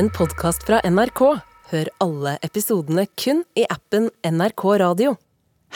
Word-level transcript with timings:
en 0.00 0.08
podkast 0.10 0.62
fra 0.64 0.78
NRK. 0.84 1.20
Hør 1.70 1.88
alle 2.00 2.38
episodene 2.46 3.02
kun 3.20 3.42
i 3.58 3.66
appen 3.68 4.06
NRK 4.24 4.62
Radio. 4.80 5.10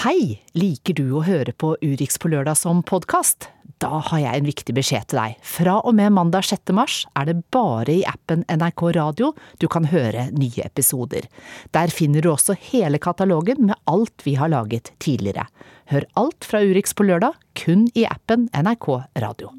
Hei! 0.01 0.39
Liker 0.57 0.97
du 0.97 1.11
å 1.19 1.25
høre 1.27 1.53
på 1.53 1.75
Urix 1.85 2.17
på 2.23 2.31
lørdag 2.33 2.57
som 2.57 2.81
podkast? 2.89 3.51
Da 3.85 4.01
har 4.09 4.23
jeg 4.23 4.41
en 4.41 4.49
viktig 4.49 4.77
beskjed 4.79 5.11
til 5.11 5.21
deg. 5.21 5.37
Fra 5.45 5.77
og 5.83 5.93
med 5.99 6.15
mandag 6.17 6.49
6. 6.49 6.73
mars 6.73 7.03
er 7.13 7.29
det 7.29 7.37
bare 7.53 7.99
i 7.99 8.07
appen 8.09 8.47
NRK 8.49 8.87
Radio 8.97 9.35
du 9.61 9.69
kan 9.69 9.91
høre 9.93 10.31
nye 10.33 10.65
episoder. 10.65 11.29
Der 11.77 11.93
finner 11.93 12.25
du 12.25 12.33
også 12.33 12.57
hele 12.71 13.03
katalogen 13.03 13.67
med 13.69 13.77
alt 13.85 14.25
vi 14.25 14.39
har 14.41 14.55
laget 14.55 14.95
tidligere. 15.05 15.51
Hør 15.93 16.09
alt 16.25 16.49
fra 16.49 16.65
Urix 16.65 16.97
på 16.97 17.11
lørdag 17.11 17.37
kun 17.61 17.91
i 17.93 18.09
appen 18.09 18.49
NRK 18.57 18.89
Radio. 19.21 19.53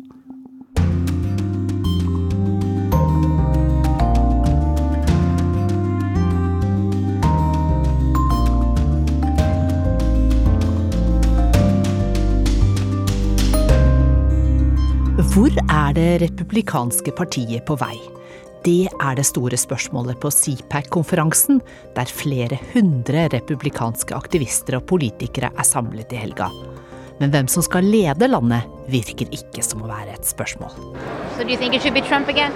Hvor 15.16 15.48
er 15.48 15.94
det 15.96 16.22
republikanske 16.26 17.14
partiet 17.16 17.64
på 17.64 17.78
vei? 17.80 17.96
Det 18.66 18.90
er 18.92 19.14
det 19.16 19.24
store 19.24 19.56
spørsmålet 19.56 20.18
på 20.20 20.28
CPAC-konferansen, 20.28 21.62
der 21.96 22.12
flere 22.12 22.58
hundre 22.74 23.30
republikanske 23.32 24.12
aktivister 24.12 24.76
og 24.76 24.84
politikere 24.90 25.54
er 25.56 25.64
samlet 25.64 26.12
i 26.12 26.20
helga. 26.20 26.50
Men 27.22 27.32
hvem 27.32 27.48
som 27.48 27.64
skal 27.64 27.88
lede 27.88 28.28
landet, 28.28 28.68
virker 28.92 29.32
ikke 29.32 29.64
som 29.64 29.86
å 29.86 29.88
være 29.88 30.18
et 30.18 30.28
spørsmål. 30.28 30.76
So 31.38 31.48
do 31.48 31.48
you 31.48 31.56
think 31.56 31.80
it 31.80 31.82
should 31.82 31.96
Trump 32.10 32.28
again? 32.28 32.52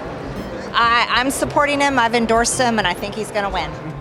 I, 0.73 1.07
I'm 1.07 1.31
supporting 1.31 1.79
him. 1.79 1.97
I've 1.97 2.13
endorsed 2.13 2.59
him, 2.59 2.77
and 2.77 2.85
I 2.85 2.93
think 2.93 3.15
he's 3.15 3.31
going 3.31 3.47
to. 3.47 3.95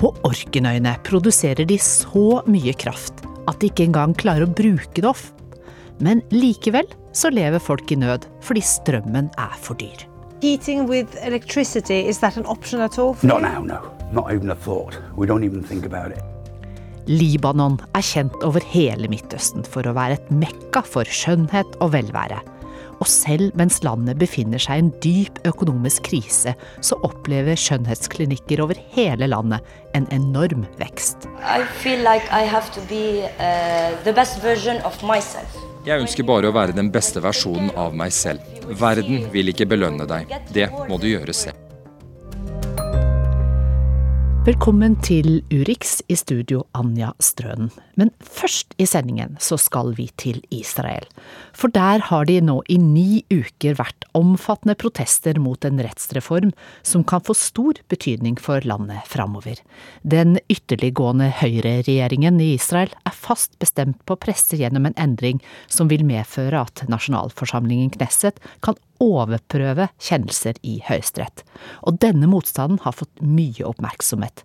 På 0.00 0.14
Orkenøyene 0.24 0.96
produserer 1.04 1.68
de 1.68 1.76
så 1.76 2.40
mye 2.48 2.72
kraft 2.72 3.20
at 3.46 3.60
de 3.60 3.68
ikke 3.68 3.84
engang 3.84 4.16
klarer 4.16 4.48
å 4.48 4.50
bruke 4.50 4.96
det 4.96 5.12
off. 5.12 5.28
Men 6.00 6.24
likevel 6.32 6.88
så 7.12 7.30
lever 7.30 7.62
folk 7.62 7.92
i 7.92 7.98
nød 8.00 8.26
fordi 8.42 8.64
strømmen 8.64 9.30
er 9.38 9.54
for 9.60 9.78
dyr. 9.80 10.08
Heating 10.42 10.88
with 10.88 11.14
electricity, 11.22 12.02
is 12.08 12.18
that 12.18 12.36
an 12.36 12.46
option 12.46 12.80
at 12.80 12.98
all? 12.98 13.14
for 13.14 13.26
Not 13.26 13.42
now, 13.42 13.62
no. 13.62 13.78
Not 14.12 14.32
even 14.32 14.50
a 14.50 14.56
thought. 14.56 14.98
We 15.16 15.26
don't 15.26 15.44
even 15.44 15.62
think 15.62 15.86
about 15.86 16.12
it. 16.12 16.22
Libanon 17.06 17.80
er 17.96 18.02
kjent 18.06 18.34
over 18.46 18.62
hele 18.72 19.08
Midtøsten 19.10 19.64
for 19.66 19.86
å 19.86 19.94
være 19.96 20.18
et 20.20 20.28
mekka 20.30 20.84
for 20.86 21.08
skjønnhet 21.08 21.78
og 21.82 21.94
velvære. 21.96 22.38
Og 23.02 23.08
selv 23.10 23.56
mens 23.58 23.80
landet 23.82 24.20
befinner 24.20 24.62
seg 24.62 24.78
i 24.78 24.82
en 24.84 24.92
dyp 25.02 25.40
økonomisk 25.48 26.06
krise, 26.10 26.54
så 26.84 26.98
opplever 27.02 27.58
skjønnhetsklinikker 27.58 28.62
over 28.62 28.78
hele 28.94 29.26
landet 29.26 29.66
en 29.98 30.06
enorm 30.14 30.68
vekst. 30.78 31.26
I 31.42 31.66
feel 31.82 32.04
like 32.06 32.26
I 32.30 32.46
have 32.46 32.70
to 32.76 32.80
be 32.86 33.26
uh, 33.38 33.98
the 34.04 34.12
best 34.14 34.38
version 34.42 34.78
of 34.86 35.02
myself. 35.02 35.71
Jeg 35.82 35.98
ønsker 35.98 36.22
bare 36.22 36.46
å 36.46 36.54
være 36.54 36.76
den 36.76 36.92
beste 36.94 37.18
versjonen 37.24 37.72
av 37.74 37.96
meg 37.98 38.14
selv. 38.14 38.44
Verden 38.78 39.26
vil 39.34 39.50
ikke 39.50 39.66
belønne 39.66 40.06
deg. 40.06 40.30
Det 40.54 40.68
må 40.86 41.00
du 41.02 41.08
gjøre 41.10 41.34
selv. 41.34 41.71
Velkommen 44.42 44.96
til 44.98 45.36
Urix, 45.54 46.00
i 46.10 46.16
studio 46.18 46.64
Anja 46.74 47.12
Strønen. 47.22 47.68
Men 47.94 48.08
først 48.18 48.72
i 48.82 48.88
sendingen 48.90 49.36
så 49.38 49.54
skal 49.54 49.92
vi 49.94 50.08
til 50.18 50.40
Israel. 50.50 51.06
For 51.54 51.70
der 51.70 52.02
har 52.08 52.26
de 52.26 52.40
nå 52.42 52.56
i 52.66 52.80
ni 52.82 53.22
uker 53.30 53.78
vært 53.78 54.02
omfattende 54.18 54.74
protester 54.74 55.38
mot 55.38 55.62
en 55.62 55.78
rettsreform 55.86 56.50
som 56.82 57.06
kan 57.06 57.22
få 57.22 57.36
stor 57.38 57.78
betydning 57.86 58.34
for 58.34 58.66
landet 58.66 59.06
framover. 59.06 59.62
Den 60.02 60.40
ytterliggående 60.50 61.30
høyreregjeringen 61.38 62.42
i 62.42 62.56
Israel 62.56 62.90
er 63.06 63.14
fast 63.14 63.54
bestemt 63.62 64.02
på 64.02 64.18
å 64.18 64.24
presse 64.26 64.58
gjennom 64.58 64.90
en 64.90 64.98
endring 64.98 65.38
som 65.70 65.86
vil 65.86 66.02
medføre 66.08 66.66
at 66.66 66.82
nasjonalforsamlingen 66.90 67.94
Knesset 67.94 68.42
kan 68.58 68.74
overprøve 69.02 69.88
kjennelser 70.00 70.58
i 70.66 70.78
Høyesterett. 70.86 71.44
Og 71.82 71.98
denne 72.02 72.28
motstanden 72.30 72.80
har 72.84 72.96
fått 72.96 73.22
mye 73.22 73.66
oppmerksomhet. 73.68 74.44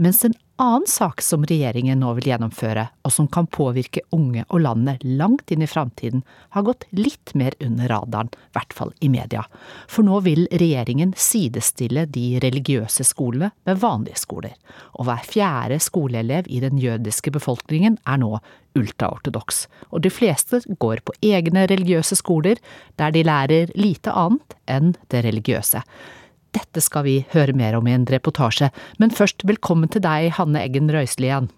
Mens 0.00 0.24
en 0.24 0.34
annen 0.56 0.86
sak 0.86 1.22
som 1.26 1.42
regjeringen 1.42 1.98
nå 1.98 2.12
vil 2.14 2.28
gjennomføre, 2.30 2.84
og 3.02 3.10
som 3.10 3.26
kan 3.34 3.48
påvirke 3.50 4.04
unge 4.14 4.44
og 4.46 4.60
landet 4.62 5.02
langt 5.02 5.50
inn 5.50 5.64
i 5.64 5.66
framtiden, 5.66 6.20
har 6.54 6.62
gått 6.68 6.84
litt 6.94 7.32
mer 7.34 7.56
under 7.58 7.90
radaren, 7.90 8.30
i 8.30 8.54
hvert 8.54 8.76
fall 8.78 8.92
i 9.02 9.10
media. 9.10 9.42
For 9.90 10.06
nå 10.06 10.20
vil 10.22 10.44
regjeringen 10.52 11.16
sidestille 11.18 12.04
de 12.14 12.28
religiøse 12.44 13.08
skolene 13.08 13.50
med 13.66 13.80
vanlige 13.82 14.22
skoler. 14.22 14.54
Og 14.94 15.08
hver 15.08 15.26
fjerde 15.26 15.80
skoleelev 15.82 16.46
i 16.46 16.62
den 16.62 16.78
jødiske 16.78 17.34
befolkningen 17.34 17.98
er 18.06 18.22
nå 18.22 18.36
ultraortodoks. 18.78 19.64
Og 19.90 20.06
de 20.06 20.14
fleste 20.14 20.62
går 20.78 21.02
på 21.02 21.16
egne 21.26 21.66
religiøse 21.66 22.20
skoler, 22.22 22.62
der 23.02 23.10
de 23.18 23.26
lærer 23.26 23.74
lite 23.74 24.14
annet 24.14 24.54
enn 24.70 24.94
det 25.10 25.26
religiøse. 25.26 25.82
Dette 26.56 26.80
skal 26.80 27.04
vi 27.04 27.14
høre 27.34 27.52
mer 27.56 27.76
om 27.78 27.86
i 27.88 27.94
en 27.96 28.06
reportasje, 28.08 28.70
men 28.98 29.12
først 29.14 29.44
velkommen 29.48 29.90
til 29.92 30.02
deg, 30.04 30.30
Hanne 30.38 30.62
Eggen 30.64 30.88
Røiselien. 30.92 31.50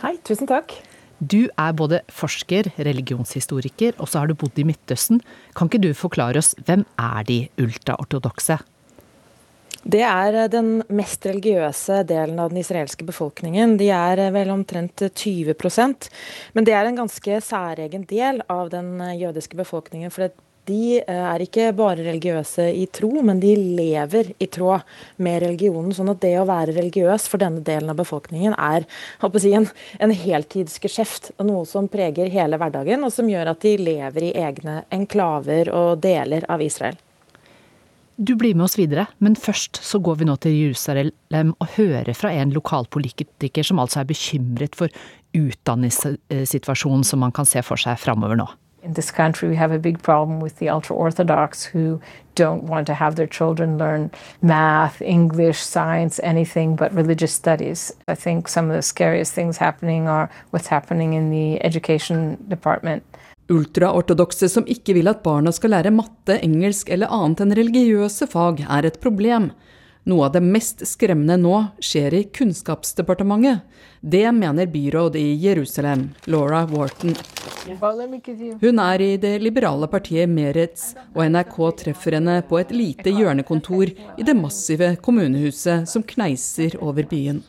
Hei, 0.00 0.16
tusen 0.24 0.48
takk. 0.50 0.72
Du 1.20 1.46
er 1.60 1.74
både 1.76 2.00
forsker, 2.12 2.70
religionshistoriker, 2.84 3.94
og 4.02 4.10
så 4.10 4.22
har 4.22 4.28
du 4.28 4.36
bodd 4.36 4.58
i 4.60 4.66
Midtøsten. 4.66 5.20
Kan 5.56 5.70
ikke 5.70 5.82
du 5.84 5.92
forklare 5.96 6.40
oss, 6.40 6.54
hvem 6.66 6.82
er 7.00 7.26
de 7.28 7.38
ultraortodokse? 7.60 8.58
Det 9.84 10.00
er 10.00 10.36
eh, 10.38 10.48
den 10.48 10.78
mest 10.96 11.26
religiøse 11.28 12.00
delen 12.08 12.38
av 12.40 12.50
den 12.52 12.62
israelske 12.62 13.04
befolkningen. 13.04 13.76
De 13.80 13.90
er 13.92 14.22
eh, 14.22 14.32
vel 14.32 14.52
omtrent 14.54 15.04
20% 15.12 16.08
Men 16.56 16.64
det 16.64 16.72
er 16.72 16.88
en 16.88 17.02
ganske 17.02 17.40
særegen 17.44 18.06
del 18.08 18.40
av 18.48 18.72
den 18.72 18.96
eh, 19.04 19.18
jødiske 19.20 19.60
befolkningen. 19.60 20.12
For 20.12 20.26
det- 20.26 20.40
de 20.68 20.98
eh, 21.00 21.24
er 21.34 21.44
ikke 21.44 21.70
bare 21.76 22.04
religiøse 22.04 22.66
i 22.72 22.86
tro, 22.92 23.10
men 23.26 23.40
de 23.42 23.54
lever 23.56 24.32
i 24.42 24.48
tråd 24.52 24.84
med 25.24 25.42
religionen. 25.44 25.92
Sånn 25.96 26.12
at 26.12 26.22
det 26.24 26.34
å 26.40 26.46
være 26.48 26.76
religiøs 26.76 27.28
for 27.30 27.42
denne 27.42 27.64
delen 27.64 27.92
av 27.92 28.00
befolkningen 28.00 28.56
er 28.56 28.86
si, 29.40 29.54
en, 29.56 29.68
en 30.00 30.14
heltidsgeskjeft. 30.24 31.34
Noe 31.44 31.64
som 31.68 31.88
preger 31.92 32.32
hele 32.32 32.60
hverdagen, 32.60 33.04
og 33.04 33.12
som 33.14 33.28
gjør 33.30 33.52
at 33.54 33.64
de 33.64 33.76
lever 33.80 34.30
i 34.30 34.36
egne 34.44 34.82
enklaver 34.94 35.72
og 35.74 35.98
deler 36.04 36.46
av 36.48 36.64
Israel. 36.64 36.96
Du 38.16 38.36
blir 38.38 38.54
med 38.54 38.68
oss 38.68 38.76
videre, 38.78 39.08
men 39.18 39.34
først 39.34 39.80
så 39.82 39.98
går 39.98 40.20
vi 40.20 40.26
nå 40.28 40.36
til 40.38 40.54
Jerusalem 40.54 41.50
og 41.58 41.72
hører 41.74 42.14
fra 42.14 42.30
en 42.30 42.52
lokalpolitiker 42.54 43.66
som 43.66 43.82
altså 43.82 44.04
er 44.04 44.10
bekymret 44.12 44.78
for 44.78 44.92
utdanningssituasjonen 45.34 47.02
som 47.02 47.24
man 47.26 47.34
kan 47.34 47.48
se 47.48 47.62
for 47.66 47.80
seg 47.80 47.98
framover 47.98 48.38
nå. 48.38 48.46
In 48.84 48.92
this 48.92 49.10
country, 49.10 49.48
we 49.48 49.56
have 49.56 49.72
a 49.72 49.78
big 49.78 50.02
problem 50.02 50.40
with 50.40 50.58
the 50.58 50.68
ultra 50.68 50.94
Orthodox 50.94 51.64
who 51.64 52.00
don't 52.34 52.64
want 52.64 52.86
to 52.86 52.92
have 52.92 53.16
their 53.16 53.26
children 53.26 53.78
learn 53.78 54.10
math, 54.42 55.00
English, 55.00 55.58
science, 55.58 56.20
anything 56.22 56.76
but 56.76 56.92
religious 56.92 57.32
studies. 57.32 57.92
I 58.08 58.14
think 58.14 58.46
some 58.46 58.68
of 58.68 58.76
the 58.76 58.82
scariest 58.82 59.32
things 59.32 59.56
happening 59.56 60.06
are 60.06 60.28
what's 60.50 60.66
happening 60.66 61.14
in 61.14 61.30
the 61.30 61.64
education 61.64 62.36
department. 62.48 63.02
Ultraortodokse 63.48 64.50
som 64.52 64.68
ikke 64.68 64.92
vil 64.98 65.08
at 65.08 65.22
barna 65.24 65.52
skal 65.52 65.72
lære 65.78 65.92
matte, 65.92 66.36
engelsk 66.44 66.92
eller 66.92 67.08
annet 67.08 67.40
enn 67.40 67.56
religiøse 67.56 68.28
fag, 68.28 68.66
er 68.68 68.84
et 68.84 69.00
problem. 69.00 69.48
Noe 70.04 70.26
av 70.26 70.34
det 70.34 70.42
mest 70.44 70.82
skremmende 70.84 71.38
nå 71.40 71.58
skjer 71.80 72.12
i 72.12 72.24
Kunnskapsdepartementet. 72.36 73.62
Det 74.00 74.26
mener 74.36 74.66
byråd 74.68 75.16
i 75.16 75.32
Jerusalem, 75.40 76.10
Laura 76.28 76.66
Wharton. 76.68 77.14
Hun 78.60 78.82
er 78.84 79.00
i 79.00 79.16
det 79.16 79.38
liberale 79.40 79.88
partiet 79.88 80.28
Meretz, 80.28 80.90
og 81.14 81.24
NRK 81.32 81.56
treffer 81.80 82.18
henne 82.18 82.36
på 82.44 82.60
et 82.60 82.76
lite 82.76 83.16
hjørnekontor 83.16 83.94
i 83.94 84.28
det 84.28 84.36
massive 84.36 84.92
kommunehuset 85.00 85.88
som 85.88 86.04
kneiser 86.04 86.76
over 86.84 87.08
byen. 87.08 87.40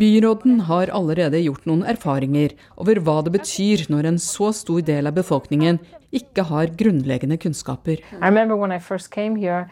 Byråden 0.00 0.60
har 0.68 0.90
allerede 0.94 1.40
gjort 1.44 1.66
noen 1.68 1.84
erfaringer 1.88 2.56
over 2.76 3.00
hva 3.04 3.20
det 3.26 3.34
betyr 3.38 3.86
når 3.92 4.12
en 4.12 4.18
så 4.22 4.52
stor 4.56 4.82
del 4.86 5.10
av 5.10 5.16
befolkningen 5.18 5.80
ikke 6.12 6.42
har 6.42 6.66
grunnleggende 6.76 7.36
kunnskaper. 7.36 8.00
Here, 8.10 9.68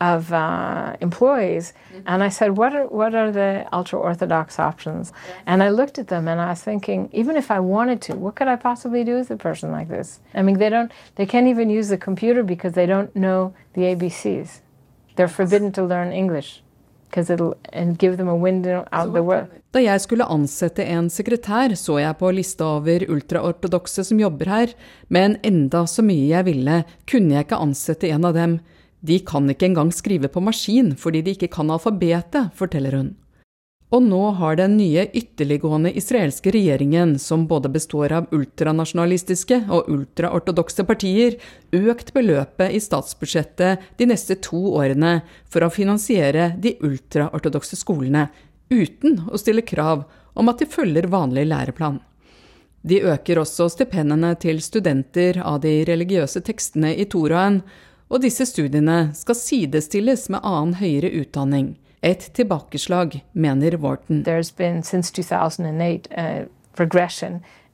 of 0.00 0.32
uh, 0.32 0.96
employees, 1.00 1.72
said, 2.30 2.50
"What 2.56 2.74
are 2.74 2.86
what 2.86 3.14
are 3.14 3.32
the 3.32 3.66
ultra 3.72 3.98
orthodox 3.98 4.58
options?" 4.58 5.12
And 5.46 5.62
I 5.62 5.70
looked 5.70 5.98
at 5.98 6.08
them, 6.08 6.28
and 6.28 6.40
I 6.40 6.50
was 6.50 6.62
thinking, 6.62 7.08
even 7.12 7.36
if 7.36 7.50
I 7.50 7.58
wanted 7.58 8.00
to, 8.02 8.14
what 8.14 8.36
could 8.36 8.48
I 8.48 8.56
possibly 8.56 9.04
do 9.04 9.16
with 9.16 9.30
a 9.30 9.36
person 9.36 9.72
like 9.72 9.88
this? 9.88 10.20
I 10.34 10.42
mean, 10.42 10.58
they 10.58 10.70
don't, 10.70 10.92
they 11.16 11.26
can't 11.26 11.48
even 11.48 11.68
use 11.70 11.88
the 11.88 11.98
computer 11.98 12.42
because 12.44 12.74
they 12.74 12.86
don't 12.86 13.14
know 13.14 13.52
the 13.74 13.82
ABCs. 13.82 14.60
They're 15.20 15.28
forbidden 15.28 15.72
to 15.72 15.84
learn 15.84 16.12
English. 16.12 16.62
Da 19.72 19.80
jeg 19.82 20.00
skulle 20.00 20.28
ansette 20.32 20.84
en 20.86 21.10
sekretær, 21.12 21.74
så 21.76 21.98
jeg 22.00 22.16
på 22.16 22.30
lista 22.32 22.64
over 22.78 23.04
ultraortodokse 23.12 24.04
som 24.06 24.22
jobber 24.22 24.48
her, 24.48 24.72
men 25.12 25.36
enda 25.44 25.82
så 25.84 26.00
mye 26.06 26.30
jeg 26.30 26.46
ville, 26.48 26.78
kunne 27.04 27.36
jeg 27.36 27.44
ikke 27.44 27.60
ansette 27.66 28.08
en 28.08 28.24
av 28.30 28.38
dem. 28.38 28.60
De 29.04 29.18
kan 29.20 29.50
ikke 29.52 29.68
engang 29.68 29.92
skrive 29.92 30.32
på 30.32 30.40
maskin 30.40 30.94
fordi 30.96 31.20
de 31.26 31.36
ikke 31.36 31.52
kan 31.52 31.68
alfabetet, 31.68 32.54
forteller 32.56 32.96
hun. 32.96 33.12
Og 33.90 34.04
nå 34.06 34.20
har 34.38 34.54
den 34.54 34.76
nye 34.78 35.08
ytterliggående 35.18 35.90
israelske 35.98 36.52
regjeringen, 36.54 37.16
som 37.18 37.48
både 37.50 37.68
består 37.74 38.12
av 38.14 38.28
ultranasjonalistiske 38.30 39.64
og 39.66 39.88
ultraortodokse 39.90 40.84
partier, 40.86 41.34
økt 41.74 42.12
beløpet 42.14 42.70
i 42.70 42.78
statsbudsjettet 42.82 43.88
de 43.98 44.08
neste 44.12 44.36
to 44.46 44.60
årene 44.78 45.16
for 45.50 45.66
å 45.66 45.72
finansiere 45.74 46.52
de 46.62 46.76
ultraortodokse 46.86 47.80
skolene, 47.80 48.28
uten 48.70 49.24
å 49.26 49.42
stille 49.42 49.66
krav 49.66 50.06
om 50.38 50.52
at 50.52 50.62
de 50.62 50.70
følger 50.70 51.10
vanlig 51.10 51.48
læreplan. 51.50 51.98
De 52.86 53.02
øker 53.02 53.42
også 53.42 53.66
stipendene 53.74 54.36
til 54.40 54.62
studenter 54.62 55.42
av 55.42 55.58
de 55.66 55.80
religiøse 55.90 56.46
tekstene 56.46 56.94
i 56.94 57.10
Toraen, 57.10 57.58
og 58.06 58.22
disse 58.22 58.46
studiene 58.46 59.10
skal 59.18 59.36
sidestilles 59.38 60.28
med 60.30 60.46
annen 60.46 60.78
høyere 60.78 61.10
utdanning 61.24 61.74
et 62.02 62.30
tilbakeslag, 62.32 63.22
mener 63.34 63.76
Wharton. 63.76 64.22
Been 64.56 64.82
since 64.82 65.10
2008 65.10 66.08
uh, 66.16 66.44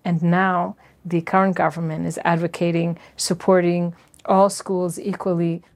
and 0.04 0.22
now 0.22 0.76
the 1.04 1.20
current 1.20 1.56
government 1.56 2.06
is 2.06 2.18
advocating 2.24 2.98
supporting 3.16 3.94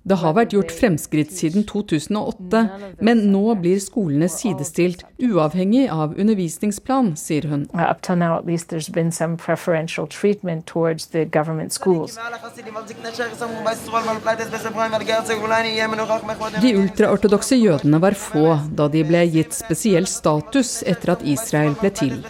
det 0.00 0.16
har 0.16 0.32
vært 0.34 0.54
gjort 0.56 0.72
fremskritt 0.72 1.32
siden 1.36 1.66
2008, 1.68 2.62
men 3.04 3.20
nå 3.30 3.54
blir 3.60 3.78
skolene 3.82 4.30
sidestilt, 4.32 5.04
uavhengig 5.20 5.84
av 5.92 6.16
undervisningsplan, 6.16 7.12
sier 7.20 7.46
hun. 7.50 7.66
De 16.60 16.74
ultraortodokse 16.80 17.60
jødene 17.60 18.02
var 18.02 18.18
få 18.18 18.46
da 18.72 18.88
de 18.90 19.06
ble 19.06 19.24
gitt 19.36 19.54
spesiell 19.54 20.08
status 20.10 20.80
etter 20.88 21.14
at 21.14 21.26
Israel 21.28 21.76
ble 21.78 21.94
til, 22.02 22.20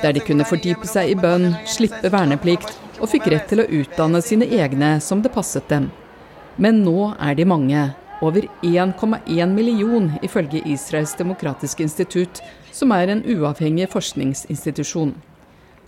der 0.00 0.14
de 0.14 0.22
kunne 0.22 0.46
fordype 0.48 0.86
seg 0.88 1.12
i 1.12 1.18
bønn, 1.18 1.50
slippe 1.68 2.14
verneplikt 2.14 2.87
og 2.98 3.10
fikk 3.12 3.30
rett 3.32 3.48
til 3.50 3.62
å 3.62 3.68
utdanne 3.80 4.20
sine 4.24 4.48
egne 4.58 4.96
som 5.04 5.22
det 5.24 5.32
passet 5.34 5.68
dem. 5.70 5.88
Men 6.58 6.82
nå 6.84 7.12
er 7.22 7.36
de 7.38 7.46
mange, 7.46 7.82
over 8.20 8.48
1,1 8.66 9.52
million 9.54 10.10
ifølge 10.26 10.64
Israels 10.66 11.14
demokratiske 11.18 11.84
institutt, 11.84 12.40
som 12.74 12.90
er 12.94 13.12
en 13.12 13.22
uavhengig 13.22 13.86
forskningsinstitusjon. 13.92 15.14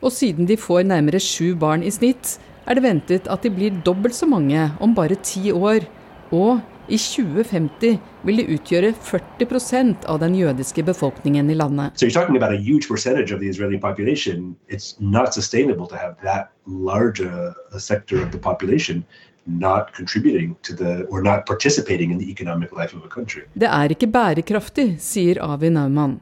Og 0.00 0.14
siden 0.14 0.46
de 0.46 0.56
får 0.56 0.86
nærmere 0.86 1.20
sju 1.20 1.56
barn 1.58 1.82
i 1.82 1.90
snitt, 1.92 2.38
er 2.66 2.78
det 2.78 2.84
ventet 2.84 3.26
at 3.28 3.42
de 3.42 3.50
blir 3.52 3.80
dobbelt 3.84 4.14
så 4.14 4.28
mange 4.30 4.68
om 4.80 4.94
bare 4.94 5.18
ti 5.26 5.50
år. 5.52 5.88
Og 6.30 6.60
i 6.90 6.98
2050 6.98 7.98
vil 8.26 8.40
de 8.40 8.46
utgjøre 8.56 8.92
40% 9.06 10.06
av 10.10 10.20
den 10.22 10.34
jødiske 10.38 10.82
befolkningen 10.86 11.50
i 11.50 11.56
landet. 11.58 11.96
So 11.96 12.06
the. 23.00 23.46
Det 23.54 23.70
er 23.70 23.94
ikke 23.94 24.10
bærekraftig, 24.12 24.88
sier 25.00 25.40
Avi 25.46 25.70
Naumann. 25.72 26.20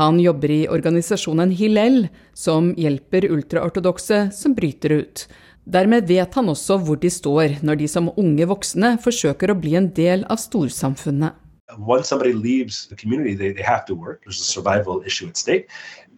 Han 0.00 0.20
jobber 0.22 0.50
i 0.54 0.60
organisasjonen 0.70 1.50
Hillel, 1.52 2.06
som 2.32 2.70
hjelper 2.78 3.26
ultraortodokse 3.28 4.30
som 4.32 4.54
bryter 4.56 5.00
ut. 5.02 5.26
Dermed 5.64 6.08
vet 6.08 6.34
han 6.34 6.48
også 6.48 6.78
hvor 6.80 6.96
de 6.96 7.10
står 7.10 7.60
når 7.62 7.82
de 7.82 7.88
som 7.88 8.10
unge 8.16 8.46
voksne 8.48 8.96
forsøker 9.02 9.52
å 9.52 9.58
bli 9.60 9.76
en 9.78 9.90
del 9.94 10.24
av 10.30 10.40
storsamfunnet. 10.40 11.36
Once 11.78 12.08
somebody 12.08 12.32
leaves 12.32 12.86
the 12.86 12.96
community, 12.96 13.34
they, 13.34 13.52
they 13.52 13.62
have 13.62 13.84
to 13.86 13.94
work. 13.94 14.24
There's 14.24 14.40
a 14.40 14.44
survival 14.44 15.02
issue 15.06 15.28
at 15.28 15.36
stake. 15.36 15.68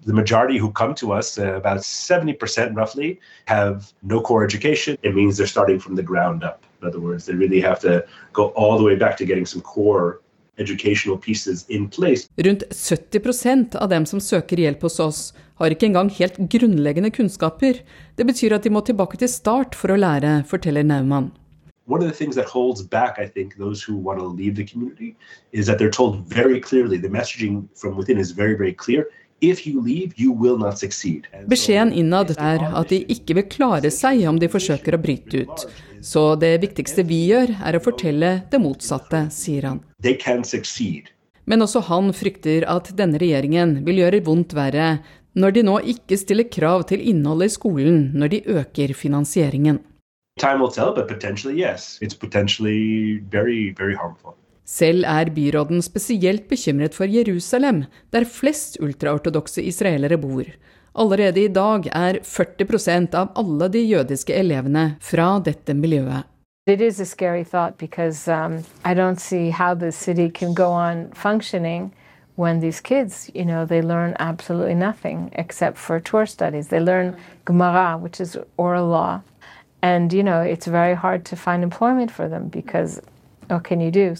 The 0.06 0.14
majority 0.14 0.58
who 0.58 0.72
come 0.72 0.94
to 0.94 1.12
us, 1.12 1.38
uh, 1.38 1.54
about 1.54 1.80
70% 1.80 2.74
roughly, 2.74 3.20
have 3.46 3.92
no 4.02 4.20
core 4.20 4.44
education. 4.44 4.96
It 5.02 5.14
means 5.14 5.36
they're 5.36 5.46
starting 5.46 5.78
from 5.78 5.94
the 5.94 6.02
ground 6.02 6.42
up. 6.42 6.64
In 6.80 6.88
other 6.88 7.00
words, 7.00 7.26
they 7.26 7.34
really 7.34 7.60
have 7.60 7.80
to 7.80 8.04
go 8.32 8.46
all 8.56 8.78
the 8.78 8.84
way 8.84 8.96
back 8.96 9.16
to 9.18 9.26
getting 9.26 9.46
some 9.46 9.60
core 9.60 10.22
Rundt 10.58 10.70
70% 12.70 13.76
av 13.76 13.88
dem 13.88 14.06
som 14.06 14.20
søker 14.20 14.60
hjelp 14.60 14.82
hos 14.84 14.99
oss, 15.00 15.20
har 15.56 15.72
ikke 15.72 15.87
engang 15.88 16.10
helt 16.12 16.37
grunnleggende 16.52 17.10
kunnskaper. 17.10 17.81
Det 18.16 18.26
betyr 18.28 18.52
at 18.52 18.66
de 18.66 18.72
må 18.75 18.82
tilbake 18.84 19.16
til 19.16 19.31
start 19.32 19.75
for 19.75 19.94
å 19.94 19.96
lære, 19.96 20.43
forteller 20.44 20.84
Naumann. 20.84 21.31
One 21.87 22.04
of 22.04 22.08
the 22.08 22.14
things 22.14 22.37
that 22.37 22.46
holds 22.46 22.82
back, 22.82 23.19
I 23.19 23.26
think, 23.26 23.56
those 23.56 23.82
who 23.82 23.96
want 23.96 24.20
to 24.20 24.26
leave 24.26 24.54
the 24.54 24.64
community 24.64 25.16
is 25.52 25.66
that 25.66 25.78
they're 25.78 25.90
told 25.90 26.28
very 26.28 26.60
clearly, 26.60 26.98
the 26.98 27.08
messaging 27.08 27.66
from 27.75 27.96
within 27.96 28.19
is 28.19 28.31
very, 28.31 28.55
very 28.55 28.75
clear. 28.75 29.08
Beskjeden 31.52 31.92
innad 31.92 32.30
er 32.38 32.62
at 32.68 32.92
de 32.92 33.00
ikke 33.10 33.34
vil 33.38 33.48
klare 33.50 33.90
seg 33.90 34.22
om 34.30 34.38
de 34.38 34.48
forsøker 34.52 34.94
å 34.94 35.00
bryte 35.02 35.42
ut. 35.42 35.64
Så 36.02 36.22
det 36.38 36.60
viktigste 36.62 37.02
vi 37.06 37.24
gjør, 37.30 37.50
er 37.62 37.78
å 37.78 37.82
fortelle 37.82 38.30
det 38.50 38.60
motsatte, 38.62 39.24
sier 39.34 39.66
han. 39.66 39.80
Men 41.44 41.62
også 41.66 41.82
han 41.88 42.12
frykter 42.14 42.66
at 42.70 42.92
denne 42.98 43.18
regjeringen 43.18 43.80
vil 43.86 43.98
gjøre 44.04 44.22
vondt 44.26 44.54
verre 44.54 44.98
når 45.34 45.50
de 45.56 45.62
nå 45.66 45.78
ikke 45.94 46.18
stiller 46.20 46.46
krav 46.52 46.86
til 46.90 47.02
innholdet 47.02 47.50
i 47.50 47.54
skolen 47.56 48.12
når 48.14 48.28
de 48.34 48.40
øker 48.60 48.94
finansieringen. 48.94 49.80
Time 50.38 50.60
will 50.60 50.70
tell, 50.70 50.94
but 50.94 51.08
potentially 51.08 51.58
yes. 51.58 51.98
It's 52.00 52.14
potentially 52.14 53.18
very, 53.30 53.74
very 53.76 53.94
harmful. 53.94 54.36
Selv 54.72 55.04
er 55.04 55.28
byråden 55.34 55.82
spesielt 55.84 56.48
bekymret 56.48 56.94
for 56.96 57.04
Jerusalem, 57.04 57.84
der 58.12 58.24
flest 58.24 58.78
ultraortodokse 58.80 59.62
israelere 59.62 60.16
bor. 60.16 60.46
Allerede 60.94 61.44
i 61.44 61.48
dag 61.48 61.90
er 61.92 62.19
40% 62.24 63.14
av 63.14 63.28
alle 63.36 63.69
de 63.69 63.82
jødiske 63.84 64.32
elevene 64.32 64.96
fra 65.00 65.40
dette 65.44 65.74
miljøet. 65.74 66.24
It 66.66 66.80
is 66.80 67.00
a 67.00 67.04
scary 67.04 67.44
thought 67.44 67.76
because 67.76 68.28
um, 68.28 68.64
I 68.84 68.94
don't 68.94 69.20
see 69.20 69.50
how 69.50 69.74
the 69.74 69.92
city 69.92 70.30
can 70.30 70.54
go 70.54 70.70
on 70.72 71.12
functioning 71.12 71.92
when 72.36 72.60
these 72.60 72.80
kids, 72.80 73.30
you 73.34 73.44
know, 73.44 73.66
they 73.66 73.82
learn 73.82 74.14
absolutely 74.19 74.74
for 75.74 76.00
Torah 76.00 76.26
studies. 76.26 76.69
They 76.69 76.80
learn 76.80 77.16
Gemara, 77.44 77.98
which 77.98 78.20
is 78.20 78.38
oral 78.56 78.88
law. 78.88 79.20
And, 79.82 80.12
you 80.12 80.22
know, 80.22 80.40
it's 80.40 80.66
very 80.66 80.94
hard 80.94 81.24
to 81.26 81.36
find 81.36 81.62
employment 81.62 82.10
for 82.10 82.28
them 82.28 82.48
because 82.48 83.02
what 83.48 83.64
can 83.64 83.80
you 83.80 83.90
do? 83.90 84.14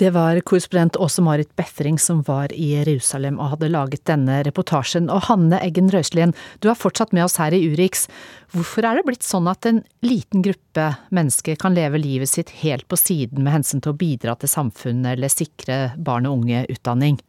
Det 0.00 0.10
var 0.14 0.40
korrespondent 0.40 0.96
Åse 0.96 1.22
Marit 1.22 1.50
Befring 1.56 1.98
som 1.98 2.22
var 2.26 2.52
i 2.52 2.72
Jerusalem 2.72 3.38
og 3.38 3.52
hadde 3.54 3.70
laget 3.72 4.04
denne 4.08 4.40
reportasjen. 4.46 5.10
Og 5.12 5.26
Hanne 5.28 5.60
Eggen 5.60 5.90
Røiselien, 5.92 6.32
du 6.64 6.70
er 6.72 6.78
fortsatt 6.78 7.12
med 7.12 7.26
oss 7.26 7.36
her 7.40 7.52
i 7.52 7.60
Urix. 7.68 8.06
Hvorfor 8.54 8.88
er 8.88 8.98
det 8.98 9.06
blitt 9.08 9.26
sånn 9.26 9.50
at 9.52 9.68
en 9.68 9.82
liten 10.04 10.44
gruppe 10.44 10.88
mennesker 11.12 11.60
kan 11.60 11.76
leve 11.76 12.00
livet 12.00 12.32
sitt 12.32 12.54
helt 12.62 12.88
på 12.88 12.98
siden 13.00 13.44
med 13.44 13.58
hensyn 13.58 13.84
til 13.84 13.92
å 13.92 14.00
bidra 14.00 14.36
til 14.40 14.52
samfunnet 14.52 15.16
eller 15.16 15.32
sikre 15.32 15.82
barn 16.00 16.28
og 16.30 16.40
unge 16.40 16.64
utdanning? 16.72 17.20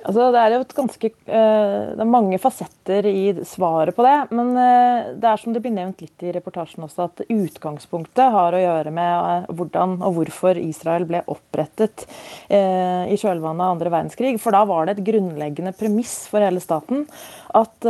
Altså, 0.00 0.30
det 0.32 0.40
er 0.40 0.54
jo 0.54 0.64
ganske 0.76 1.10
eh, 1.10 1.90
Det 1.94 2.02
er 2.02 2.08
mange 2.08 2.38
fasetter 2.40 3.06
i 3.10 3.32
svaret 3.46 3.96
på 3.96 4.04
det. 4.06 4.16
Men 4.36 4.52
eh, 4.56 5.10
det 5.20 5.28
er 5.28 5.40
som 5.40 5.54
det 5.54 5.62
blir 5.64 5.74
nevnt 5.74 6.00
litt 6.02 6.24
i 6.24 6.32
reportasjen 6.34 6.86
også, 6.86 7.08
at 7.08 7.24
utgangspunktet 7.26 8.32
har 8.34 8.56
å 8.56 8.62
gjøre 8.62 8.94
med 8.94 9.10
eh, 9.18 9.50
hvordan 9.58 9.98
og 10.06 10.16
hvorfor 10.16 10.60
Israel 10.60 11.06
ble 11.08 11.22
opprettet 11.30 12.06
i 12.50 13.16
kjølvannet 13.18 13.62
av 13.62 13.74
andre 13.74 13.90
verdenskrig. 13.92 14.34
For 14.42 14.54
da 14.54 14.62
var 14.68 14.86
det 14.86 14.96
et 14.96 15.04
grunnleggende 15.06 15.72
premiss 15.76 16.24
for 16.30 16.42
hele 16.42 16.62
staten 16.62 17.04
at 17.56 17.86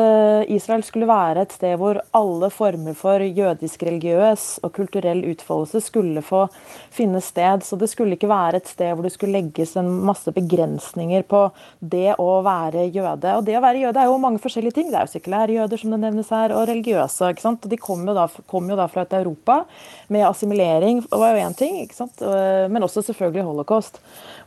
Israel 0.52 0.82
skulle 0.86 1.08
være 1.08 1.42
et 1.44 1.52
sted 1.52 1.74
hvor 1.80 1.98
alle 2.16 2.48
former 2.52 2.96
for 2.96 3.20
jødisk 3.20 3.82
religiøs 3.84 4.44
og 4.64 4.72
kulturell 4.76 5.20
utfoldelse 5.28 5.82
skulle 5.84 6.22
få 6.24 6.46
finne 6.94 7.20
sted. 7.24 7.64
Så 7.66 7.76
det 7.80 7.90
skulle 7.92 8.16
ikke 8.16 8.30
være 8.30 8.60
et 8.60 8.70
sted 8.72 8.94
hvor 8.94 9.06
det 9.06 9.12
skulle 9.14 9.36
legges 9.36 9.76
en 9.80 9.90
masse 10.08 10.32
begrensninger 10.36 11.26
på 11.28 11.42
det 11.80 11.99
det 12.00 12.16
å 12.22 12.28
være 12.46 12.88
jøde. 12.88 13.36
Og 13.36 13.46
det 13.46 13.58
å 13.58 13.64
være 13.64 13.84
jøde 13.84 14.02
er 14.02 14.10
jo 14.10 14.18
mange 14.22 14.42
forskjellige 14.42 14.78
ting. 14.78 14.90
Det 14.90 15.00
er 15.00 15.06
jo 15.08 15.14
sekulære 15.14 15.56
jøder, 15.58 15.82
som 15.82 15.94
det 15.94 16.00
nevnes 16.06 16.32
her, 16.34 16.56
og 16.56 16.66
religiøse. 16.70 17.30
ikke 17.30 17.46
sant? 17.46 17.64
Og 17.64 17.72
De 17.72 17.80
kom 17.80 18.04
jo 18.08 18.16
da, 18.16 18.26
kom 18.50 18.68
jo 18.70 18.78
da 18.78 18.88
fra 18.90 19.04
et 19.06 19.16
Europa 19.20 19.62
med 20.10 20.26
assimilering, 20.26 21.04
var 21.12 21.36
jo 21.36 21.44
én 21.44 21.56
ting, 21.56 21.80
ikke 21.84 21.98
sant? 22.00 22.22
men 22.70 22.82
også 22.82 23.04
selvfølgelig 23.06 23.46
holocaust. 23.46 24.00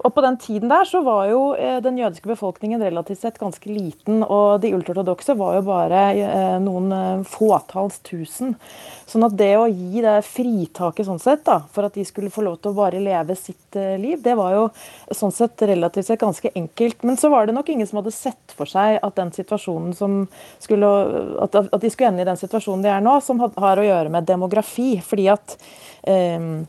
Og 0.03 0.13
På 0.13 0.21
den 0.21 0.37
tiden 0.37 0.71
der 0.71 0.87
så 0.87 0.99
var 1.03 1.27
jo 1.31 1.41
eh, 1.55 1.79
den 1.83 1.97
jødiske 1.97 2.27
befolkningen 2.27 2.81
relativt 2.83 3.21
sett 3.23 3.39
ganske 3.39 3.69
liten, 3.71 4.23
og 4.23 4.59
de 4.63 4.73
ultraortodokse 4.75 5.35
var 5.39 5.57
jo 5.57 5.63
bare 5.67 6.01
eh, 6.17 6.57
noen 6.63 6.91
eh, 6.91 7.23
fåtalls 7.27 8.01
tusen. 8.03 8.57
Sånn 9.07 9.23
at 9.27 9.37
det 9.39 9.53
å 9.59 9.69
gi 9.69 10.03
det 10.03 10.17
fritaket 10.27 11.07
sånn 11.07 11.21
sett 11.23 11.45
da, 11.47 11.61
for 11.71 11.87
at 11.87 11.95
de 11.95 12.03
skulle 12.07 12.33
få 12.33 12.43
lov 12.43 12.59
til 12.59 12.73
å 12.73 12.77
bare 12.81 13.01
leve 13.03 13.35
sitt 13.39 13.77
liv, 13.99 14.19
det 14.23 14.35
var 14.39 14.53
jo 14.55 14.63
sånn 15.13 15.33
sett 15.33 15.61
relativt 15.67 16.07
sett 16.07 16.21
ganske 16.21 16.51
enkelt. 16.55 17.03
Men 17.05 17.19
så 17.19 17.29
var 17.31 17.42
det 17.49 17.55
nok 17.55 17.69
ingen 17.73 17.87
som 17.89 18.01
hadde 18.01 18.15
sett 18.15 18.53
for 18.57 18.69
seg 18.69 18.99
at 19.03 19.17
den 19.19 19.31
situasjonen 19.35 19.95
som 19.97 20.21
skulle, 20.63 20.91
at, 21.43 21.57
de 21.81 21.91
skulle 21.93 22.13
ende 22.13 22.25
i 22.25 22.29
den 22.29 22.39
situasjonen 22.39 22.85
de 22.85 22.93
er 22.93 23.03
nå, 23.03 23.17
som 23.23 23.41
har 23.43 23.81
å 23.81 23.87
gjøre 23.87 24.13
med 24.13 24.29
demografi. 24.29 24.95
fordi 25.03 25.27
at 25.33 25.57
um, 26.07 26.63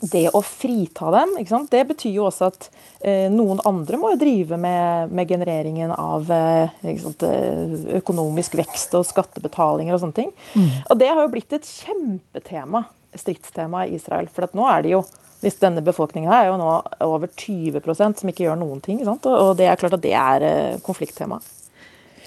det 0.00 0.28
å 0.32 0.40
frita 0.44 1.10
dem, 1.12 1.34
det 1.70 1.82
betyr 1.90 2.14
jo 2.16 2.26
også 2.28 2.48
at 2.48 2.68
eh, 3.04 3.28
noen 3.32 3.60
andre 3.68 3.98
må 4.00 4.12
jo 4.14 4.20
drive 4.22 4.56
med, 4.60 5.12
med 5.12 5.28
genereringen 5.28 5.92
av 5.92 6.30
eh, 6.32 6.94
sant, 7.02 7.24
eh, 7.28 7.74
økonomisk 8.00 8.56
vekst 8.62 8.96
og 8.96 9.04
skattebetalinger 9.08 9.96
og 9.96 10.02
sånne 10.04 10.16
ting. 10.16 10.32
Mm. 10.56 10.70
Og 10.86 11.02
det 11.02 11.10
har 11.10 11.20
jo 11.20 11.32
blitt 11.34 11.56
et 11.58 11.68
kjempetema, 11.68 12.86
stridstema 13.20 13.84
i 13.86 13.98
Israel. 13.98 14.30
For 14.32 14.48
nå 14.56 14.68
er 14.72 14.86
det 14.86 14.94
jo 14.96 15.02
hvis 15.42 15.58
denne 15.58 15.82
befolkningen 15.84 16.30
her 16.30 16.46
er 16.46 16.52
jo 16.52 16.60
nå 16.60 16.70
over 17.02 17.26
20% 17.26 18.22
som 18.22 18.30
ikke 18.30 18.46
gjør 18.46 18.60
noen 18.60 18.78
ting. 18.84 19.00
Sant? 19.06 19.26
Og 19.26 19.56
det 19.58 19.66
er 19.66 19.80
klart 19.80 19.96
at 19.98 20.04
det 20.04 20.14
er 20.14 20.46
eh, 20.46 20.78
konflikttema. 20.86 21.40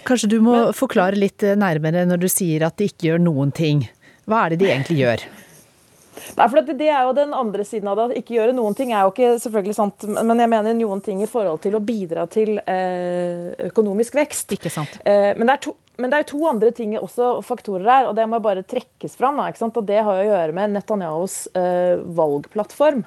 Kanskje 0.06 0.30
du 0.36 0.38
må 0.44 0.58
Men, 0.58 0.76
forklare 0.76 1.18
litt 1.18 1.44
eh, 1.48 1.56
nærmere 1.58 2.04
når 2.10 2.26
du 2.26 2.28
sier 2.32 2.68
at 2.68 2.76
de 2.78 2.90
ikke 2.92 3.10
gjør 3.10 3.24
noen 3.24 3.56
ting. 3.56 3.86
Hva 4.28 4.44
er 4.44 4.54
det 4.54 4.62
de 4.66 4.70
egentlig 4.74 5.00
gjør? 5.00 5.26
Nei, 6.38 6.50
for 6.52 6.60
det 6.68 6.90
er 6.90 7.08
jo 7.08 7.16
den 7.16 7.32
andre 7.38 7.64
siden 7.68 7.88
av 7.92 8.02
det. 8.02 8.20
Ikke 8.20 8.36
gjøre 8.36 8.58
noen 8.58 8.76
ting 8.76 8.92
er 8.92 9.08
jo 9.08 9.14
ikke 9.14 9.32
selvfølgelig 9.46 9.78
sant, 9.78 10.06
men 10.12 10.44
jeg 10.44 10.52
mener 10.52 10.76
noen 10.76 11.04
ting 11.06 11.24
i 11.24 11.30
forhold 11.30 11.64
til 11.64 11.80
å 11.80 11.84
bidra 11.84 12.28
til 12.32 12.58
eh, 12.60 13.56
økonomisk 13.70 14.20
vekst. 14.20 14.52
Ikke 14.58 14.74
sant. 14.74 15.00
Men, 15.06 15.46
det 15.46 15.56
er 15.56 15.64
to, 15.70 15.76
men, 15.98 16.12
det 16.12 16.20
er 16.20 16.28
to 16.30 16.42
andre 16.50 16.72
ting 16.76 16.96
også, 17.00 17.40
faktorer 17.46 17.88
her, 17.88 18.10
og 18.10 18.16
det 18.18 18.28
må 18.30 18.42
bare 18.44 18.66
trekkes 18.68 19.18
fram. 19.20 19.40
Da, 19.42 19.50
og 19.68 19.82
Det 19.88 20.04
har 20.08 20.22
å 20.22 20.28
gjøre 20.28 20.56
med 20.56 20.76
Netanyahus 20.76 21.40
eh, 21.56 21.98
valgplattform. 22.18 23.04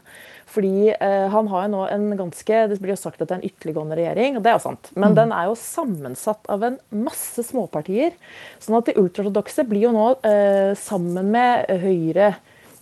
Fordi 0.49 0.91
eh, 0.95 1.27
han 1.29 1.49
har 1.53 1.67
jo 1.67 1.73
nå 1.75 1.81
en 1.93 2.07
ganske 2.17 2.61
Det 2.71 2.79
blir 2.81 2.95
jo 2.95 3.01
sagt 3.01 3.21
at 3.21 3.29
det 3.29 3.35
er 3.35 3.41
en 3.43 3.51
ytterliggående 3.51 3.99
regjering, 3.99 4.39
og 4.39 4.45
det 4.45 4.53
er 4.53 4.57
jo 4.57 4.65
sant. 4.65 4.93
Men 4.97 5.13
mm. 5.13 5.17
den 5.21 5.35
er 5.37 5.49
jo 5.51 5.59
sammensatt 5.61 6.49
av 6.49 6.65
en 6.65 6.79
masse 7.05 7.45
småpartier. 7.51 8.17
Sånn 8.65 8.79
at 8.81 8.89
de 8.89 8.97
ultraortodokse 9.01 9.67
blir 9.69 9.89
jo 9.89 9.97
nå 9.97 10.13
eh, 10.27 10.73
sammen 10.81 11.35
med 11.35 11.69
Høyre 11.85 12.33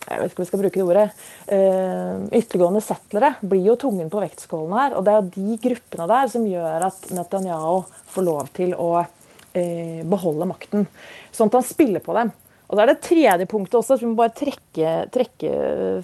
jeg 0.06 0.20
vet 0.20 0.30
ikke 0.30 0.38
om 0.38 0.44
vi 0.44 0.46
skal 0.46 0.60
bruke 0.60 0.78
det 0.78 0.84
ordet, 0.86 1.22
uh, 1.50 2.26
ytterliggående 2.30 2.82
settlere 2.84 3.32
blir 3.42 3.64
jo 3.66 3.74
tungen 3.80 4.10
på 4.12 4.20
vektskålen 4.22 4.76
her. 4.78 4.94
Og 4.94 5.06
det 5.06 5.12
er 5.12 5.18
jo 5.18 5.32
de 5.34 5.56
gruppene 5.64 6.06
der 6.12 6.30
som 6.30 6.46
gjør 6.46 6.86
at 6.86 7.08
Netanyahu 7.16 7.80
får 8.14 8.26
lov 8.28 8.52
til 8.54 8.76
å 8.78 8.90
uh, 9.56 10.02
beholde 10.08 10.48
makten. 10.48 10.86
Sånn 11.34 11.50
at 11.50 11.58
han 11.60 11.66
spiller 11.66 12.04
på 12.04 12.14
dem. 12.16 12.34
Og 12.66 12.74
så 12.74 12.82
er 12.82 12.90
det 12.90 13.02
tredje 13.04 13.46
punktet 13.50 13.78
også, 13.78 13.94
så 13.94 14.02
vi 14.02 14.10
må 14.10 14.18
bare 14.18 14.34
trekke, 14.34 14.94
trekke 15.14 15.50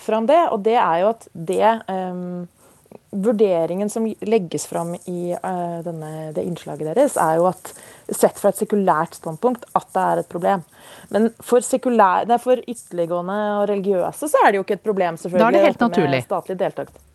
fram 0.02 0.28
det. 0.30 0.40
Og 0.54 0.62
det 0.62 0.76
er 0.78 1.02
jo 1.02 1.12
at 1.12 1.30
det 1.34 1.62
eh, 1.66 2.26
Vurderingen 3.12 3.90
som 3.92 4.06
legges 4.24 4.64
fram 4.68 4.94
i 4.96 5.34
eh, 5.34 5.78
denne, 5.84 6.30
det 6.32 6.44
innslaget 6.48 6.92
deres, 6.92 7.18
er 7.20 7.40
jo 7.40 7.48
at 7.50 7.72
sett 8.08 8.40
fra 8.40 8.52
et 8.52 8.60
sekulært 8.62 9.18
standpunkt 9.18 9.66
at 9.76 9.88
det 9.92 10.04
er 10.04 10.22
et 10.22 10.30
problem. 10.32 10.64
Men 11.12 11.28
for, 11.44 11.64
sekulær, 11.66 12.28
nei, 12.30 12.40
for 12.40 12.62
ytterliggående 12.62 13.38
og 13.58 13.66
religiøse 13.72 14.30
så 14.32 14.44
er 14.44 14.52
det 14.52 14.60
jo 14.60 14.66
ikke 14.66 14.78
et 14.80 14.86
problem. 14.86 15.20
selvfølgelig. 15.20 15.44
Da 15.44 15.50
er 15.50 15.58
det 15.58 15.66
helt 15.66 15.88
naturlig. 15.88 16.22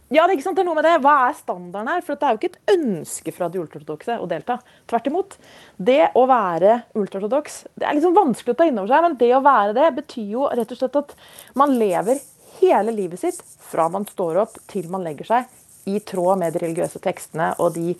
Ja, 0.07 0.23
det 0.23 0.31
er, 0.31 0.37
ikke 0.37 0.45
sant, 0.45 0.55
det 0.55 0.63
er 0.63 0.67
noe 0.69 0.77
med 0.77 0.85
det. 0.87 0.93
Hva 1.03 1.13
er 1.25 1.35
standarden 1.35 1.89
her? 1.91 2.03
For 2.05 2.15
det 2.15 2.27
er 2.27 2.35
jo 2.35 2.39
ikke 2.39 2.49
et 2.53 2.73
ønske 2.77 3.33
fra 3.35 3.49
de 3.51 3.59
ultraortodokse 3.59 4.15
å 4.23 4.29
delta. 4.31 4.55
Tvert 4.87 5.09
imot. 5.11 5.35
Det 5.75 5.99
å 6.15 6.23
være 6.29 6.77
ultraortodoks 6.95 7.59
Det 7.75 7.87
er 7.89 7.97
liksom 7.97 8.15
vanskelig 8.15 8.55
å 8.55 8.59
ta 8.61 8.67
inn 8.69 8.79
over 8.79 8.93
seg, 8.93 9.03
men 9.03 9.17
det 9.19 9.33
å 9.35 9.43
være 9.43 9.75
det 9.75 9.89
betyr 9.99 10.29
jo 10.31 10.47
rett 10.47 10.71
og 10.71 10.79
slett 10.79 10.99
at 11.01 11.11
man 11.59 11.75
lever 11.75 12.21
hele 12.61 12.93
livet 12.95 13.21
sitt 13.21 13.43
fra 13.67 13.89
man 13.91 14.07
står 14.07 14.39
opp 14.45 14.55
til 14.71 14.87
man 14.93 15.03
legger 15.05 15.27
seg, 15.27 15.51
i 15.87 15.99
tråd 16.03 16.39
med 16.39 16.55
de 16.55 16.63
religiøse 16.63 16.99
tekstene 17.03 17.53
og 17.63 17.75
de 17.75 17.93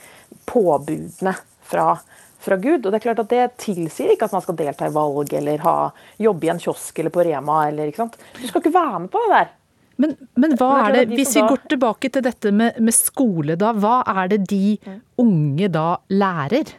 påbudene 0.47 1.35
fra 1.67 1.91
fra 2.39 2.57
Gud. 2.61 2.85
Og 2.85 2.91
det 2.91 2.99
er 2.99 3.05
klart 3.05 3.21
at 3.23 3.31
det 3.31 3.45
tilsier 3.61 4.13
ikke 4.13 4.27
at 4.27 4.35
man 4.35 4.43
skal 4.45 4.57
delta 4.59 4.87
i 4.87 4.93
valg 4.93 5.33
eller 5.39 5.63
ha, 5.65 5.77
jobbe 6.21 6.47
i 6.47 6.51
en 6.53 6.61
kiosk 6.61 7.01
eller 7.01 7.13
på 7.13 7.25
Rema. 7.27 7.63
Eller, 7.69 7.89
ikke 7.89 8.03
sant? 8.05 8.19
Du 8.37 8.45
skal 8.47 8.63
ikke 8.63 8.75
være 8.75 9.01
med 9.03 9.11
på 9.13 9.23
det 9.25 9.31
der. 9.33 9.55
Men, 9.97 10.13
men 10.37 10.53
hva 10.59 10.71
er 10.85 10.95
det, 10.99 11.05
hvis 11.17 11.35
vi 11.37 11.43
går 11.45 11.63
tilbake 11.73 12.11
til 12.13 12.25
dette 12.25 12.51
med, 12.53 12.77
med, 12.77 12.93
skole, 12.93 13.57
da. 13.59 13.73
Hva 13.73 13.99
er 14.13 14.33
det 14.35 14.43
de 14.49 14.77
unge 15.21 15.69
da 15.73 15.89
lærer? 16.13 16.75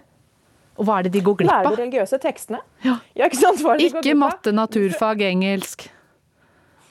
Og 0.78 0.86
hva 0.86 1.00
er 1.00 1.08
det 1.08 1.16
de 1.16 1.22
går 1.26 1.40
glipp 1.40 1.50
av? 1.50 1.66
Lærer 1.66 1.76
de 1.76 1.82
religiøse 1.82 2.18
tekstene. 2.22 2.62
Ja. 2.86 2.98
ja 3.18 3.26
ikke 3.26 3.40
sant? 3.40 3.64
ikke 3.82 4.14
matte, 4.18 4.54
naturfag, 4.54 5.24
engelsk. 5.26 5.88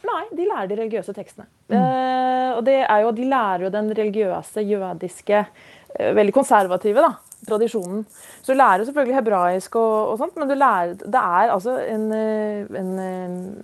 Nei, 0.07 0.23
de 0.35 0.47
lærer 0.47 0.67
de 0.69 0.77
religiøse 0.79 1.15
tekstene. 1.15 1.47
Mm. 1.71 1.77
Uh, 1.79 2.49
og 2.57 2.61
det 2.67 2.77
er 2.83 3.03
jo, 3.03 3.13
De 3.15 3.27
lærer 3.27 3.65
jo 3.65 3.71
den 3.73 3.89
religiøse, 3.95 4.63
jødiske, 4.67 5.41
uh, 5.95 6.11
veldig 6.15 6.35
konservative 6.35 7.03
da, 7.03 7.13
tradisjonen. 7.47 8.03
Så 8.41 8.51
du 8.51 8.59
lærer 8.59 8.83
selvfølgelig 8.87 9.17
hebraisk, 9.21 9.79
og, 9.79 10.11
og 10.11 10.19
sånt, 10.21 10.35
men 10.39 10.51
lærer, 10.57 10.97
det 10.99 11.23
er 11.23 11.53
altså 11.55 11.77
en, 11.83 12.05
eh, 12.15 12.67
en 12.79 12.91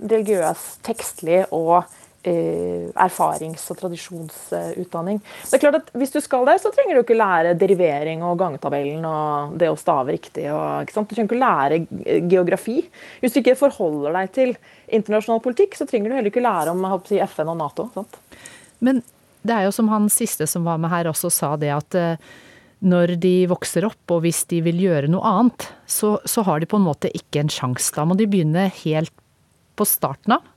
religiøs, 0.03 0.65
tekstlig 0.85 1.43
og 1.51 1.83
erfarings- 2.23 3.65
og 3.71 3.79
tradisjonsutdanning. 3.81 5.19
Det 5.49 5.57
er 5.57 5.63
klart 5.63 5.79
at 5.81 5.89
Hvis 5.93 6.13
du 6.13 6.19
skal 6.23 6.45
der, 6.47 6.57
så 6.61 6.71
trenger 6.71 6.95
du 6.95 7.01
ikke 7.03 7.17
lære 7.19 7.55
derivering 7.59 8.23
og 8.23 8.37
gangetabellen 8.39 9.03
og 9.05 9.57
det 9.59 9.69
å 9.69 9.79
stave 9.79 10.15
riktig. 10.15 10.47
Og, 10.51 10.87
du 10.87 11.15
trenger 11.15 11.27
ikke 11.27 11.41
lære 11.41 11.81
geografi. 12.29 12.77
Hvis 13.19 13.33
du 13.33 13.41
ikke 13.41 13.59
forholder 13.59 14.15
deg 14.19 14.31
til 14.31 14.55
internasjonal 14.87 15.43
politikk, 15.43 15.75
så 15.75 15.87
trenger 15.89 16.09
du 16.09 16.15
heller 16.15 16.31
ikke 16.31 16.45
lære 16.45 16.71
om 16.71 16.87
si, 17.07 17.19
FN 17.19 17.51
og 17.51 17.59
Nato. 17.59 17.89
Sant? 17.93 18.17
Men 18.79 19.03
det 19.43 19.57
er 19.57 19.67
jo 19.67 19.75
som 19.75 19.91
han 19.91 20.07
siste 20.11 20.47
som 20.47 20.63
var 20.63 20.79
med 20.79 20.91
her 20.93 21.11
også 21.11 21.31
sa 21.33 21.55
det 21.59 21.73
at 21.75 21.99
når 22.83 23.15
de 23.23 23.45
vokser 23.47 23.85
opp, 23.87 24.11
og 24.11 24.25
hvis 24.25 24.43
de 24.51 24.59
vil 24.65 24.81
gjøre 24.83 25.11
noe 25.11 25.23
annet, 25.23 25.69
så, 25.87 26.17
så 26.27 26.43
har 26.43 26.59
de 26.59 26.67
på 26.67 26.79
en 26.79 26.87
måte 26.87 27.11
ikke 27.15 27.39
en 27.43 27.51
sjanse. 27.51 27.93
Da 27.95 28.03
må 28.07 28.17
de 28.19 28.27
begynne 28.27 28.67
helt 28.83 29.13
på 29.79 29.87
starten 29.87 30.35
av. 30.35 30.49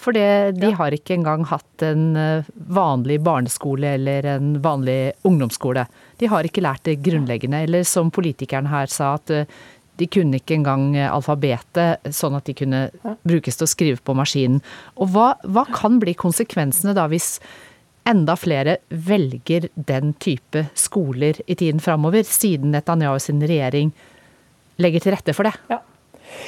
For 0.00 0.16
de 0.16 0.22
ja. 0.56 0.70
har 0.78 0.94
ikke 0.96 1.18
engang 1.18 1.44
hatt 1.50 1.84
en 1.84 2.14
eh, 2.16 2.46
vanlig 2.72 3.18
barneskole 3.24 3.96
eller 3.98 4.28
en 4.36 4.54
vanlig 4.64 5.12
ungdomsskole. 5.28 5.84
De 6.20 6.30
har 6.32 6.48
ikke 6.48 6.64
lært 6.64 6.86
det 6.88 7.02
grunnleggende. 7.04 7.64
Eller 7.68 7.84
som 7.88 8.12
politikeren 8.14 8.70
her 8.72 8.88
sa, 8.88 9.14
at 9.20 9.32
eh, 9.34 9.60
de 10.00 10.08
kunne 10.08 10.40
ikke 10.40 10.56
engang 10.56 10.94
alfabetet, 10.96 12.06
sånn 12.16 12.38
at 12.38 12.46
de 12.48 12.54
kunne 12.56 12.86
brukes 13.28 13.60
til 13.60 13.66
å 13.66 13.68
skrive 13.68 14.00
på 14.00 14.14
maskinen. 14.16 14.62
Og 14.96 15.12
hva, 15.12 15.34
hva 15.44 15.66
kan 15.68 15.98
bli 16.00 16.14
konsekvensene 16.16 16.96
da 16.96 17.04
hvis 17.12 17.34
enda 18.08 18.36
flere 18.40 18.78
velger 18.88 19.68
den 19.74 20.14
type 20.22 20.64
skoler 20.78 21.42
i 21.44 21.56
tiden 21.58 21.84
framover, 21.84 22.24
siden 22.24 22.72
Netanyahu 22.74 23.20
sin 23.20 23.44
regjering 23.44 23.92
legger 24.80 25.04
til 25.04 25.14
rette 25.14 25.36
for 25.36 25.48
det. 25.48 25.54
Ja. 25.68 25.82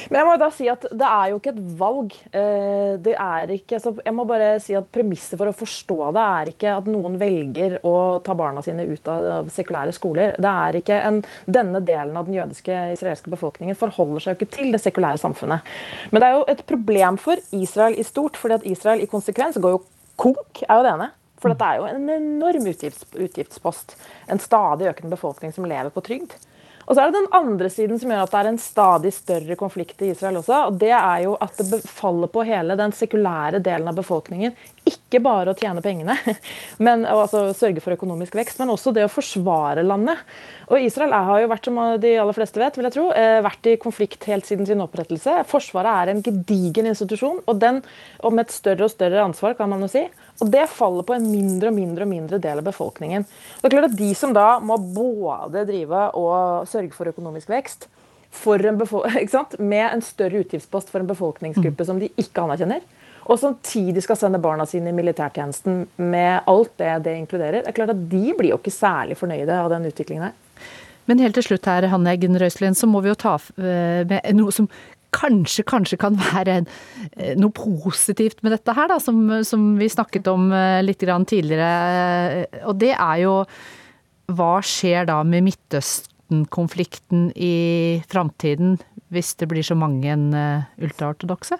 Men 0.09 0.19
jeg 0.19 0.27
må 0.27 0.35
da 0.41 0.49
si 0.53 0.67
at 0.71 0.85
det 0.91 1.09
er 1.09 1.31
jo 1.31 1.39
ikke 1.39 1.53
et 1.53 1.61
valg. 1.79 2.15
Eh, 2.31 2.95
det 3.03 3.15
er 3.19 3.53
ikke, 3.55 3.79
jeg 3.81 4.15
må 4.15 4.25
bare 4.29 4.55
si 4.63 4.75
at 4.77 4.89
Premisset 4.93 5.39
for 5.39 5.49
å 5.49 5.55
forstå 5.55 5.97
det 6.15 6.23
er 6.23 6.51
ikke 6.53 6.75
at 6.77 6.89
noen 6.89 7.17
velger 7.21 7.79
å 7.87 7.95
ta 8.25 8.35
barna 8.37 8.63
sine 8.65 8.85
ut 8.89 9.09
av 9.11 9.49
sekulære 9.53 9.95
skoler. 9.95 10.37
Det 10.41 10.53
er 10.67 10.79
ikke 10.81 10.99
en, 11.07 11.21
Denne 11.45 11.81
delen 11.85 12.15
av 12.17 12.27
den 12.27 12.37
jødiske 12.37 12.75
israelske 12.93 13.31
befolkningen 13.33 13.77
forholder 13.77 14.23
seg 14.23 14.33
jo 14.33 14.41
ikke 14.41 14.57
til 14.57 14.71
det 14.73 14.81
sekulære 14.83 15.21
samfunnet. 15.21 15.73
Men 16.11 16.23
det 16.23 16.29
er 16.29 16.37
jo 16.37 16.45
et 16.53 16.63
problem 16.69 17.19
for 17.21 17.41
Israel 17.55 17.97
i 17.99 18.05
stort, 18.07 18.39
fordi 18.39 18.59
at 18.59 18.69
Israel 18.69 19.03
i 19.03 19.09
konsekvens 19.09 19.59
går 19.61 19.75
jo 19.77 19.83
konk, 20.19 20.63
er 20.67 20.79
jo 20.79 20.85
det 20.85 20.95
ene. 20.95 21.11
For 21.43 21.51
dette 21.51 21.67
er 21.67 21.81
jo 21.81 21.87
en 21.89 22.07
enorm 22.13 22.67
utgifts, 22.71 23.03
utgiftspost. 23.11 23.97
En 24.31 24.39
stadig 24.39 24.87
økende 24.93 25.11
befolkning 25.11 25.51
som 25.55 25.67
lever 25.67 25.91
på 25.91 26.03
trygd. 26.05 26.37
Og 26.85 26.95
så 26.95 27.01
er 27.01 27.11
det 27.11 27.19
den 27.21 27.31
andre 27.35 27.69
siden 27.71 27.99
som 27.99 28.11
gjør 28.11 28.25
at 28.25 28.33
det 28.33 28.41
er 28.41 28.51
en 28.51 28.61
stadig 28.61 29.13
større 29.15 29.57
konflikt 29.59 30.01
i 30.03 30.11
Israel 30.11 30.41
også. 30.41 30.65
og 30.67 30.79
Det 30.81 30.91
er 30.91 31.25
jo 31.25 31.37
at 31.41 31.61
det 31.71 31.81
faller 31.87 32.31
på 32.31 32.45
hele 32.47 32.77
den 32.79 32.95
sekulære 32.95 33.63
delen 33.63 33.87
av 33.91 33.99
befolkningen 33.99 34.55
ikke 34.89 35.21
bare 35.23 35.53
å 35.53 35.57
tjene 35.57 35.83
pengene, 35.83 36.15
men 36.85 37.05
altså 37.07 37.45
sørge 37.55 37.83
for 37.83 37.95
økonomisk 37.95 38.35
vekst, 38.35 38.59
men 38.59 38.73
også 38.73 38.91
det 38.95 39.05
å 39.07 39.11
forsvare 39.11 39.85
landet. 39.85 40.19
Og 40.67 40.83
Israel 40.83 41.13
har 41.15 41.43
jo 41.43 41.51
vært, 41.51 41.69
som 41.69 41.79
de 42.03 42.13
aller 42.19 42.35
fleste 42.35 42.59
vet, 42.59 42.77
vil 42.79 42.89
jeg 42.89 42.95
tro, 42.97 43.05
eh, 43.15 43.39
vært 43.45 43.69
i 43.71 43.77
konflikt 43.81 44.27
helt 44.27 44.47
siden 44.49 44.67
sin 44.67 44.83
opprettelse. 44.83 45.39
Forsvaret 45.49 45.91
er 45.93 46.13
en 46.13 46.23
gedigen 46.25 46.89
institusjon, 46.91 47.39
og 47.47 47.63
den 47.63 47.81
og 48.23 48.35
med 48.35 48.47
et 48.47 48.55
større 48.55 48.89
og 48.89 48.93
større 48.93 49.23
ansvar, 49.23 49.55
kan 49.59 49.71
man 49.71 49.85
jo 49.85 49.91
si. 49.91 50.03
Og 50.41 50.49
det 50.51 50.65
faller 50.73 51.05
på 51.05 51.15
en 51.15 51.25
mindre 51.29 51.69
og 51.69 51.77
mindre 51.77 52.07
og 52.07 52.09
mindre 52.09 52.39
del 52.41 52.61
av 52.61 52.65
befolkningen. 52.65 53.25
Det 53.25 53.69
er 53.69 53.75
klart 53.75 53.91
at 53.91 53.99
De 53.99 54.09
som 54.17 54.33
da 54.35 54.47
må 54.63 54.79
både 54.81 55.65
drive 55.69 56.07
og 56.19 56.67
sørge 56.69 56.95
for 56.95 57.11
økonomisk 57.11 57.51
vekst, 57.53 57.87
en 58.33 58.79
med 59.59 59.85
en 59.93 60.01
større 60.01 60.41
utgiftspost 60.41 60.89
for 60.89 60.99
en 60.99 61.07
befolkningsgruppe 61.07 61.83
mm. 61.83 61.85
som 61.85 61.99
de 62.01 62.09
ikke 62.17 62.41
anerkjenner, 62.41 62.81
og 63.23 63.39
samtidig 63.39 64.03
skal 64.03 64.17
sende 64.19 64.41
barna 64.41 64.65
sine 64.67 64.89
i 64.89 64.95
militærtjenesten 64.95 65.85
med 65.95 66.41
alt 66.49 66.73
det 66.81 66.95
det 67.05 67.13
inkluderer, 67.21 67.61
det 67.61 67.69
er 67.71 67.77
klart 67.77 67.93
at 67.93 68.09
de 68.09 68.33
blir 68.35 68.51
jo 68.51 68.57
ikke 68.59 68.73
særlig 68.73 69.17
fornøyde 69.19 69.53
av 69.53 69.69
den 69.71 69.85
utviklingen 69.87 70.27
her. 70.27 70.33
Men 71.05 71.19
helt 71.19 71.35
til 71.35 71.45
slutt 71.45 71.67
her, 71.67 71.87
Hanne 71.91 72.13
Eggen 72.15 72.39
Røiselien, 72.39 72.75
så 72.75 72.87
må 72.87 73.01
vi 73.03 73.11
jo 73.11 73.19
ta 73.19 73.35
eh, 73.59 74.03
med 74.07 74.27
noe 74.35 74.53
som 74.55 74.69
kanskje, 75.13 75.65
kanskje 75.69 75.99
kan 76.01 76.17
være 76.19 76.61
eh, 76.63 77.33
noe 77.39 77.53
positivt 77.55 78.43
med 78.43 78.55
dette 78.57 78.75
her, 78.75 78.89
da, 78.91 78.99
som, 79.03 79.21
som 79.47 79.73
vi 79.79 79.91
snakket 79.91 80.29
om 80.31 80.49
litt 80.83 81.05
litt 81.05 81.29
tidligere. 81.29 82.47
Og 82.69 82.77
det 82.81 82.93
er 82.95 83.21
jo 83.23 83.37
hva 84.33 84.55
skjer 84.63 85.07
da 85.09 85.19
med 85.27 85.45
Midtøsten-konflikten 85.49 87.31
i 87.35 88.01
framtiden, 88.09 88.77
hvis 89.13 89.35
det 89.37 89.49
blir 89.51 89.65
så 89.65 89.75
mange 89.77 90.15
ultraortodokse? 90.81 91.59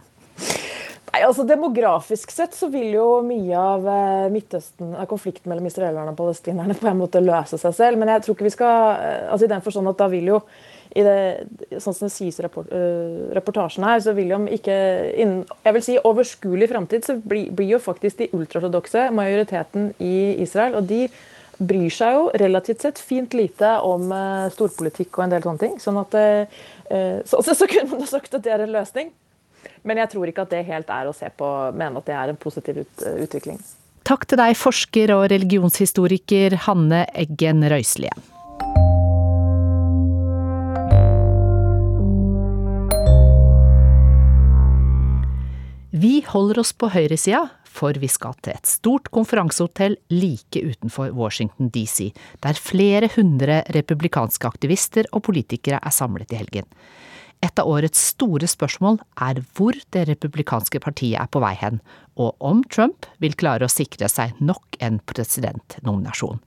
Nei, 1.14 1.22
altså 1.28 1.44
Demografisk 1.46 2.32
sett 2.34 2.56
så 2.58 2.72
vil 2.74 2.96
jo 2.96 3.08
mye 3.22 3.54
av 3.54 3.84
eh, 3.86 4.32
Midtøsten, 4.34 4.96
av 4.98 5.06
konflikten 5.12 5.52
mellom 5.52 5.68
israelerne 5.70 6.10
og 6.10 6.18
palestinerne 6.18 6.74
på 6.80 6.88
en 6.90 6.98
måte 6.98 7.22
løse 7.22 7.60
seg 7.62 7.76
selv. 7.78 8.02
Men 8.02 8.10
jeg 8.16 8.24
tror 8.26 8.38
ikke 8.38 8.48
vi 8.48 8.54
skal 8.56 8.96
eh, 8.96 9.28
altså 9.30 9.46
i 9.46 9.52
den 9.52 9.62
forstand 9.62 9.92
at 9.92 10.00
da 10.02 10.08
vil 10.10 10.32
jo 10.32 10.40
i 10.94 11.04
det, 11.06 11.78
sånn 11.82 11.96
som 11.96 12.06
det 12.06 12.14
sies 12.14 12.38
i 12.38 12.46
rapport, 12.46 12.70
uh, 12.70 13.30
reportasjen 13.34 13.86
her, 13.88 14.02
så 14.04 14.14
vil 14.14 14.34
jo 14.34 14.40
ikke 14.54 14.76
innen 15.18 15.44
jeg 15.66 15.76
vil 15.78 15.86
si 15.86 15.96
overskuelig 16.06 16.70
framtid 16.70 17.08
så 17.08 17.16
blir, 17.18 17.50
blir 17.56 17.76
jo 17.76 17.82
faktisk 17.82 18.22
de 18.22 18.30
ultraortodokse 18.38 19.08
majoriteten 19.16 19.92
i 20.04 20.36
Israel. 20.44 20.78
Og 20.80 20.90
de 20.90 21.08
bryr 21.58 21.94
seg 21.94 22.18
jo 22.18 22.28
relativt 22.42 22.86
sett 22.86 23.02
fint 23.02 23.34
lite 23.38 23.76
om 23.86 24.12
uh, 24.14 24.52
storpolitikk 24.54 25.18
og 25.18 25.26
en 25.26 25.36
del 25.36 25.46
sånne 25.48 25.64
ting. 25.66 25.78
sånn 25.82 26.02
at 26.04 26.18
uh, 26.20 27.22
så, 27.26 27.42
så, 27.42 27.66
kunne 27.70 27.90
man 27.96 28.10
sagt 28.10 28.36
at 28.38 28.46
det 28.46 28.54
er 28.54 28.66
en 28.66 28.76
løsning. 28.76 29.10
Men 29.88 30.00
jeg 30.00 30.14
tror 30.14 30.30
ikke 30.30 30.46
at 30.46 30.54
det 30.54 30.66
helt 30.68 30.92
er 30.94 31.10
å 31.10 31.16
se 31.16 31.30
på, 31.34 31.48
mene 31.76 32.00
at 32.00 32.08
det 32.08 32.16
er 32.20 32.32
en 32.32 32.40
positiv 32.40 32.84
ut, 32.84 33.08
utvikling. 33.26 33.58
Takk 34.04 34.28
til 34.28 34.40
deg, 34.40 34.54
forsker 34.60 35.16
og 35.16 35.26
religionshistoriker 35.32 36.60
Hanne 36.68 37.06
Eggen 37.16 37.64
Røislie. 37.72 38.12
Vi 46.04 46.18
holder 46.28 46.58
oss 46.60 46.74
på 46.76 46.90
høyresida, 46.92 47.46
for 47.64 47.96
vi 47.96 48.10
skal 48.12 48.34
til 48.44 48.58
et 48.58 48.68
stort 48.68 49.06
konferansehotell 49.16 49.94
like 50.12 50.60
utenfor 50.60 51.14
Washington 51.16 51.70
DC, 51.72 52.10
der 52.44 52.60
flere 52.60 53.08
hundre 53.14 53.62
republikanske 53.72 54.50
aktivister 54.50 55.08
og 55.14 55.24
politikere 55.30 55.80
er 55.80 55.96
samlet 55.96 56.34
i 56.34 56.42
helgen. 56.42 56.68
Et 57.44 57.60
av 57.62 57.72
årets 57.72 58.04
store 58.12 58.50
spørsmål 58.52 59.00
er 59.30 59.40
hvor 59.56 59.80
det 59.96 60.04
republikanske 60.10 60.82
partiet 60.84 61.22
er 61.22 61.32
på 61.32 61.40
vei 61.44 61.54
hen, 61.62 61.80
og 62.20 62.36
om 62.44 62.66
Trump 62.68 63.08
vil 63.24 63.38
klare 63.40 63.70
å 63.70 63.72
sikre 63.72 64.12
seg 64.12 64.36
nok 64.44 64.76
en 64.84 65.00
presidentnominasjon. 65.08 66.44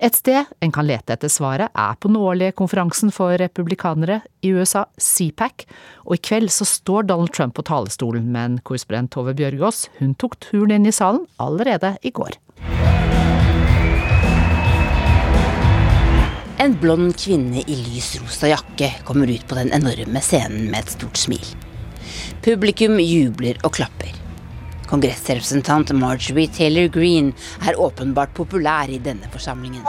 Et 0.00 0.16
sted 0.16 0.48
en 0.64 0.70
kan 0.72 0.86
lete 0.88 1.12
etter 1.12 1.28
svaret 1.28 1.68
er 1.76 1.96
på 2.00 2.08
den 2.08 2.16
årlige 2.16 2.54
konferansen 2.56 3.12
for 3.12 3.36
republikanere 3.36 4.22
i 4.40 4.54
USA, 4.56 4.86
CPAC, 4.96 5.66
og 6.06 6.14
i 6.16 6.22
kveld 6.24 6.48
så 6.54 6.64
står 6.64 7.04
Donald 7.10 7.34
Trump 7.36 7.58
på 7.58 7.64
talerstolen, 7.68 8.30
men 8.32 8.56
korrespondent 8.64 9.12
Tove 9.12 9.34
Bjørgaas 9.36 9.90
hun 9.98 10.14
tok 10.16 10.38
turen 10.40 10.72
inn 10.78 10.88
i 10.88 10.94
salen 10.96 11.26
allerede 11.36 11.92
i 12.00 12.14
går. 12.16 12.38
En 16.60 16.78
blond 16.80 17.12
kvinne 17.20 17.60
i 17.60 17.76
lys 17.84 18.14
rosa 18.22 18.54
jakke 18.54 18.88
kommer 19.08 19.28
ut 19.28 19.44
på 19.48 19.60
den 19.60 19.72
enorme 19.76 20.24
scenen 20.24 20.72
med 20.72 20.80
et 20.80 20.96
stort 20.96 21.20
smil. 21.20 21.44
Publikum 22.40 22.96
jubler 23.04 23.60
og 23.68 23.76
klapper. 23.76 24.19
Kongressrepresentant 24.90 25.92
Marjorie 25.94 26.48
Taylor 26.50 26.88
Greene 26.90 27.30
er 27.62 27.76
åpenbart 27.78 28.32
populær 28.34 28.90
i 28.90 28.98
denne 28.98 29.28
forsamlingen. 29.30 29.84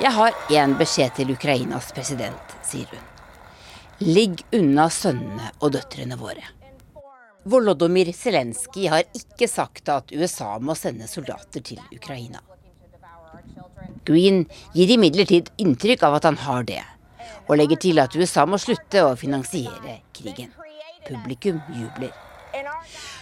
Jeg 0.00 0.12
har 0.16 0.32
én 0.56 0.76
beskjed 0.80 1.16
til 1.20 1.34
Ukrainas 1.36 1.92
president, 1.92 2.56
sier 2.64 2.88
hun. 2.94 3.04
Ligg 4.00 4.40
unna 4.56 4.88
sønnene 4.88 5.52
og 5.60 5.74
døtrene 5.76 6.16
våre. 6.16 6.46
Volodymyr 7.44 8.08
Zelenskyj 8.16 8.88
har 8.88 9.04
ikke 9.16 9.48
sagt 9.48 9.92
at 9.92 10.16
USA 10.16 10.54
må 10.64 10.72
sende 10.76 11.08
soldater 11.08 11.60
til 11.60 11.80
Ukraina. 11.92 12.40
Green 14.08 14.46
gir 14.74 14.94
imidlertid 14.96 15.50
inntrykk 15.60 16.06
av 16.08 16.16
at 16.18 16.26
han 16.28 16.40
har 16.46 16.64
det, 16.68 16.80
og 17.48 17.58
legger 17.60 17.80
til 17.82 18.00
at 18.00 18.16
USA 18.16 18.46
må 18.48 18.60
slutte 18.60 19.04
å 19.04 19.16
finansiere 19.18 20.00
krigen. 20.16 20.52
Publikum 21.06 21.60
jubler. 21.76 22.12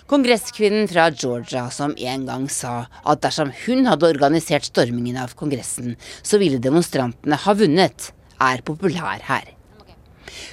Kongresskvinnen 0.09 0.89
fra 0.89 1.11
Georgia 1.13 1.67
som 1.75 1.93
en 1.99 2.25
gang 2.25 2.47
sa 2.49 2.87
at 3.05 3.21
dersom 3.25 3.51
hun 3.67 3.85
hadde 3.91 4.09
organisert 4.09 4.71
stormingen 4.71 5.19
av 5.21 5.35
Kongressen, 5.37 5.99
så 6.23 6.41
ville 6.41 6.63
demonstrantene 6.63 7.37
ha 7.43 7.55
vunnet, 7.59 8.13
er 8.41 8.65
populær 8.65 9.21
her. 9.29 9.53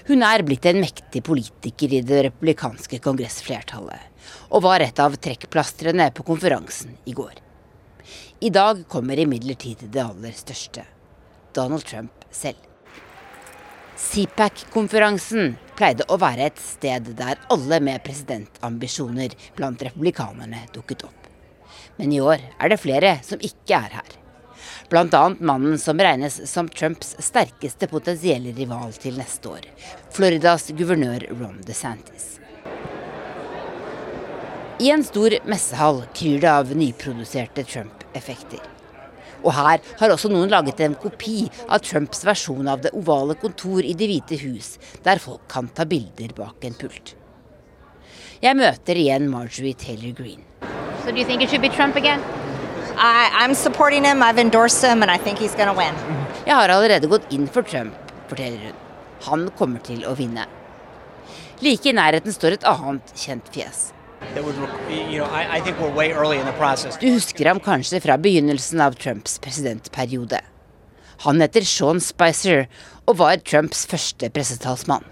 Hun 0.10 0.26
er 0.26 0.44
blitt 0.48 0.66
en 0.68 0.82
mektig 0.82 1.22
politiker 1.24 1.94
i 1.94 2.04
det 2.04 2.26
republikanske 2.28 3.00
kongressflertallet, 3.06 4.12
og 4.50 4.66
var 4.66 4.84
et 4.84 5.00
av 5.00 5.16
trekkplastrene 5.22 6.12
på 6.16 6.26
konferansen 6.28 6.98
i 7.06 7.16
går. 7.16 7.45
I 8.40 8.50
dag 8.50 8.88
kommer 8.88 9.20
imidlertid 9.20 9.78
det 9.92 10.02
aller 10.02 10.32
største 10.36 10.84
Donald 11.56 11.86
Trump 11.88 12.26
selv. 12.32 12.58
CPAC-konferansen 13.96 15.54
pleide 15.80 16.04
å 16.12 16.18
være 16.20 16.50
et 16.50 16.60
sted 16.60 17.14
der 17.16 17.40
alle 17.54 17.80
med 17.80 18.04
presidentambisjoner 18.04 19.38
blant 19.56 19.86
republikanerne 19.88 20.66
dukket 20.76 21.08
opp. 21.08 21.32
Men 21.96 22.12
i 22.12 22.20
år 22.20 22.44
er 22.60 22.74
det 22.74 22.82
flere 22.84 23.16
som 23.24 23.40
ikke 23.40 23.80
er 23.80 24.00
her. 24.02 24.16
Bl.a. 24.92 25.24
mannen 25.40 25.80
som 25.80 26.00
regnes 26.00 26.42
som 26.52 26.68
Trumps 26.68 27.16
sterkeste 27.24 27.88
potensielle 27.88 28.52
rival 28.58 28.92
til 29.00 29.16
neste 29.16 29.56
år, 29.56 29.70
Floridas 30.12 30.74
guvernør 30.76 31.30
Ron 31.40 31.62
DeSantis. 31.64 32.34
I 34.84 34.92
en 34.92 35.08
stor 35.08 35.32
messehall 35.48 36.04
kryr 36.12 36.42
det 36.44 36.52
av 36.52 36.76
nyproduserte 36.76 37.64
Trump-effekter. 38.16 38.64
Og 39.44 39.54
her 39.54 39.82
har 40.00 40.10
også 40.10 40.30
noen 40.32 40.50
laget 40.50 40.80
en 40.82 40.96
kopi 40.96 41.46
av 41.70 41.80
Trumps 41.84 42.24
versjon 42.26 42.68
av 42.68 42.82
det 42.82 42.94
ovale 42.96 43.36
kontor 43.36 43.84
i 43.84 43.94
Det 43.94 44.08
hvite 44.08 44.40
hus, 44.42 44.78
der 45.04 45.20
folk 45.20 45.48
kan 45.48 45.68
ta 45.68 45.86
bilder 45.86 46.34
bak 46.34 46.64
en 46.64 46.74
pult. 46.74 47.16
Jeg 48.42 48.56
møter 48.56 48.96
igjen 48.96 49.30
Marjorie 49.30 49.74
Taylor 49.74 50.14
Greene. 50.14 50.44
So 51.04 51.12
do 51.12 51.20
you 51.20 51.26
think 51.26 51.44
it 51.44 51.50
should 51.50 51.62
be 51.62 51.70
Trump 51.70 51.96
again? 51.96 52.22
I, 52.98 53.30
I'm 53.34 53.54
supporting 53.54 54.04
him. 54.04 54.24
I've 54.24 54.40
endorsed 54.40 54.82
him, 54.84 55.04
and 55.04 55.12
I 55.12 55.18
think 55.18 55.38
he's 55.38 55.54
going 55.54 55.68
to 55.68 55.74
win. 55.74 55.94
Jeg 56.46 56.56
har 56.56 56.70
allerede 56.70 57.08
gått 57.08 57.32
inn 57.32 57.48
for 57.48 57.62
Trump, 57.62 57.94
forteller 58.30 58.72
hun. 58.72 58.80
Han 59.28 59.50
kommer 59.58 59.84
til 59.84 60.06
å 60.08 60.16
vinne. 60.16 60.48
Like 61.62 61.90
i 61.90 61.94
nærheten 61.94 62.34
står 62.34 62.58
et 62.58 62.66
annet 62.68 63.14
kjent 63.16 63.52
fjes. 63.54 63.92
Du 67.00 67.10
husker 67.10 67.46
ham 67.48 67.60
kanskje 67.60 68.02
fra 68.04 68.18
begynnelsen 68.18 68.82
av 68.82 68.96
Trumps 69.00 69.40
presidentperiode. 69.40 70.40
Han 71.26 71.42
heter 71.42 71.62
Sean 71.68 72.00
Spicer 72.04 72.66
og 73.08 73.18
var 73.20 73.38
Trumps 73.44 73.86
første 73.88 74.30
pressetalsmann. 74.30 75.04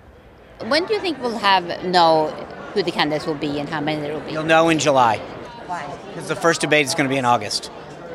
When 0.70 0.86
do 0.86 0.94
you 0.94 1.00
think 1.00 1.18
we'll 1.20 1.40
have 1.40 1.66
know 1.84 2.32
who 2.74 2.84
the 2.84 2.92
candidates 2.92 3.28
will 3.28 3.40
be 3.40 3.60
and 3.60 3.70
how 3.70 3.82
many 3.82 4.02
there 4.02 4.14
will 4.14 4.26
be? 4.26 4.32
You'll 4.32 4.48
know 4.48 4.70
in 4.70 4.80
July. 4.80 5.20
Why? 5.68 5.84
Because 6.08 6.28
the 6.28 6.36
first 6.36 6.62
debate 6.62 6.86
is 6.86 6.96
going 6.96 7.10
to 7.10 7.14
be 7.14 7.18
in 7.18 7.26
August. 7.26 7.72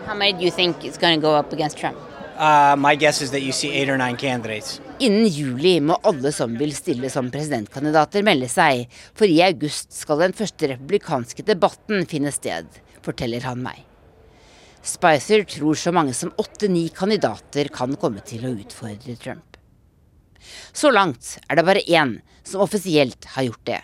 How 0.07 0.15
many 0.15 0.33
do 0.33 0.45
you 0.45 0.51
think 0.51 0.85
is 0.85 0.97
going 0.97 1.21
to 1.21 1.21
go 1.21 1.35
up 1.35 1.53
against 1.53 1.77
Trump? 1.77 1.99
Uh, 2.39 2.77
my 2.79 2.95
guess 2.95 3.21
is 3.21 3.33
that 3.33 3.43
you 3.43 3.51
see 3.51 3.73
eight 3.73 3.89
or 3.89 3.99
nine 3.99 4.17
candidates. 4.17 4.81
Innen 5.01 5.27
juli 5.27 5.81
må 5.83 5.97
alle 6.07 6.31
som 6.31 6.53
vil 6.55 6.71
stille 6.71 7.11
som 7.11 7.33
presidentkandidater 7.35 8.23
melde 8.23 8.47
seg, 8.47 8.85
for 9.19 9.27
i 9.27 9.41
august 9.43 9.91
skal 9.97 10.23
den 10.23 10.37
første 10.39 10.71
republikanske 10.71 11.43
debatten 11.43 12.07
finne 12.07 12.31
sted, 12.31 12.71
forteller 13.03 13.43
han 13.43 13.65
meg. 13.67 13.83
Spicer 14.87 15.43
tror 15.51 15.75
så 15.75 15.91
mange 15.91 16.15
som 16.15 16.31
åtte-ni 16.39 16.87
kandidater 16.95 17.73
kan 17.75 17.99
komme 17.99 18.23
til 18.23 18.47
å 18.47 18.55
utfordre 18.55 19.19
Trump. 19.19 19.59
Så 20.71 20.95
langt 20.95 21.41
er 21.51 21.59
det 21.59 21.67
bare 21.67 21.83
én 21.91 22.21
som 22.47 22.63
offisielt 22.63 23.33
har 23.35 23.51
gjort 23.51 23.65
det. 23.67 23.83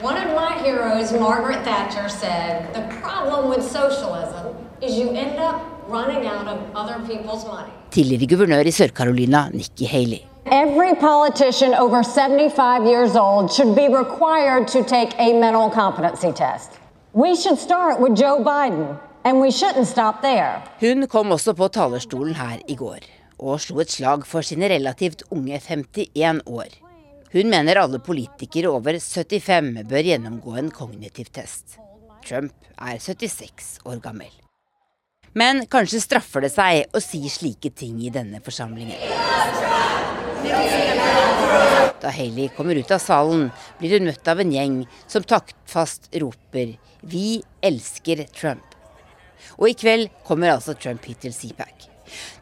One 0.00 0.16
of 0.16 0.32
my 0.32 0.56
heroes, 0.64 1.12
Margaret 1.12 1.64
Thatcher, 1.64 2.08
said 2.08 2.72
the 2.72 2.86
problem 3.02 3.50
with 3.50 3.60
socialism 3.60 4.56
is 4.80 4.96
you 4.96 5.10
end 5.10 5.36
up 5.36 5.77
running 5.88 6.26
out 6.26 6.46
of 6.52 6.58
other 6.80 6.98
people's 7.10 7.44
money. 7.46 7.72
Tidligere 7.90 8.26
guvernør 8.26 8.66
i 8.70 8.70
Sør-Carolina, 8.70 9.48
Nikki 9.52 9.84
Haley. 9.84 10.22
Every 10.46 10.94
politician 11.00 11.74
over 11.74 12.02
75 12.02 12.86
years 12.92 13.16
old 13.16 13.52
should 13.52 13.74
be 13.74 13.88
required 14.02 14.68
to 14.68 14.82
take 14.82 15.10
a 15.18 15.32
mental 15.44 15.70
competency 15.70 16.32
test. 16.32 16.70
We 17.14 17.36
should 17.36 17.58
start 17.58 18.00
with 18.00 18.14
Joe 18.22 18.38
Biden, 18.44 18.86
and 19.24 19.40
we 19.40 19.50
shouldn't 19.50 19.86
stop 19.86 20.14
there. 20.22 20.62
Hun 20.80 21.06
kom 21.06 21.32
også 21.32 21.52
på 21.52 21.68
talerstolen 21.68 22.34
her 22.34 22.58
i 22.68 22.74
går 22.74 22.98
og 23.38 23.60
slo 23.62 23.80
et 23.82 23.92
slag 23.92 24.26
for 24.26 24.42
sine 24.42 24.68
relativt 24.72 25.22
unge 25.30 25.60
51 25.60 26.42
år. 26.46 26.74
Hun 27.32 27.50
mener 27.50 27.80
alle 27.82 27.98
politikere 27.98 28.72
over 28.72 28.98
75 28.98 29.84
bør 29.88 30.10
gjennomgå 30.10 30.56
en 30.58 30.70
kognitiv 30.70 31.30
test. 31.32 31.78
Trump 32.26 32.52
er 32.78 32.98
76 32.98 33.78
år 33.84 34.00
gammel. 34.02 34.47
Men 35.38 35.66
kanskje 35.70 36.00
straffer 36.02 36.42
det 36.42 36.50
seg 36.50 36.96
å 36.96 37.02
si 37.02 37.20
slike 37.30 37.70
ting 37.76 38.00
i 38.02 38.10
denne 38.10 38.40
forsamlingen. 38.42 38.98
Da 41.98 42.10
Haley 42.14 42.48
kommer 42.56 42.78
ut 42.78 42.90
av 42.94 43.02
salen, 43.02 43.48
blir 43.78 43.96
hun 43.96 44.08
møtt 44.08 44.30
av 44.30 44.42
en 44.42 44.54
gjeng 44.54 44.80
som 45.06 45.22
taktfast 45.22 46.10
roper 46.22 46.74
'Vi 47.02 47.42
elsker 47.62 48.24
Trump'. 48.34 48.74
Og 49.58 49.68
i 49.70 49.78
kveld 49.78 50.10
kommer 50.26 50.54
altså 50.54 50.74
Trump 50.74 51.04
hit 51.04 51.20
til 51.20 51.32
CPAC. 51.32 51.88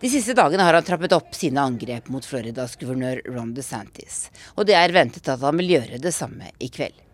De 0.00 0.08
siste 0.08 0.36
dagene 0.36 0.62
har 0.62 0.78
han 0.78 0.86
trappet 0.86 1.12
opp 1.12 1.34
sine 1.34 1.60
angrep 1.60 2.08
mot 2.08 2.24
Floridas 2.24 2.76
guvernør 2.80 3.24
Ron 3.34 3.52
DeSantis, 3.56 4.30
og 4.56 4.66
det 4.66 4.76
er 4.78 4.94
ventet 4.94 5.28
at 5.28 5.40
han 5.40 5.56
vil 5.60 5.76
gjøre 5.76 6.00
det 6.00 6.14
samme 6.14 6.52
i 6.60 6.68
kveld. 6.68 7.05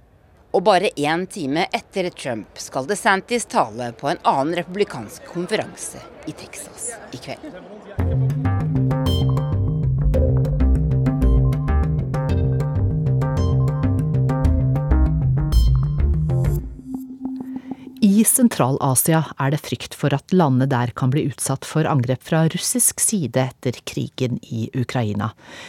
Og 0.53 0.63
bare 0.63 0.93
én 1.01 1.27
time 1.27 1.65
etter 1.73 2.11
Trump 2.13 2.61
skal 2.61 2.89
DeSantis 2.89 3.49
tale 3.49 3.93
på 3.97 4.13
en 4.13 4.21
annen 4.23 4.55
republikansk 4.61 5.25
konferanse 5.33 6.03
i 6.29 6.37
Texas 6.37 6.93
i 7.13 7.23
kveld. 7.25 8.52
I 18.03 18.25
Sentral-Asia 18.27 19.21
er 19.39 19.53
det 19.55 19.61
frykt 19.63 19.93
for 19.95 20.11
at 20.17 20.33
landet 20.35 20.73
der 20.73 20.91
kan 20.99 21.13
bli 21.13 21.23
utsatt 21.31 21.63
for 21.63 21.87
angrep 21.87 22.25
fra 22.27 22.41
russisk 22.51 22.99
side 22.99 23.39
etter 23.39 23.77
krigen 23.87 24.41
i 24.43 24.65
Ukraina. 24.75 25.29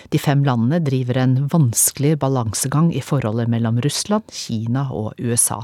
De 0.10 0.18
fem 0.18 0.42
landene 0.42 0.80
driver 0.82 1.20
en 1.22 1.36
vanskelig 1.54 2.16
balansegang 2.24 2.90
i 2.90 3.04
forholdet 3.06 3.52
mellom 3.54 3.78
Russland, 3.86 4.34
Kina 4.34 4.88
og 4.90 5.14
USA. 5.22 5.60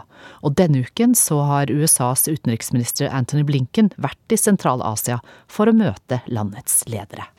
Og 0.46 0.60
denne 0.62 0.84
uken 0.86 1.18
så 1.18 1.42
har 1.50 1.74
USAs 1.74 2.28
utenriksminister 2.30 3.10
Anthony 3.10 3.48
Blinken 3.50 3.90
vært 3.98 4.30
i 4.30 4.38
Sentral-Asia 4.38 5.24
for 5.50 5.74
å 5.74 5.74
møte 5.74 6.22
landets 6.30 6.84
ledere. 6.86 7.32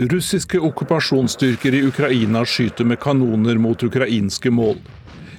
Russiske 0.00 0.58
okkupasjonsstyrker 0.58 1.74
i 1.74 1.82
Ukraina 1.86 2.44
skyter 2.44 2.84
med 2.84 3.00
kanoner 3.00 3.58
mot 3.58 3.82
ukrainske 3.82 4.50
mål. 4.50 4.78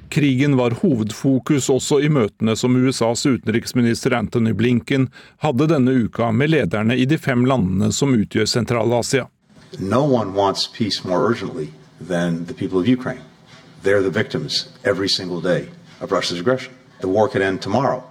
Krigen 0.10 0.58
var 0.58 0.76
hovedfokus 0.84 1.70
også 1.70 1.98
i 2.06 2.10
møtene 2.14 2.54
som 2.56 2.76
USAs 2.78 3.26
utenriksminister 3.26 4.14
Anthony 4.14 4.54
Blinken 4.54 5.08
hadde 5.42 5.66
denne 5.72 5.96
uka 6.06 6.30
med 6.32 6.54
lederne 6.54 6.94
i 6.94 7.08
de 7.10 7.18
fem 7.18 7.42
landene 7.46 7.90
som 7.90 8.14
utgjør 8.14 8.46
Sentral-Asia. 8.46 9.26
No 9.80 10.06
the 14.04 14.14
victims 14.24 14.70
every 14.84 15.08
single 15.08 15.42
day 15.42 15.70
of 16.02 16.12
Russia's 16.12 16.40
aggression. 16.40 16.74
The 17.00 17.08
war 17.08 17.28
could 17.28 17.42
end 17.42 17.62
tomorrow 17.62 18.11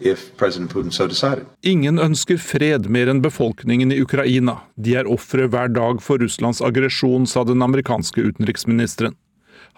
so. 0.00 1.30
Ingen 1.62 1.98
ønsker 1.98 2.38
fred 2.38 2.88
mer 2.90 3.10
enn 3.10 3.22
befolkningen 3.22 3.92
i 3.92 4.00
Ukraina. 4.02 4.60
De 4.76 4.94
er 4.96 5.10
ofre 5.10 5.48
hver 5.50 5.72
dag 5.74 6.02
for 6.02 6.22
Russlands 6.22 6.62
aggresjon, 6.62 7.26
sa 7.26 7.44
den 7.44 7.62
amerikanske 7.62 8.22
utenriksministeren. 8.22 9.16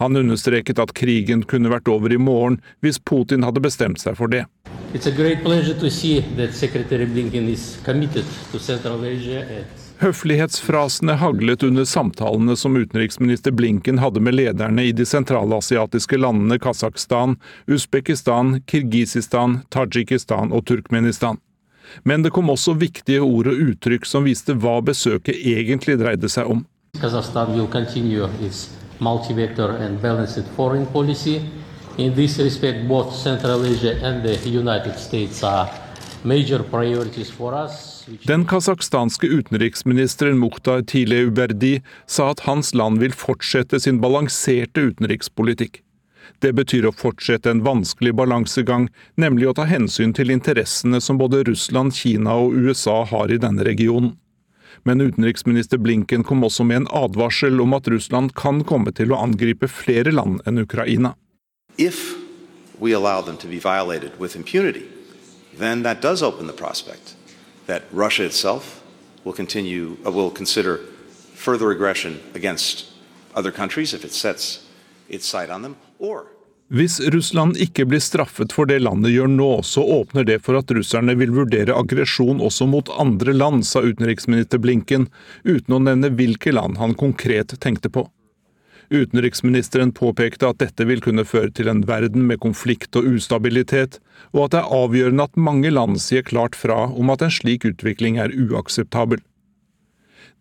Han 0.01 0.17
understreket 0.17 0.79
at 0.81 0.95
krigen 0.97 1.43
kunne 1.45 1.69
vært 1.69 1.89
over 1.93 2.13
i 2.13 2.17
morgen 2.17 2.61
hvis 2.81 2.99
Putin 2.99 3.45
hadde 3.45 3.61
bestemt 3.61 4.01
seg 4.01 4.17
for 4.17 4.33
det. 4.33 4.47
It's 4.95 5.07
a 5.07 5.13
great 5.13 5.45
pleasure 5.45 5.77
to 5.79 5.91
see 5.91 6.21
that 6.37 6.55
Secretary 6.55 7.05
Blinken 7.05 7.49
is 7.49 7.79
committed 7.85 8.25
to 8.53 8.59
Central 8.59 9.05
Asia 9.05 9.45
and 9.45 9.90
Høflighetsfrasene 10.01 11.13
haglet 11.21 11.63
under 11.63 11.85
samtalene 11.85 12.55
som 12.57 12.77
utenriksminister 12.77 13.53
Blinken 13.53 13.99
hadde 14.01 14.21
med 14.25 14.33
lederne 14.35 14.87
i 14.89 14.95
de 14.97 15.05
sentralasiatiske 15.05 16.17
landene 16.17 16.57
Kasakhstan, 16.59 17.35
Usbekistan, 17.69 18.63
Kirgisistan, 18.65 19.59
Tadsjikistan 19.69 20.55
og 20.57 20.65
Turkmenistan. 20.71 21.37
Men 22.09 22.25
det 22.25 22.33
kom 22.33 22.49
også 22.49 22.79
viktige 22.81 23.21
ord 23.21 23.51
og 23.53 23.61
uttrykk 23.67 24.09
som 24.09 24.25
viste 24.25 24.57
hva 24.57 24.79
besøket 24.81 25.37
egentlig 25.37 25.99
dreide 26.01 26.33
seg 26.33 26.49
om. 26.49 26.65
Kazakhstan 26.97 27.53
will 27.53 27.69
continue 27.69 28.31
its 28.41 28.71
multi-vector 29.05 29.77
and 29.85 30.01
balanced 30.01 30.49
foreign 30.57 30.89
policy. 30.97 31.43
In 31.99 32.15
this 32.17 32.39
respect, 32.39 32.89
both 32.89 33.13
Central 33.13 33.69
Asia 33.69 33.99
and 34.01 34.25
the 34.25 34.39
United 34.49 34.97
States 34.97 35.45
are 35.45 35.69
major 36.23 36.63
priorities 36.63 37.31
for 37.31 37.55
us. 37.65 38.07
Den 38.27 38.45
kasakhstanske 38.45 39.27
utenriksministeren 39.27 40.39
Mukhtar 40.39 40.83
Tileuberdi 40.83 41.83
sa 42.07 42.31
at 42.31 42.41
hans 42.41 42.75
land 42.75 42.99
vil 42.99 43.13
fortsette 43.13 43.81
sin 43.81 44.01
balanserte 44.01 44.81
utenrikspolitikk. 44.81 45.83
Det 46.41 46.53
betyr 46.57 46.87
å 46.89 46.95
fortsette 46.97 47.51
en 47.51 47.63
vanskelig 47.65 48.15
balansegang, 48.17 48.89
nemlig 49.21 49.51
å 49.51 49.55
ta 49.57 49.67
hensyn 49.69 50.15
til 50.17 50.33
interessene 50.33 51.01
som 51.01 51.19
både 51.21 51.43
Russland, 51.49 51.95
Kina 51.97 52.37
og 52.41 52.57
USA 52.57 53.03
har 53.05 53.33
i 53.33 53.41
denne 53.41 53.65
regionen. 53.67 54.15
Men 54.85 55.01
utenriksminister 55.01 55.81
Blinken 55.83 56.25
kom 56.25 56.45
også 56.47 56.65
med 56.65 56.83
en 56.83 56.89
advarsel 57.03 57.61
om 57.61 57.75
at 57.77 57.89
Russland 57.93 58.33
kan 58.39 58.63
komme 58.65 58.95
til 58.97 59.13
å 59.13 59.21
angripe 59.21 59.69
flere 59.69 60.15
land 60.15 60.41
enn 60.49 60.63
Ukraina. 60.63 61.17
If 61.77 62.17
we 62.79 62.95
allow 62.97 63.21
them 63.21 63.37
to 63.37 63.49
be 63.49 63.59
violated 63.59 64.17
with 64.19 64.37
impunity, 64.37 64.87
then 65.61 65.83
that 65.83 66.01
does 66.01 66.23
open 66.23 66.47
the 66.47 66.53
prospect 66.53 67.15
that 67.67 67.83
Russia 67.93 68.25
itself 68.25 68.83
will 69.25 69.33
continue 69.33 69.97
uh, 70.07 70.11
will 70.11 70.31
consider 70.31 70.81
further 71.35 71.71
aggression 71.71 72.21
against 72.35 72.87
other 73.35 73.53
countries 73.53 73.95
if 73.95 74.05
it 74.05 74.13
sets 74.13 74.67
its 75.09 75.27
sight 75.27 75.51
on 75.51 75.63
them, 75.63 75.77
or 75.99 76.27
Hvis 76.71 77.01
Russland 77.01 77.57
ikke 77.59 77.83
blir 77.91 77.99
straffet 77.99 78.53
for 78.55 78.69
det 78.71 78.77
landet 78.85 79.11
gjør 79.11 79.27
nå, 79.27 79.49
så 79.67 79.83
åpner 79.83 80.23
det 80.23 80.37
for 80.47 80.55
at 80.55 80.71
russerne 80.71 81.17
vil 81.19 81.33
vurdere 81.35 81.75
aggresjon 81.75 82.39
også 82.47 82.69
mot 82.71 82.93
andre 82.95 83.35
land, 83.35 83.65
sa 83.67 83.83
utenriksminister 83.83 84.63
Blinken, 84.63 85.09
uten 85.43 85.75
å 85.75 85.81
nevne 85.83 86.13
hvilke 86.15 86.55
land 86.55 86.79
han 86.79 86.95
konkret 86.95 87.57
tenkte 87.59 87.91
på. 87.91 88.07
Utenriksministeren 88.91 89.93
påpekte 89.95 90.49
at 90.51 90.59
dette 90.59 90.85
vil 90.89 90.99
kunne 91.05 91.23
føre 91.23 91.53
til 91.55 91.69
en 91.71 91.85
verden 91.87 92.25
med 92.27 92.41
konflikt 92.43 92.97
og 92.99 93.07
ustabilitet, 93.07 94.01
og 94.35 94.49
at 94.49 94.57
det 94.57 94.63
er 94.65 94.73
avgjørende 94.81 95.27
at 95.29 95.39
mange 95.39 95.71
land 95.71 96.01
sier 96.03 96.27
klart 96.27 96.59
fra 96.59 96.89
om 96.91 97.13
at 97.15 97.23
en 97.23 97.31
slik 97.31 97.69
utvikling 97.71 98.19
er 98.19 98.35
uakseptabel. 98.35 99.23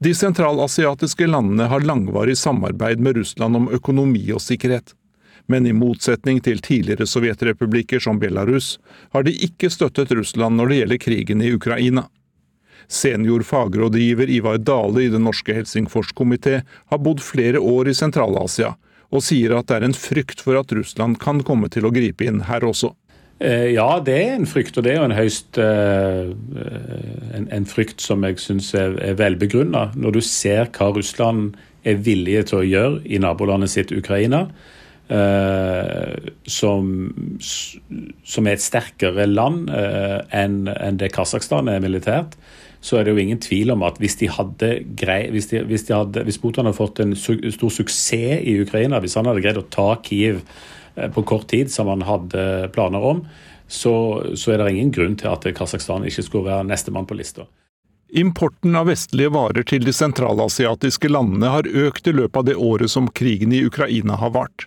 De 0.02 0.16
sentralasiatiske 0.16 1.28
landene 1.28 1.68
har 1.70 1.86
langvarig 1.86 2.38
samarbeid 2.42 3.04
med 3.04 3.20
Russland 3.20 3.60
om 3.60 3.70
økonomi 3.76 4.24
og 4.34 4.42
sikkerhet. 4.42 4.96
Men 5.50 5.66
i 5.68 5.74
motsetning 5.74 6.40
til 6.46 6.62
tidligere 6.66 7.06
sovjetrepublikker 7.10 8.02
som 8.02 8.18
Belarus, 8.22 8.78
har 9.14 9.26
de 9.26 9.34
ikke 9.46 9.70
støttet 9.70 10.14
Russland 10.16 10.58
når 10.58 10.72
det 10.72 10.80
gjelder 10.80 11.04
krigen 11.06 11.42
i 11.46 11.52
Ukraina. 11.54 12.08
Senior 12.90 13.44
fagrådgiver 13.46 14.30
Ivar 14.34 14.58
Dale 14.58 15.04
i 15.06 15.12
Den 15.14 15.28
norske 15.28 15.54
Helsingforskomité 15.54 16.62
har 16.90 17.02
bodd 17.06 17.22
flere 17.22 17.62
år 17.62 17.92
i 17.92 17.94
Sentral-Asia, 17.94 18.74
og 19.14 19.26
sier 19.26 19.54
at 19.58 19.70
det 19.70 19.78
er 19.78 19.86
en 19.86 19.98
frykt 19.98 20.42
for 20.42 20.58
at 20.58 20.74
Russland 20.74 21.20
kan 21.22 21.44
komme 21.46 21.70
til 21.70 21.86
å 21.86 21.94
gripe 21.94 22.26
inn 22.26 22.42
her 22.50 22.66
også. 22.66 22.92
Eh, 23.40 23.70
ja, 23.72 23.88
det 24.04 24.18
er 24.20 24.34
en 24.36 24.50
frykt, 24.50 24.76
og 24.78 24.84
det 24.84 24.92
er 24.94 24.98
jo 25.00 25.06
en 25.08 25.16
høyst 25.16 25.60
uh, 25.62 26.34
en, 27.38 27.46
en, 27.56 27.68
frykt 27.70 28.04
som 28.04 28.26
jeg 28.28 28.42
syns 28.44 28.74
er, 28.76 28.98
er 29.06 29.16
velbegrunna. 29.22 29.92
Når 29.96 30.18
du 30.18 30.22
ser 30.26 30.68
hva 30.76 30.90
Russland 30.98 31.54
er 31.88 32.02
villige 32.04 32.50
til 32.50 32.60
å 32.60 32.68
gjøre 32.68 33.00
i 33.06 33.22
nabolandet 33.22 33.76
sitt 33.78 33.96
Ukraina, 33.96 34.48
Uh, 35.10 36.30
som, 36.46 37.08
som, 37.42 38.46
er 38.46 38.52
et 38.54 38.62
sterkere 38.62 39.24
land 39.26 39.72
enn 39.74 40.68
en 40.70 41.00
det 41.02 41.10
Kasakhstan 41.16 41.66
er 41.74 41.82
militært, 41.82 42.36
så 42.82 42.98
er 42.98 43.06
det 43.06 43.14
jo 43.14 43.22
ingen 43.22 43.42
tvil 43.44 43.74
om 43.74 43.84
at 43.84 44.00
hvis 44.00 44.16
de 44.22 44.30
hadde 44.32 44.72
grei, 45.00 45.22
hvis, 45.34 45.50
de, 45.52 45.64
hvis, 45.68 45.86
de 45.90 45.96
hadde, 45.98 46.24
hvis 46.28 46.40
Putin 46.40 46.68
hadde 46.68 46.80
fått 46.80 47.02
en 47.04 47.16
su 47.18 47.36
stor 47.52 47.74
suksess 47.76 48.40
i 48.48 48.56
Ukraina, 48.64 49.02
hvis 49.04 49.18
han 49.20 49.28
hadde 49.28 49.44
greid 49.44 49.60
å 49.60 49.68
ta 49.68 49.92
Kiev 50.06 50.42
uh, 50.42 51.08
på 51.12 51.26
kort 51.28 51.50
tid, 51.52 51.72
som 51.72 51.92
han 51.92 52.06
hadde 52.08 52.70
planer 52.76 53.04
om, 53.12 53.26
så, 53.70 53.94
så 54.40 54.54
er 54.54 54.64
det 54.64 54.72
ingen 54.74 54.94
grunn 54.96 55.20
til 55.20 55.30
at 55.30 55.46
Kasakhstan 55.56 56.08
ikke 56.08 56.26
skulle 56.26 56.50
være 56.50 56.70
nestemann 56.72 57.08
på 57.10 57.20
lista. 57.20 57.46
Importen 58.10 58.74
av 58.74 58.88
vestlige 58.90 59.30
varer 59.30 59.66
til 59.70 59.84
de 59.86 59.94
sentralasiatiske 59.94 61.12
landene 61.12 61.52
har 61.54 61.68
økt 61.68 62.08
i 62.10 62.16
løpet 62.16 62.40
av 62.42 62.48
det 62.48 62.56
året 62.58 62.90
som 62.90 63.12
krigen 63.14 63.54
i 63.54 63.62
Ukraina 63.68 64.18
har 64.18 64.34
vart. 64.34 64.66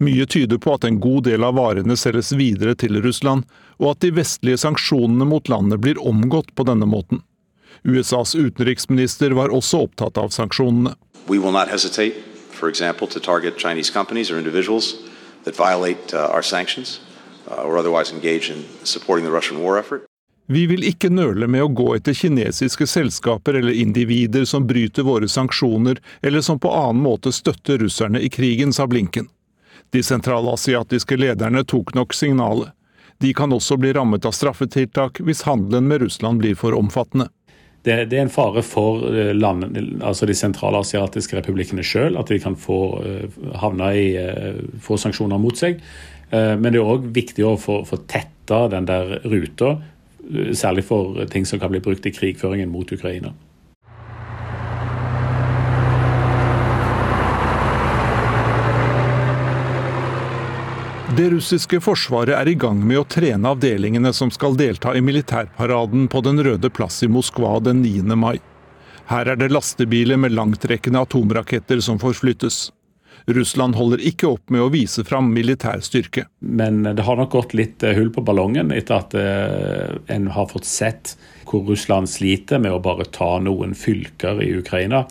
Mye 0.00 0.24
tyder 0.30 0.60
på 0.62 0.72
at 0.78 0.86
en 0.86 1.00
god 1.02 1.26
del 1.26 1.44
av 1.44 1.58
varene 1.58 1.96
selges 1.98 2.30
videre 2.32 2.72
til 2.78 3.00
Russland, 3.02 3.44
og 3.82 3.90
at 3.92 4.04
de 4.06 4.14
vestlige 4.16 4.60
sanksjonene 4.62 5.26
mot 5.28 5.50
landet 5.52 5.82
blir 5.84 6.00
omgått 6.00 6.54
på 6.54 6.64
denne 6.64 6.86
måten. 6.88 7.20
USAs 7.84 8.34
utenriksminister 8.34 9.30
var 9.30 9.52
også 9.54 9.84
opptatt 9.88 10.18
av 10.18 10.32
sanksjonene. 10.34 10.94
We 11.28 11.38
will 11.38 11.52
not 11.52 11.68
hesitate, 11.68 12.14
for 12.50 12.68
example, 12.68 13.06
to 13.06 13.20
target 13.20 13.58
Chinese 13.58 13.90
companies 13.92 14.30
or 14.30 14.38
individuals 14.38 14.94
that 15.44 15.56
violate 15.56 16.14
uh, 16.14 16.34
our 16.34 16.42
sanctions 16.42 17.00
uh, 17.50 17.62
or 17.62 17.76
otherwise 17.78 18.12
engage 18.12 18.50
in 18.50 18.64
supporting 18.84 19.24
the 19.24 19.32
Russian 19.32 19.62
war 19.62 19.78
effort. 19.78 20.04
Vi 20.50 20.66
vil 20.66 20.84
ikke 20.88 21.10
nøle 21.12 21.44
med 21.46 21.60
å 21.60 21.68
gå 21.76 21.90
etter 21.98 22.16
kinesiske 22.16 22.86
selskaper 22.88 23.58
eller 23.58 23.76
individer 23.76 24.46
som 24.48 24.64
bryter 24.66 25.04
våre 25.04 25.28
sanksjoner, 25.28 26.00
eller 26.22 26.40
som 26.40 26.56
på 26.56 26.72
annen 26.72 27.02
måte 27.04 27.32
støtter 27.36 27.78
russerne 27.84 28.22
i 28.24 28.30
krigen, 28.32 28.72
sa 28.72 28.86
Blinken. 28.88 29.28
De 29.92 30.00
sentralasiatiske 30.02 31.16
lederne 31.20 31.64
tok 31.68 31.92
nok 31.94 32.16
signalet. 32.16 32.72
De 33.20 33.34
kan 33.34 33.52
også 33.52 33.76
bli 33.76 33.92
rammet 33.92 34.24
av 34.24 34.32
straffetiltak 34.32 35.20
hvis 35.20 35.44
handelen 35.44 35.88
med 35.90 36.00
Russland 36.06 36.40
blir 36.40 36.56
for 36.56 36.72
omfattende. 36.72 37.28
Det, 37.88 37.96
det 38.12 38.18
er 38.18 38.26
en 38.26 38.32
fare 38.32 38.62
for 38.66 39.08
eh, 39.08 39.32
land, 39.36 39.66
altså 40.04 40.28
de 40.28 40.36
sentralasiatiske 40.36 41.38
republikkene 41.40 41.84
sjøl, 41.86 42.18
at 42.20 42.28
de 42.28 42.40
kan 42.42 42.56
få 42.58 42.80
uh, 43.00 43.38
havne 43.62 43.90
i 43.96 44.08
uh, 44.20 44.60
få 44.84 45.00
sanksjoner 45.00 45.40
mot 45.40 45.56
seg. 45.56 45.80
Men 46.28 46.74
det 46.74 46.76
er 46.76 46.84
òg 46.84 47.06
viktig 47.16 47.40
å 47.48 47.54
få, 47.56 47.78
få 47.88 48.02
tetta 48.04 48.66
den 48.68 48.84
der 48.84 49.14
ruta 49.24 49.70
særlig 50.52 50.82
for 50.84 51.22
ting 51.32 51.46
som 51.48 51.56
kan 51.62 51.72
bli 51.72 51.80
brukt 51.80 52.04
i 52.04 52.12
krigføringen 52.12 52.68
mot 52.68 52.92
Ukraina. 52.92 53.32
Det 61.18 61.30
russiske 61.32 61.80
forsvaret 61.82 62.30
er 62.30 62.46
i 62.46 62.54
gang 62.54 62.78
med 62.86 63.00
å 63.00 63.06
trene 63.10 63.50
avdelingene 63.50 64.12
som 64.14 64.30
skal 64.30 64.54
delta 64.54 64.92
i 64.94 65.00
militærparaden 65.02 66.04
på 66.06 66.20
Den 66.22 66.38
røde 66.46 66.70
plass 66.70 67.00
i 67.02 67.08
Moskva 67.10 67.56
den 67.58 67.80
9. 67.82 68.14
mai. 68.14 68.36
Her 69.10 69.32
er 69.32 69.40
det 69.40 69.48
lastebiler 69.50 70.20
med 70.22 70.36
langtrekkende 70.38 71.02
atomraketter 71.02 71.82
som 71.82 71.98
forflyttes. 71.98 72.68
Russland 73.34 73.74
holder 73.74 74.04
ikke 74.12 74.30
opp 74.30 74.54
med 74.54 74.62
å 74.62 74.70
vise 74.70 75.02
fram 75.02 75.32
militær 75.34 75.82
styrke. 75.82 76.28
Men 76.38 76.84
det 76.86 77.02
har 77.02 77.18
nok 77.18 77.34
gått 77.34 77.58
litt 77.58 77.82
eh, 77.82 77.98
hull 77.98 78.14
på 78.14 78.22
ballongen 78.22 78.70
etter 78.70 79.00
at 79.00 79.18
eh, 79.18 79.98
en 80.14 80.30
har 80.38 80.46
fått 80.54 80.70
sett 80.70 81.16
hvor 81.50 81.66
Russland 81.66 82.06
sliter 82.14 82.62
med 82.62 82.78
å 82.78 82.82
bare 82.84 83.10
ta 83.10 83.40
noen 83.42 83.74
fylker 83.74 84.38
i 84.46 84.52
Ukraina. 84.62 85.02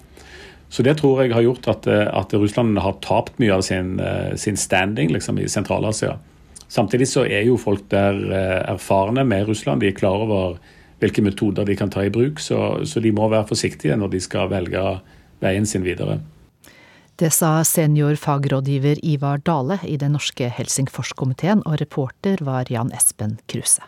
Så 0.69 0.83
det 0.83 0.97
tror 0.99 1.21
jeg 1.23 1.33
har 1.33 1.45
gjort 1.45 1.67
at, 1.71 1.87
eh, 1.87 2.07
at 2.11 2.33
Russland 2.35 2.79
har 2.83 2.97
tapt 3.05 3.39
mye 3.39 3.53
av 3.55 3.61
sin, 3.63 3.99
sin 4.35 4.57
standing 4.57 5.13
liksom, 5.15 5.39
i 5.39 5.47
Sentral-Asia. 5.47 6.17
Samtidig 6.67 7.07
så 7.07 7.23
er 7.23 7.45
jo 7.47 7.55
folk 7.55 7.85
der 7.89 8.17
erfarne 8.67 9.23
med 9.23 9.47
Russland. 9.47 9.79
De 9.79 9.87
er 9.87 9.95
klar 9.95 10.25
over 10.25 10.57
hvilke 10.99 11.23
metoder 11.23 11.67
de 11.67 11.75
kan 11.77 11.91
ta 11.93 12.03
i 12.03 12.11
bruk, 12.11 12.41
så, 12.43 12.81
så 12.83 12.99
de 12.99 13.13
må 13.15 13.29
være 13.31 13.47
forsiktige 13.51 13.95
når 13.95 14.15
de 14.15 14.21
skal 14.23 14.49
velge 14.51 14.83
veien 15.43 15.67
sin 15.69 15.85
videre. 15.85 16.19
Det 17.17 17.31
sa 17.33 17.63
senior 17.65 18.17
fagrådgiver 18.21 18.99
Ivar 19.01 19.41
Dale 19.45 19.79
i 19.89 19.95
den 19.97 20.13
norske 20.13 20.51
Helsingforskomiteen, 20.53 21.63
og 21.65 21.79
reporter 21.81 22.43
var 22.45 22.69
Jan 22.69 22.93
Espen 22.93 23.39
Kruse. 23.49 23.81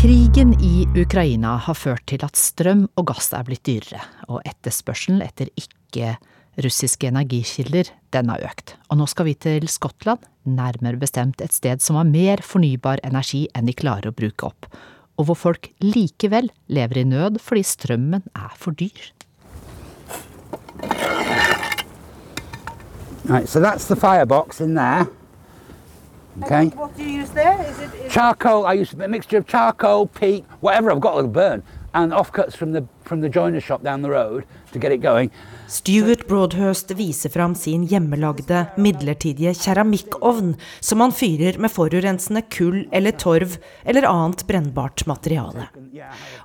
Krigen 0.00 0.54
i 0.64 0.86
Ukraina 0.96 1.58
har 1.60 1.76
ført 1.76 2.06
til 2.08 2.24
at 2.24 2.38
strøm 2.38 2.86
og 2.96 3.10
gass 3.10 3.34
er 3.36 3.44
blitt 3.44 3.66
dyrere, 3.68 4.00
og 4.32 4.40
etterspørselen 4.48 5.20
etter 5.20 5.50
ikke-russiske 5.60 7.10
energikilder 7.10 7.92
den 8.16 8.32
har 8.32 8.46
økt. 8.48 8.78
Og 8.88 9.02
nå 9.02 9.08
skal 9.12 9.28
vi 9.28 9.36
til 9.36 9.68
Skottland, 9.68 10.24
nærmere 10.48 10.96
bestemt 11.00 11.44
et 11.44 11.52
sted 11.52 11.84
som 11.84 12.00
har 12.00 12.08
mer 12.08 12.40
fornybar 12.40 13.04
energi 13.04 13.44
enn 13.52 13.68
de 13.68 13.76
klarer 13.76 14.08
å 14.08 14.16
bruke 14.16 14.48
opp 14.48 14.70
og 15.20 15.28
hvor 15.28 15.36
folk 15.36 15.68
likevel 15.84 16.48
lever 16.72 17.02
i 17.02 17.04
nød 17.04 17.38
fordi 17.44 17.62
strømmen 17.66 18.24
er 18.32 18.52
for 18.56 18.72
dyr. 18.72 19.12
Right, 23.28 23.48
so 23.48 23.60
that's 23.60 23.86
the 23.86 23.96
firebox 23.96 24.60
in 24.60 24.74
there. 24.74 25.06
Okay. 26.42 26.62
And 26.62 26.74
what 26.74 26.96
do 26.96 27.02
you 27.02 27.20
use 27.20 27.30
there? 27.30 27.60
Is 27.70 27.78
it, 27.80 27.90
is 28.06 28.12
charcoal. 28.12 28.66
I 28.66 28.74
use 28.74 28.92
a 28.92 29.08
mixture 29.08 29.38
of 29.38 29.46
charcoal, 29.46 30.06
peat, 30.06 30.44
whatever 30.60 30.90
I've 30.90 31.00
got 31.00 31.20
to 31.20 31.28
burn, 31.28 31.62
and 31.92 32.12
offcuts 32.12 32.56
from 32.56 32.72
the 32.72 32.86
from 33.04 33.20
the 33.20 33.28
joiner 33.28 33.60
shop 33.60 33.82
down 33.82 34.02
the 34.02 34.10
road 34.10 34.44
to 34.72 34.78
get 34.78 34.92
it 34.92 35.02
going. 35.02 35.30
Stuart 35.66 36.26
Broadhurst 36.28 36.90
viser 36.90 37.30
fram 37.30 37.54
sin 37.54 37.82
hjemmelagde, 37.82 38.66
midlertidige 38.76 39.54
keramikkovn, 39.54 40.54
som 40.80 41.00
han 41.00 41.12
fyrer 41.12 41.58
med 41.58 41.70
forurensende 41.70 42.42
kull 42.50 42.84
eller 42.92 43.12
torv 43.18 43.56
eller 43.84 44.06
annet 44.08 44.46
brennbart 44.46 45.06
materiale. 45.06 45.68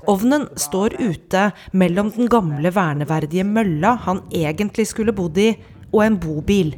Ovnen 0.08 0.50
står 0.56 0.98
ute 1.00 1.52
mellom 1.72 2.12
den 2.18 2.30
gamle, 2.30 2.70
verneverdige 2.74 3.46
mølla 3.46 3.96
han 4.06 4.24
egentlig 4.32 4.88
skulle 4.90 5.14
bodd 5.14 5.38
i, 5.38 5.52
og 5.94 6.04
en 6.06 6.20
bobil. 6.20 6.76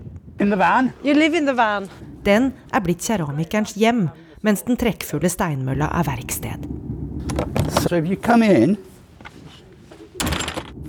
Den 2.27 2.51
er 2.75 2.83
blitt 2.83 3.05
keramikerens 3.05 3.77
hjem, 3.79 4.09
mens 4.43 4.65
den 4.67 4.75
trekkfulle 4.79 5.29
steinmølla 5.31 5.87
er 5.95 6.07
verksted. 6.09 6.65
So 7.79 7.95
if 7.95 8.09
you 8.09 8.17
come 8.17 8.43
in, 8.43 8.75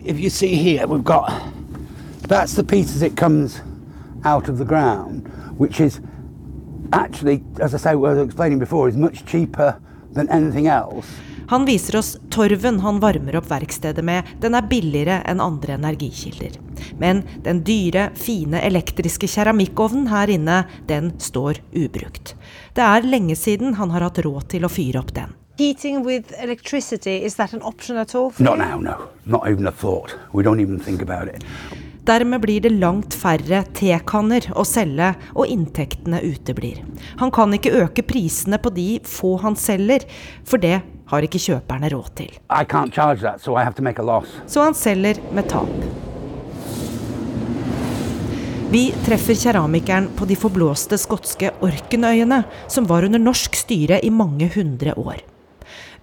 if 0.04 0.18
you 0.18 0.30
see 0.30 0.56
here, 0.56 0.86
we've 0.86 1.04
got 1.04 1.30
that's 2.28 2.54
the 2.54 2.64
pieces 2.64 3.02
it 3.02 3.16
comes 3.16 3.60
out 4.24 4.48
of 4.48 4.58
the 4.58 4.64
ground, 4.64 5.28
which 5.58 5.80
is 5.80 6.00
actually, 6.92 7.42
as 7.60 7.74
I 7.74 7.78
say, 7.78 7.94
what 7.94 8.10
I 8.10 8.14
was 8.14 8.26
explaining 8.26 8.58
before, 8.58 8.88
is 8.88 8.96
much 8.96 9.24
cheaper 9.24 9.76
than 10.14 10.28
anything 10.30 10.66
else. 10.66 11.06
Han 11.48 11.64
viser 11.64 11.98
oss 11.98 12.16
torven 12.30 12.80
han 12.80 13.00
varmer 13.00 13.36
opp 13.36 13.46
verkstedet 13.50 14.04
med. 14.04 14.26
Den 14.40 14.54
er 14.58 14.66
billigere 14.68 15.22
enn 15.24 15.40
andre 15.40 15.78
energikilder. 15.78 16.58
Men 16.98 17.24
den 17.44 17.64
dyre, 17.66 18.10
fine 18.18 18.60
elektriske 18.66 19.28
keramikkovnen 19.30 20.08
her 20.12 20.30
inne, 20.32 20.62
den 20.90 21.14
står 21.22 21.62
ubrukt. 21.72 22.34
Det 22.74 22.84
er 22.84 23.06
lenge 23.06 23.36
siden 23.38 23.78
han 23.78 23.90
har 23.94 24.06
hatt 24.08 24.22
råd 24.24 24.48
til 24.54 24.66
å 24.66 24.72
fyre 24.72 25.02
opp 25.02 25.14
den. 25.16 25.34
Heating 25.58 26.04
with 26.06 26.32
electricity, 26.38 27.24
is 27.26 27.34
that 27.34 27.52
an 27.52 27.62
option 27.62 27.96
at 27.96 28.14
all? 28.14 28.32
Not 28.38 28.58
now, 28.58 28.78
no. 28.78 29.08
Not 29.24 29.48
even 29.48 29.66
a 29.66 29.72
thought. 29.72 30.14
We 30.32 30.44
don't 30.44 30.60
even 30.60 30.78
think 30.78 31.02
about 31.02 31.28
it. 31.28 31.42
Dermed 32.08 32.40
blir 32.40 32.60
det 32.64 32.70
langt 32.80 33.12
færre 33.12 33.64
tekanner 33.76 34.46
å 34.56 34.62
selge, 34.64 35.10
og 35.34 35.50
inntektene 35.50 36.22
uteblir. 36.24 36.78
Han 37.20 37.32
kan 37.34 37.52
ikke 37.52 37.74
øke 37.82 38.04
prisene 38.06 38.56
på 38.62 38.72
de 38.72 38.86
få 39.04 39.34
han 39.42 39.58
selger, 39.60 40.06
for 40.46 40.62
det 40.62 40.78
har 41.10 41.26
ikke 41.26 41.42
kjøperne 41.42 41.90
råd 41.92 42.08
til. 42.22 42.30
That, 42.48 42.94
so, 42.94 44.20
så 44.46 44.68
han 44.70 44.78
selger 44.78 45.20
med 45.36 45.50
tap. 45.52 45.74
Vi 48.70 48.94
treffer 49.04 49.34
keramikeren 49.34 50.10
på 50.16 50.26
de 50.28 50.34
forblåste 50.36 50.98
skotske 51.00 51.54
Orkenøyene, 51.64 52.42
som 52.68 52.84
var 52.84 53.06
under 53.06 53.22
norsk 53.22 53.54
styre 53.56 53.96
i 54.04 54.10
mange 54.12 54.50
hundre 54.52 54.92
år. 55.00 55.22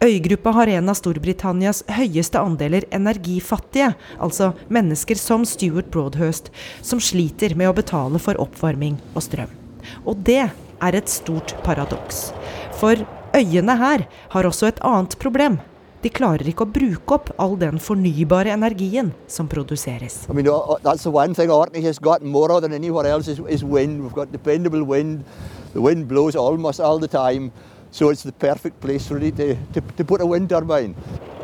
Øygruppa 0.02 0.50
har 0.58 0.72
en 0.74 0.90
av 0.90 0.98
Storbritannias 0.98 1.84
høyeste 1.94 2.42
andeler 2.42 2.88
energifattige, 2.90 3.92
altså 4.18 4.56
mennesker 4.66 5.22
som 5.22 5.46
Stuart 5.46 5.92
Broadhurst, 5.94 6.50
som 6.82 6.98
sliter 6.98 7.54
med 7.54 7.70
å 7.70 7.78
betale 7.78 8.18
for 8.18 8.42
oppvarming 8.42 8.98
og 9.14 9.22
strøm. 9.28 9.54
Og 10.02 10.26
det 10.26 10.48
er 10.50 10.98
et 10.98 11.14
stort 11.14 11.54
paradoks. 11.68 12.32
For 12.82 13.06
øyene 13.38 13.78
her 13.78 14.10
har 14.34 14.50
også 14.50 14.74
et 14.74 14.82
annet 14.82 15.14
problem. 15.22 15.62
De 16.06 16.12
klarer 16.14 16.46
ikke 16.46 16.68
å 16.68 16.70
bruke 16.70 17.16
opp 17.16 17.32
all 17.42 17.56
den 17.58 17.80
fornybare 17.82 18.52
energien 18.54 19.08
som 19.26 19.48
produseres. 19.50 20.20
I 20.30 20.36
mean, 20.38 20.46
uh, 20.46 20.78
that's 20.84 21.02
the 21.02 21.10
one 21.10 21.34
thing 21.34 21.50
Orkney 21.50 21.82
has 21.82 21.98
got 21.98 22.22
more 22.22 22.62
than 22.62 22.74
anywhere 22.74 23.08
else 23.10 23.28
is, 23.28 23.40
is 23.50 23.64
wind. 23.64 24.04
We've 24.04 24.14
got 24.14 24.32
dependable 24.32 24.84
wind. 24.84 25.24
The 25.74 25.82
wind 25.82 26.08
blows 26.08 26.36
almost 26.36 26.80
all 26.80 27.00
the 27.00 27.08
time. 27.08 27.52
So 27.90 28.10
it's 28.10 28.22
the 28.22 28.34
perfect 28.34 28.80
place 28.82 29.10
it 29.10 29.36
to, 29.38 29.56
to, 29.74 29.82
to. 29.82 31.35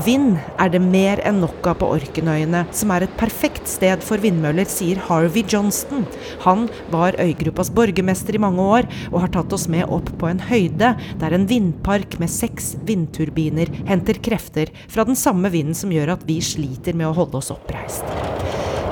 Vind 0.00 0.38
er 0.56 0.70
det 0.72 0.78
mer 0.80 1.20
enn 1.20 1.42
nok 1.42 1.66
av 1.68 1.76
på 1.82 1.88
Orkenøyene, 1.92 2.62
som 2.72 2.90
er 2.94 3.04
et 3.04 3.16
perfekt 3.20 3.68
sted 3.68 4.00
for 4.00 4.22
vindmøller, 4.24 4.64
sier 4.64 4.96
Harvey 5.04 5.44
Johnston. 5.44 6.06
Han 6.46 6.64
var 6.94 7.18
øygruppas 7.20 7.68
borgermester 7.76 8.38
i 8.38 8.40
mange 8.40 8.64
år, 8.64 8.88
og 9.10 9.20
har 9.26 9.34
tatt 9.36 9.52
oss 9.52 9.68
med 9.68 9.84
opp 9.92 10.08
på 10.16 10.30
en 10.30 10.40
høyde 10.48 10.94
der 11.20 11.36
en 11.36 11.44
vindpark 11.50 12.16
med 12.22 12.32
seks 12.32 12.72
vindturbiner 12.88 13.68
henter 13.84 14.16
krefter 14.24 14.72
fra 14.88 15.04
den 15.04 15.18
samme 15.18 15.52
vinden 15.52 15.76
som 15.76 15.92
gjør 15.92 16.16
at 16.16 16.24
vi 16.24 16.40
sliter 16.40 16.96
med 16.96 17.10
å 17.10 17.16
holde 17.20 17.42
oss 17.42 17.52
oppreist. 17.52 18.08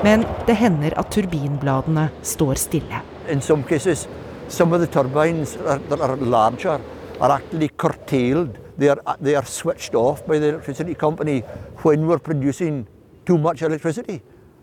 Men 0.05 0.27
det 0.45 0.59
hender 0.61 0.93
at 1.01 1.09
turbinbladene 1.13 2.11
står 2.21 2.61
stille. 2.61 3.01
In 3.25 3.41
some 3.41 3.65
cases, 3.65 4.05
some 4.49 4.69
of 4.75 4.85
the 4.85 4.87
turbines 4.87 5.57
that 5.65 5.97
are 5.97 6.17
larger 6.17 6.77
are 7.17 7.39
actually 7.41 7.73
curtailed. 7.73 8.60
They 8.77 8.89
are, 8.89 9.01
they 9.21 9.35
are 9.35 9.45
switched 9.45 9.95
off 9.95 10.25
by 10.25 10.39
the 10.39 10.49
electricity 10.49 10.95
company 10.95 11.43
when 11.83 12.07
we're 12.07 12.19
producing 12.19 12.87
too 13.25 13.37
much 13.37 13.61
electricity. 13.61 14.21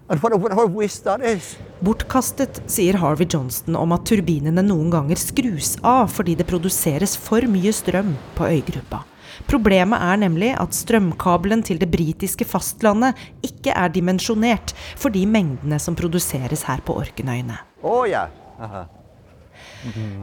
And 0.09 0.23
what 0.23 0.33
what 0.40 0.53
a 0.53 0.66
waste 0.66 1.05
that 1.05 1.21
is. 1.21 1.59
Bortkastet, 1.85 2.62
sier 2.66 2.97
Harvey 2.97 3.27
Johnston 3.29 3.77
om 3.77 3.92
at 3.92 4.07
turbinene 4.09 4.64
noen 4.64 4.88
ganger 4.90 5.21
skrus 5.21 5.75
av 5.85 6.09
fordi 6.14 6.38
det 6.38 6.49
produseres 6.49 7.12
for 7.21 7.44
mye 7.44 7.75
strøm 7.77 8.14
på 8.38 8.49
øygruppa. 8.49 9.03
Problemet 9.47 10.01
er 10.03 10.21
nemlig 10.25 10.55
at 10.59 10.75
strømkabelen 10.75 11.62
til 11.62 11.79
det 11.79 11.90
britiske 11.92 12.47
fastlandet 12.49 13.21
ikke 13.44 13.77
er 13.77 13.92
dimensjonert 13.92 14.73
for 14.97 15.14
de 15.14 15.27
mengdene 15.29 15.79
som 15.79 15.97
produseres 15.99 16.64
her 16.66 16.81
på 16.85 16.97
Orkenøyene. 17.05 17.61
Oh, 17.83 18.09
yeah. 18.09 18.33
uh-huh. 18.59 18.87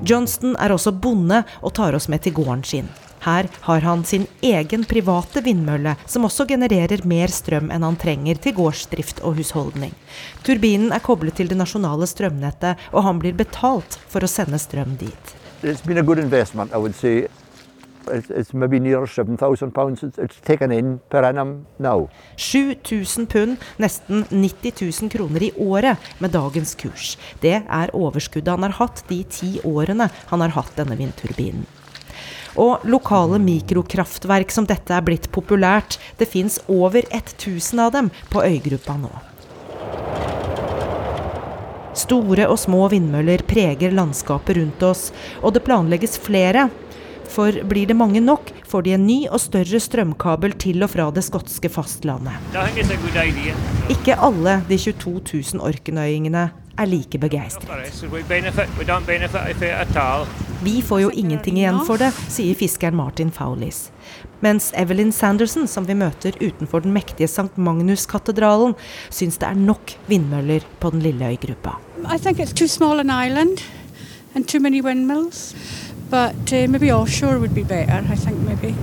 Johnston 0.04 0.58
er 0.60 0.74
også 0.74 0.92
bonde 0.92 1.44
og 1.62 1.74
tar 1.78 1.96
oss 1.96 2.10
med 2.12 2.26
til 2.26 2.36
gården 2.36 2.66
sin. 2.68 2.90
Her 3.26 3.48
har 3.66 3.82
han 3.82 4.04
sin 4.06 4.28
egen 4.46 4.84
private 4.86 5.42
vindmølle, 5.42 5.96
som 6.06 6.28
også 6.28 6.46
genererer 6.50 7.02
mer 7.10 7.32
strøm 7.34 7.72
enn 7.74 7.86
han 7.86 7.98
trenger 7.98 8.38
til 8.42 8.54
gårdsdrift 8.60 9.24
og 9.26 9.40
husholdning. 9.40 9.96
Turbinen 10.46 10.94
er 10.94 11.02
koblet 11.02 11.40
til 11.40 11.50
det 11.50 11.58
nasjonale 11.58 12.06
strømnettet, 12.10 12.84
og 12.94 13.08
han 13.08 13.22
blir 13.22 13.34
betalt 13.38 13.98
for 14.12 14.22
å 14.22 14.30
sende 14.30 14.62
strøm 14.62 14.94
dit. 15.02 15.34
It's 15.64 15.82
been 15.82 15.98
a 15.98 16.06
good 16.06 16.22
investment, 16.22 16.74
I 16.74 16.78
would 16.78 16.94
say. 16.96 17.26
It's, 18.06 18.54
maybe 18.54 18.80
near 18.80 19.08
7,000 19.08 19.72
pounds 19.74 20.04
it's, 20.04 20.20
it's 20.22 20.38
taken 20.46 20.72
in 20.72 21.00
per 21.10 21.24
annum 21.26 21.66
now. 21.80 22.08
7000 22.38 23.26
pund, 23.26 23.58
nesten 23.82 24.28
90 24.30 24.78
000 25.02 25.10
kroner 25.10 25.48
i 25.48 25.50
året 25.58 25.98
med 26.22 26.36
dagens 26.38 26.76
kurs. 26.78 27.16
Det 27.42 27.64
er 27.66 27.96
overskuddet 27.98 28.54
han 28.54 28.68
har 28.68 28.78
hatt 28.78 29.02
de 29.10 29.24
ti 29.24 29.56
årene 29.66 30.12
han 30.30 30.46
har 30.46 30.54
hatt 30.60 30.78
denne 30.78 31.00
vindturbinen. 31.02 31.66
Og 32.56 32.84
lokale 32.88 33.40
mikrokraftverk 33.44 34.54
som 34.54 34.68
dette 34.70 34.96
er 34.96 35.04
blitt 35.06 35.28
populært. 35.36 36.00
Det 36.20 36.30
fins 36.32 36.60
over 36.72 37.04
1000 37.12 37.82
av 37.84 37.96
dem 37.96 38.12
på 38.32 38.44
øygruppa 38.46 38.98
nå. 39.02 39.12
Store 41.96 42.48
og 42.52 42.58
små 42.60 42.86
vindmøller 42.92 43.44
preger 43.48 43.94
landskapet 43.96 44.58
rundt 44.60 44.84
oss, 44.84 45.10
og 45.42 45.56
det 45.56 45.64
planlegges 45.64 46.18
flere. 46.20 46.68
For 47.32 47.56
blir 47.68 47.88
det 47.90 47.98
mange 47.98 48.22
nok, 48.22 48.52
får 48.68 48.86
de 48.86 48.94
en 48.96 49.08
ny 49.08 49.18
og 49.26 49.42
større 49.42 49.80
strømkabel 49.82 50.54
til 50.62 50.84
og 50.86 50.92
fra 50.94 51.08
det 51.16 51.24
skotske 51.26 51.72
fastlandet. 51.72 52.36
Ikke 53.92 54.20
alle 54.28 54.60
de 54.70 54.78
22 54.78 55.16
000 55.56 55.66
orkenøyingene 55.66 56.50
er 56.78 56.90
like 56.90 57.20
begeistret. 57.20 58.04
Vi 60.64 60.82
får 60.82 61.02
jo 61.02 61.12
ingenting 61.12 61.58
igjen 61.60 61.80
for 61.88 62.02
det, 62.02 62.12
sier 62.32 62.56
fiskeren 62.58 62.96
Martin 62.98 63.32
Fowlis. 63.32 63.90
Mens 64.44 64.72
Evelyn 64.78 65.12
Sanderson, 65.12 65.68
som 65.68 65.88
vi 65.88 65.96
møter 65.98 66.36
utenfor 66.42 66.84
den 66.86 66.94
mektige 66.96 67.28
St. 67.28 67.58
Magnus-katedralen, 67.58 68.76
syns 69.10 69.40
det 69.42 69.50
er 69.50 69.60
nok 69.60 69.96
vindmøller 70.10 70.66
på 70.80 70.92
den 70.94 71.04
lille 71.06 71.32
øygruppa. 71.36 71.78
I 72.06 72.18
think 72.18 72.40
it's 72.40 72.54
too 72.54 72.68
small 72.68 73.00
an 73.00 73.10
island 73.10 73.64
and 74.36 74.48
too 74.48 74.60
many 74.60 74.82
windmills. 74.82 75.56
But 76.10 76.54
uh, 76.54 76.68
maybe 76.70 76.92
offshore 76.92 77.40
would 77.40 77.56
be 77.56 77.64
better, 77.64 78.04
I 78.14 78.16
think 78.16 78.38
maybe. 78.46 78.76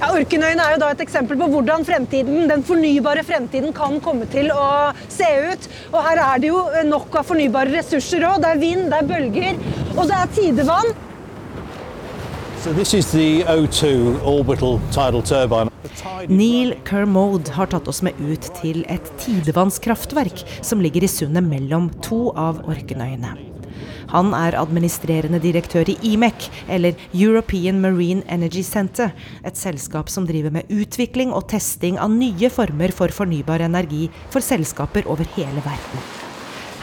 Ja, 0.00 0.10
Orknøyene 0.10 0.64
er 0.64 0.74
jo 0.74 0.80
da 0.82 0.90
et 0.94 1.02
eksempel 1.04 1.38
på 1.38 1.46
hvordan 1.52 1.84
fremtiden, 1.86 2.48
den 2.50 2.64
fornybare 2.66 3.22
fremtiden 3.26 3.74
kan 3.76 4.00
komme 4.02 4.26
til 4.32 4.50
å 4.50 4.66
se 5.12 5.28
ut. 5.52 5.68
Og 5.92 6.00
her 6.08 6.22
er 6.24 6.42
det 6.42 6.50
jo 6.50 6.64
nok 6.88 7.14
av 7.20 7.28
fornybare 7.30 7.72
ressurser 7.76 8.26
òg. 8.26 8.42
Det 8.42 8.50
er 8.50 8.62
vind, 8.62 8.88
det 8.90 9.00
er 9.00 9.10
bølger, 9.12 9.60
og 9.94 10.04
det 10.10 10.18
er 10.18 10.34
tidevann. 10.34 10.94
So 12.64 12.72
this 12.72 12.94
is 12.94 13.12
the 13.12 13.44
O2 13.44 14.22
orbital 14.24 14.80
tidal 14.90 15.22
turbine. 15.22 15.70
Neil 16.28 16.72
Kermode 16.88 17.52
har 17.52 17.68
tatt 17.70 17.88
oss 17.92 18.00
med 18.02 18.16
ut 18.18 18.48
til 18.58 18.86
et 18.90 19.10
tidevannskraftverk 19.20 20.46
som 20.64 20.80
ligger 20.80 21.04
i 21.04 21.10
sundet 21.12 21.44
mellom 21.44 21.90
to 22.02 22.30
av 22.32 22.64
Orknøyene. 22.64 23.53
Han 24.14 24.30
er 24.36 24.54
administrerende 24.60 25.40
direktør 25.42 25.88
i 25.90 25.96
IMEC, 26.14 26.48
eller 26.70 26.94
European 27.12 27.80
Marine 27.82 28.22
Energy 28.30 28.62
Center, 28.62 29.10
et 29.42 29.58
selskap 29.58 30.12
som 30.12 30.28
driver 30.28 30.54
med 30.54 30.70
utvikling 30.70 31.34
og 31.34 31.48
testing 31.50 31.98
av 31.98 32.14
nye 32.14 32.50
former 32.52 32.94
for 32.94 33.10
fornybar 33.14 33.64
energi 33.66 34.06
for 34.30 34.44
selskaper 34.44 35.08
over 35.10 35.26
hele 35.34 35.64
verden. 35.66 36.06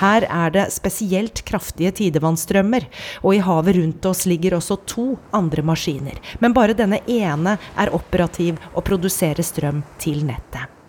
Her 0.01 0.25
er 0.25 0.49
det 0.49 0.65
spesielt 0.73 1.43
kraftige 1.45 1.93
tidevannsstrømmer, 1.99 2.87
og 3.21 3.37
i 3.37 3.43
havet 3.45 3.77
rundt 3.77 4.09
oss 4.09 4.25
ligger 4.25 4.57
også 4.57 4.79
to 4.89 5.07
andre 5.37 5.61
maskiner. 5.61 6.17
Men 6.41 6.57
bare 6.57 6.75
denne 6.75 7.03
ene 7.05 7.57
er 7.77 7.93
operativ 7.93 8.57
og 8.73 8.83
produserer 8.89 9.45
strøm 9.45 9.85
til 10.01 10.25
nettet. 10.25 10.80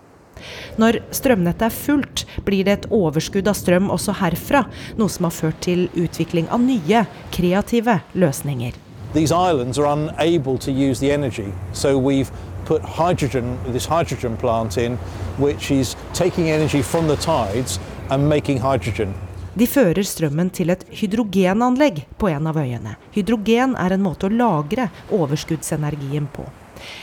Når 0.81 1.01
strømnettet 1.15 1.67
er 1.69 1.75
fullt, 1.75 2.25
blir 2.47 2.65
det 2.67 2.77
et 2.79 2.89
overskudd 2.91 3.49
av 3.49 3.59
strøm 3.59 3.91
også 3.93 4.17
herfra, 4.21 4.65
noe 4.99 5.13
som 5.13 5.29
har 5.29 5.37
ført 5.37 5.61
til 5.65 5.89
utvikling 5.95 6.49
av 6.53 6.63
nye, 6.65 7.05
kreative 7.35 8.01
løsninger. 8.15 8.79
These 9.13 9.33
islands 9.33 9.79
are 9.79 9.93
unable 9.93 10.57
to 10.59 10.71
use 10.73 11.01
the 11.01 11.13
energy, 11.13 11.53
so 11.73 11.99
we've 11.99 12.33
put 12.65 12.83
hydrogen, 12.83 13.59
this 13.73 13.87
hydrogen 13.87 14.37
plant 14.37 14.79
in, 14.79 14.97
which 15.39 15.71
is 15.71 15.97
taking 16.15 16.49
energy 16.51 16.83
from 16.83 17.09
the 17.09 17.17
tides 17.17 17.79
and 18.11 18.29
making 18.29 18.59
hydrogen. 18.59 19.15
De 19.55 19.67
fører 19.69 20.01
strømmen 20.01 20.49
til 20.49 20.73
et 20.73 20.87
hydrogenanlegg 20.97 22.07
på 22.17 22.31
en 22.33 22.49
av 22.49 22.57
øyene. 22.57 22.97
Hydrogen 23.13 23.77
er 23.77 23.93
en 23.93 24.05
måte 24.07 24.31
å 24.31 24.33
lagre 24.33 24.89
overskuddsenergien 25.13 26.31
på. 26.33 26.47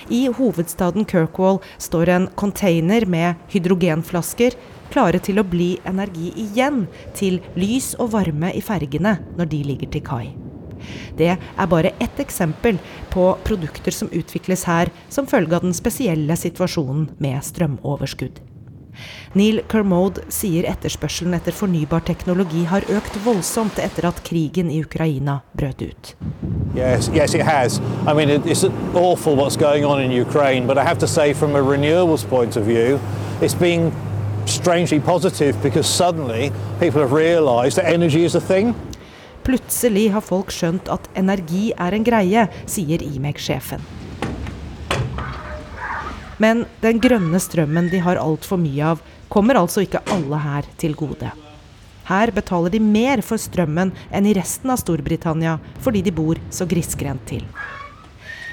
I 0.09 0.27
hovedstaden 0.33 1.07
Kirkwall 1.09 1.61
står 1.77 2.13
en 2.15 2.27
container 2.39 3.05
med 3.09 3.39
hydrogenflasker 3.53 4.57
klare 4.89 5.21
til 5.21 5.39
å 5.39 5.45
bli 5.47 5.75
energi 5.87 6.31
igjen 6.39 6.85
til 7.17 7.39
lys 7.59 7.93
og 7.99 8.13
varme 8.15 8.51
i 8.55 8.63
fergene 8.65 9.19
når 9.37 9.51
de 9.53 9.63
ligger 9.71 9.93
til 9.93 10.05
kai. 10.05 10.25
Det 11.19 11.33
er 11.35 11.71
bare 11.71 11.91
ett 11.99 12.19
eksempel 12.23 12.79
på 13.13 13.31
produkter 13.43 13.93
som 13.95 14.11
utvikles 14.15 14.65
her 14.69 14.91
som 15.11 15.27
følge 15.27 15.57
av 15.57 15.67
den 15.67 15.75
spesielle 15.75 16.37
situasjonen 16.39 17.09
med 17.19 17.43
strømoverskudd. 17.43 18.39
Neil 19.37 19.61
Kermode 19.69 20.23
sier 20.33 20.65
etterspørselen 20.69 21.35
etter 21.37 21.53
fornybar 21.53 22.01
teknologi 22.07 22.63
har 22.69 22.87
økt 22.89 23.19
voldsomt 23.25 23.77
etter 23.81 24.07
at 24.09 24.23
krigen 24.25 24.71
i 24.73 24.81
Ukraina 24.81 25.39
brøt 25.53 25.83
ut. 25.85 26.13
Yes, 26.75 27.09
yes, 27.13 27.35
it 27.35 27.45
has. 27.45 27.79
I 28.07 28.13
mean, 28.13 28.29
it's 28.29 28.63
awful 28.93 29.35
what's 29.35 29.57
going 29.57 29.85
on 29.85 30.01
in 30.01 30.11
Ukraine, 30.11 30.67
but 30.67 30.77
I 30.77 30.83
have 30.83 30.99
to 30.99 31.07
say, 31.07 31.33
from 31.33 31.55
a 31.55 31.61
renewables 31.61 32.27
point 32.27 32.55
of 32.55 32.65
view, 32.65 32.99
it's 33.41 33.53
been 33.57 33.91
strangely 34.45 34.99
positive 34.99 35.61
because 35.61 35.87
suddenly 35.87 36.51
people 36.79 37.01
have 37.01 37.11
realised 37.11 37.77
that 37.77 37.85
energy 37.85 38.23
is 38.23 38.35
a 38.35 38.41
thing. 38.41 38.75
Plutselig 39.43 40.11
har 40.13 40.21
folk 40.21 40.51
skjønt 40.53 40.89
at 40.91 41.09
energi 41.17 41.71
er 41.77 41.95
en 41.95 42.05
greie, 42.05 42.47
sier 42.69 43.01
IMEC-sjefen. 43.05 43.98
Men 46.39 46.63
den 46.81 47.01
grønne 47.03 47.39
strømmen 47.43 47.89
de 47.91 47.99
har 48.03 48.19
altfor 48.19 48.59
mye 48.61 48.93
av, 48.93 49.03
kommer 49.29 49.59
altså 49.59 49.83
ikke 49.83 50.01
alle 50.09 50.39
her 50.39 50.67
til 50.79 50.95
gode. 50.97 51.31
Her 52.09 52.31
betaler 52.33 52.73
de 52.73 52.79
mer 52.81 53.21
for 53.21 53.37
strømmen 53.37 53.91
enn 54.09 54.25
i 54.25 54.33
resten 54.33 54.71
av 54.73 54.79
Storbritannia, 54.81 55.59
fordi 55.83 56.01
de 56.07 56.13
bor 56.15 56.39
så 56.49 56.65
grisgrendt 56.65 57.27
til. 57.29 57.43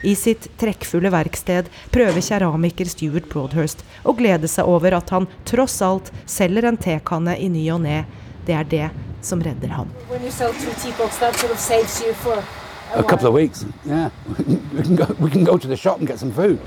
I 0.05 0.13
sitt 0.19 0.51
trekkfulle 0.61 1.09
verksted 1.15 1.71
prøver 1.95 2.21
keramiker 2.21 2.91
Stuart 2.91 3.31
Broadhurst 3.31 3.81
å 4.05 4.13
glede 4.19 4.51
seg 4.51 4.69
over 4.69 4.99
at 4.99 5.09
han 5.15 5.29
tross 5.49 5.79
alt 5.83 6.13
selger 6.29 6.69
en 6.69 6.77
tekanne 6.77 7.39
i 7.41 7.49
ny 7.49 7.65
og 7.73 7.81
ne. 7.87 8.03
Det 8.47 8.55
er 8.55 8.69
det 8.69 8.91
som 9.25 9.41
redder 9.43 9.73
ham. 9.73 9.89
A 12.95 13.03
couple 13.03 13.27
of 13.27 13.35
weeks, 13.35 13.65
yeah. 13.85 14.11
We 14.73 14.83
can 14.83 14.95
go, 14.95 15.07
we 15.19 15.29
can 15.29 15.43
go 15.45 15.59
to 15.59 15.67
the 15.67 15.77
shop 15.77 15.99
and 15.99 16.07
get 16.07 16.21
some 16.21 16.31
food. 16.31 16.61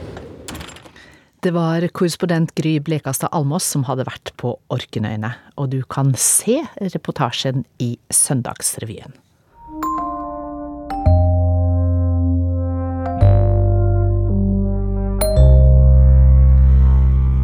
Det 1.42 1.52
var 1.52 1.88
korrespondent 1.88 2.56
Gry 2.56 2.80
Blekastad 2.84 3.30
Almås 3.32 3.64
som 3.64 3.86
hadde 3.88 4.04
vært 4.04 4.34
på 4.36 4.58
Orkenøyene. 4.76 5.32
og 5.56 5.70
du 5.72 5.84
kan 5.88 6.12
se 6.16 6.58
reportasjen 6.82 7.64
i 7.80 7.98
Søndagsrevyen. 8.12 9.16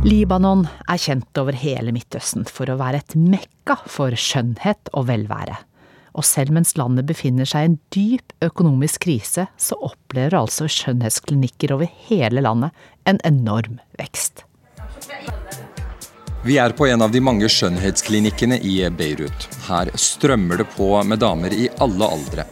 Libanon 0.04 0.68
er 0.92 1.00
kjent 1.00 1.40
over 1.40 1.56
hele 1.56 1.96
Midtøsten 1.96 2.44
for 2.52 2.68
å 2.68 2.76
være 2.76 3.00
et 3.00 3.16
mekka 3.16 3.80
for 3.88 4.12
skjønnhet 4.12 4.92
og 4.92 5.08
velvære. 5.08 5.56
Og 6.16 6.24
selv 6.24 6.54
mens 6.56 6.76
landet 6.80 7.08
befinner 7.08 7.48
seg 7.48 7.64
i 7.64 7.70
en 7.70 7.80
dyp 7.92 8.36
økonomisk 8.46 9.04
krise, 9.08 9.48
så 9.60 9.80
opplever 9.84 10.38
altså 10.40 10.68
skjønnhetsklinikker 10.72 11.74
over 11.76 11.92
hele 12.08 12.44
landet 12.44 12.76
en 13.06 13.20
enorm 13.24 13.80
vekst. 13.98 14.44
Vi 16.46 16.60
er 16.62 16.76
på 16.78 16.86
en 16.86 17.02
av 17.02 17.10
de 17.10 17.22
mange 17.26 17.48
skjønnhetsklinikkene 17.50 18.60
i 18.62 18.76
Beirut. 18.94 19.48
Her 19.66 19.90
strømmer 19.98 20.62
det 20.62 20.68
på 20.76 20.92
med 21.02 21.24
damer 21.24 21.54
i 21.54 21.66
alle 21.82 22.10
aldre. 22.18 22.46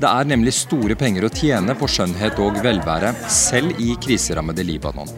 Det 0.00 0.06
er 0.08 0.28
nemlig 0.30 0.54
store 0.54 0.94
penger 0.96 1.26
å 1.26 1.32
tjene 1.34 1.74
på 1.76 1.88
skjønnhet 1.90 2.38
og 2.40 2.60
velvære, 2.62 3.10
selv 3.28 3.74
i 3.82 3.96
kriserammede 4.00 4.64
Libanon. 4.64 5.10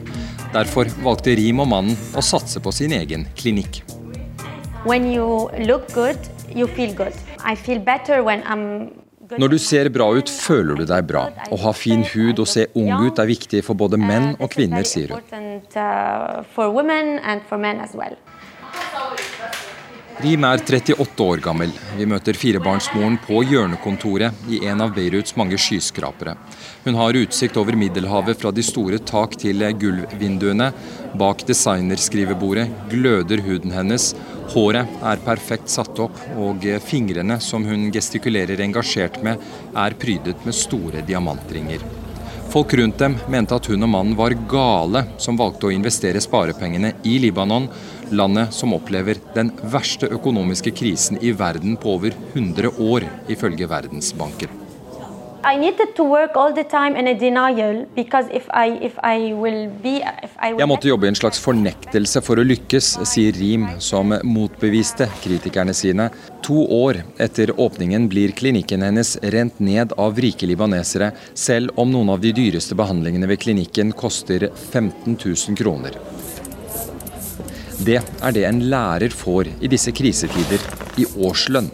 Derfor 0.53 0.89
valgte 1.05 1.37
Rim 1.37 1.61
og 1.63 1.69
mannen 1.75 2.01
å 2.17 2.25
satse 2.25 2.61
på 2.65 2.73
sin 2.73 2.97
egen 2.97 3.29
klinikk. 3.37 3.83
When 4.89 5.13
you 5.13 5.51
look 5.69 5.93
good, 5.93 6.19
you 6.49 6.67
feel 6.67 6.97
good. 6.97 7.15
I 7.45 7.55
feel 7.55 7.79
better 7.79 8.25
when 8.25 8.43
I'm 8.43 9.02
Når 9.39 9.53
du 9.53 9.59
ser 9.63 9.89
bra 9.93 10.09
ut, 10.15 10.31
føler 10.31 10.81
du 10.81 10.85
deg 10.89 11.07
bra. 11.09 11.27
Å 11.53 11.59
ha 11.65 11.73
fin 11.77 12.05
hud 12.13 12.43
og 12.43 12.49
se 12.51 12.67
ung 12.79 13.07
ut 13.07 13.21
er 13.23 13.31
viktig 13.31 13.63
for 13.67 13.79
både 13.79 14.01
menn 14.01 14.33
og 14.39 14.51
kvinner, 14.53 14.87
sier 14.89 15.15
hun. 15.15 15.23
Rim 20.23 20.45
er 20.45 20.61
38 20.61 21.25
år 21.25 21.41
gammel. 21.43 21.73
Vi 21.97 22.07
møter 22.07 22.37
firebarnsmoren 22.39 23.17
på 23.25 23.41
hjørnekontoret 23.49 24.45
i 24.53 24.61
en 24.69 24.85
av 24.85 24.93
Beiruts 24.95 25.35
mange 25.41 25.59
skyskrapere. 25.59 26.37
Hun 26.85 26.95
har 26.99 27.15
utsikt 27.15 27.57
over 27.57 27.77
Middelhavet 27.79 28.41
fra 28.41 28.51
de 28.51 28.63
store 28.67 28.99
tak 29.07 29.37
til 29.39 29.63
gulvvinduene. 29.79 30.73
Bak 31.15 31.45
designerskrivebordet 31.47 32.65
gløder 32.91 33.43
huden 33.47 33.71
hennes. 33.71 34.09
Håret 34.51 34.91
er 35.07 35.23
perfekt 35.23 35.71
satt 35.71 36.01
opp, 36.03 36.17
og 36.35 36.67
fingrene 36.83 37.39
som 37.41 37.63
hun 37.69 37.87
gestikulerer 37.95 38.65
engasjert 38.65 39.21
med, 39.23 39.39
er 39.79 39.95
prydet 39.95 40.43
med 40.43 40.59
store 40.59 41.05
diamantringer. 41.07 41.85
Folk 42.53 42.75
rundt 42.77 42.99
dem 43.01 43.15
mente 43.33 43.57
at 43.57 43.69
hun 43.71 43.87
og 43.87 43.93
mannen 43.95 44.17
var 44.19 44.35
gale 44.51 45.05
som 45.23 45.39
valgte 45.39 45.71
å 45.71 45.73
investere 45.73 46.21
sparepengene 46.21 46.97
i 47.09 47.15
Libanon, 47.23 47.71
landet 48.11 48.53
som 48.53 48.75
opplever 48.77 49.23
den 49.39 49.55
verste 49.73 50.11
økonomiske 50.13 50.75
krisen 50.83 51.23
i 51.23 51.31
verden 51.31 51.79
på 51.81 51.95
over 51.95 52.19
100 52.35 52.75
år, 52.83 53.07
ifølge 53.33 53.71
Verdensbanken. 53.71 54.62
I 55.45 55.57
needed 55.57 55.97
to 55.97 56.05
work 56.05 56.37
all 56.37 56.53
the 56.55 56.63
time 56.63 56.95
in 56.97 57.09
a 57.09 57.15
denial 57.15 57.85
because 57.97 58.29
if 58.31 58.47
I 58.55 58.79
if 58.81 58.99
I 59.03 59.33
will 59.33 59.67
be 59.83 59.97
if 60.23 60.31
I 60.39 60.53
will 60.53 60.61
Jeg 60.61 60.71
måtte 60.71 60.87
jobbe 60.89 61.09
i 61.09 61.11
en 61.11 61.19
slags 61.19 61.41
fornektelse 61.43 62.23
for 62.23 62.39
å 62.39 62.45
lykkes, 62.47 62.93
sier 63.11 63.35
Rim, 63.35 63.67
som 63.83 64.15
motbeviste 64.23 65.09
kritikerne 65.25 65.75
sine. 65.75 66.09
To 66.47 66.63
år 66.79 67.03
etter 67.19 67.51
åpningen 67.59 68.07
blir 68.13 68.37
klinikken 68.39 68.87
hennes 68.87 69.17
rent 69.35 69.59
ned 69.59 69.97
av 69.99 70.21
rike 70.23 70.47
libanesere, 70.47 71.11
selv 71.35 71.75
om 71.75 71.91
noen 71.91 72.15
av 72.15 72.23
de 72.23 72.31
dyreste 72.39 72.79
behandlingene 72.79 73.27
ved 73.27 73.43
klinikken 73.43 73.91
koster 73.99 74.47
15 74.47 75.19
000 75.19 75.59
kroner. 75.59 75.99
Det 77.83 77.99
er 77.99 78.37
det 78.37 78.47
en 78.47 78.63
lærer 78.71 79.11
får 79.11 79.57
i 79.59 79.71
disse 79.75 79.91
krisetider, 79.91 80.63
i 81.03 81.09
årslønn. 81.19 81.73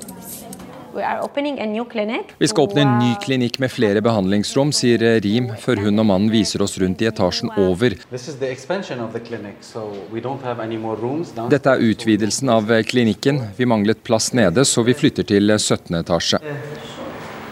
Vi 2.39 2.49
skal 2.49 2.65
åpne 2.65 2.85
en 2.85 2.95
ny 2.99 3.13
klinikk 3.25 3.59
med 3.63 3.73
flere 3.73 4.03
behandlingsrom, 4.05 4.73
sier 4.75 5.03
Rim, 5.25 5.51
før 5.61 5.85
hun 5.87 6.03
og 6.03 6.09
mannen 6.11 6.33
viser 6.33 6.63
oss 6.65 6.79
rundt 6.83 7.03
i 7.03 7.09
etasjen 7.11 7.53
over. 7.57 7.97
This 8.11 8.29
is 8.29 8.39
the 8.41 8.51
expansion 8.51 9.01
of 9.05 9.13
the 9.13 9.21
clinic, 9.21 9.63
so 9.63 9.89
we 10.13 10.21
don't 10.25 10.43
have 10.43 10.63
any 10.63 10.77
more 10.77 10.97
rooms 10.97 11.33
down. 11.37 11.51
Dette 11.51 11.71
er 11.71 11.85
utvidelsen 11.91 12.51
av 12.53 12.71
klinikken. 12.89 13.43
Vi 13.57 13.67
manglet 13.67 14.03
plass 14.05 14.33
nede, 14.33 14.65
så 14.65 14.83
vi 14.87 14.95
flytter 14.95 15.27
til 15.29 15.55
17. 15.59 15.95
etasje. 16.03 16.43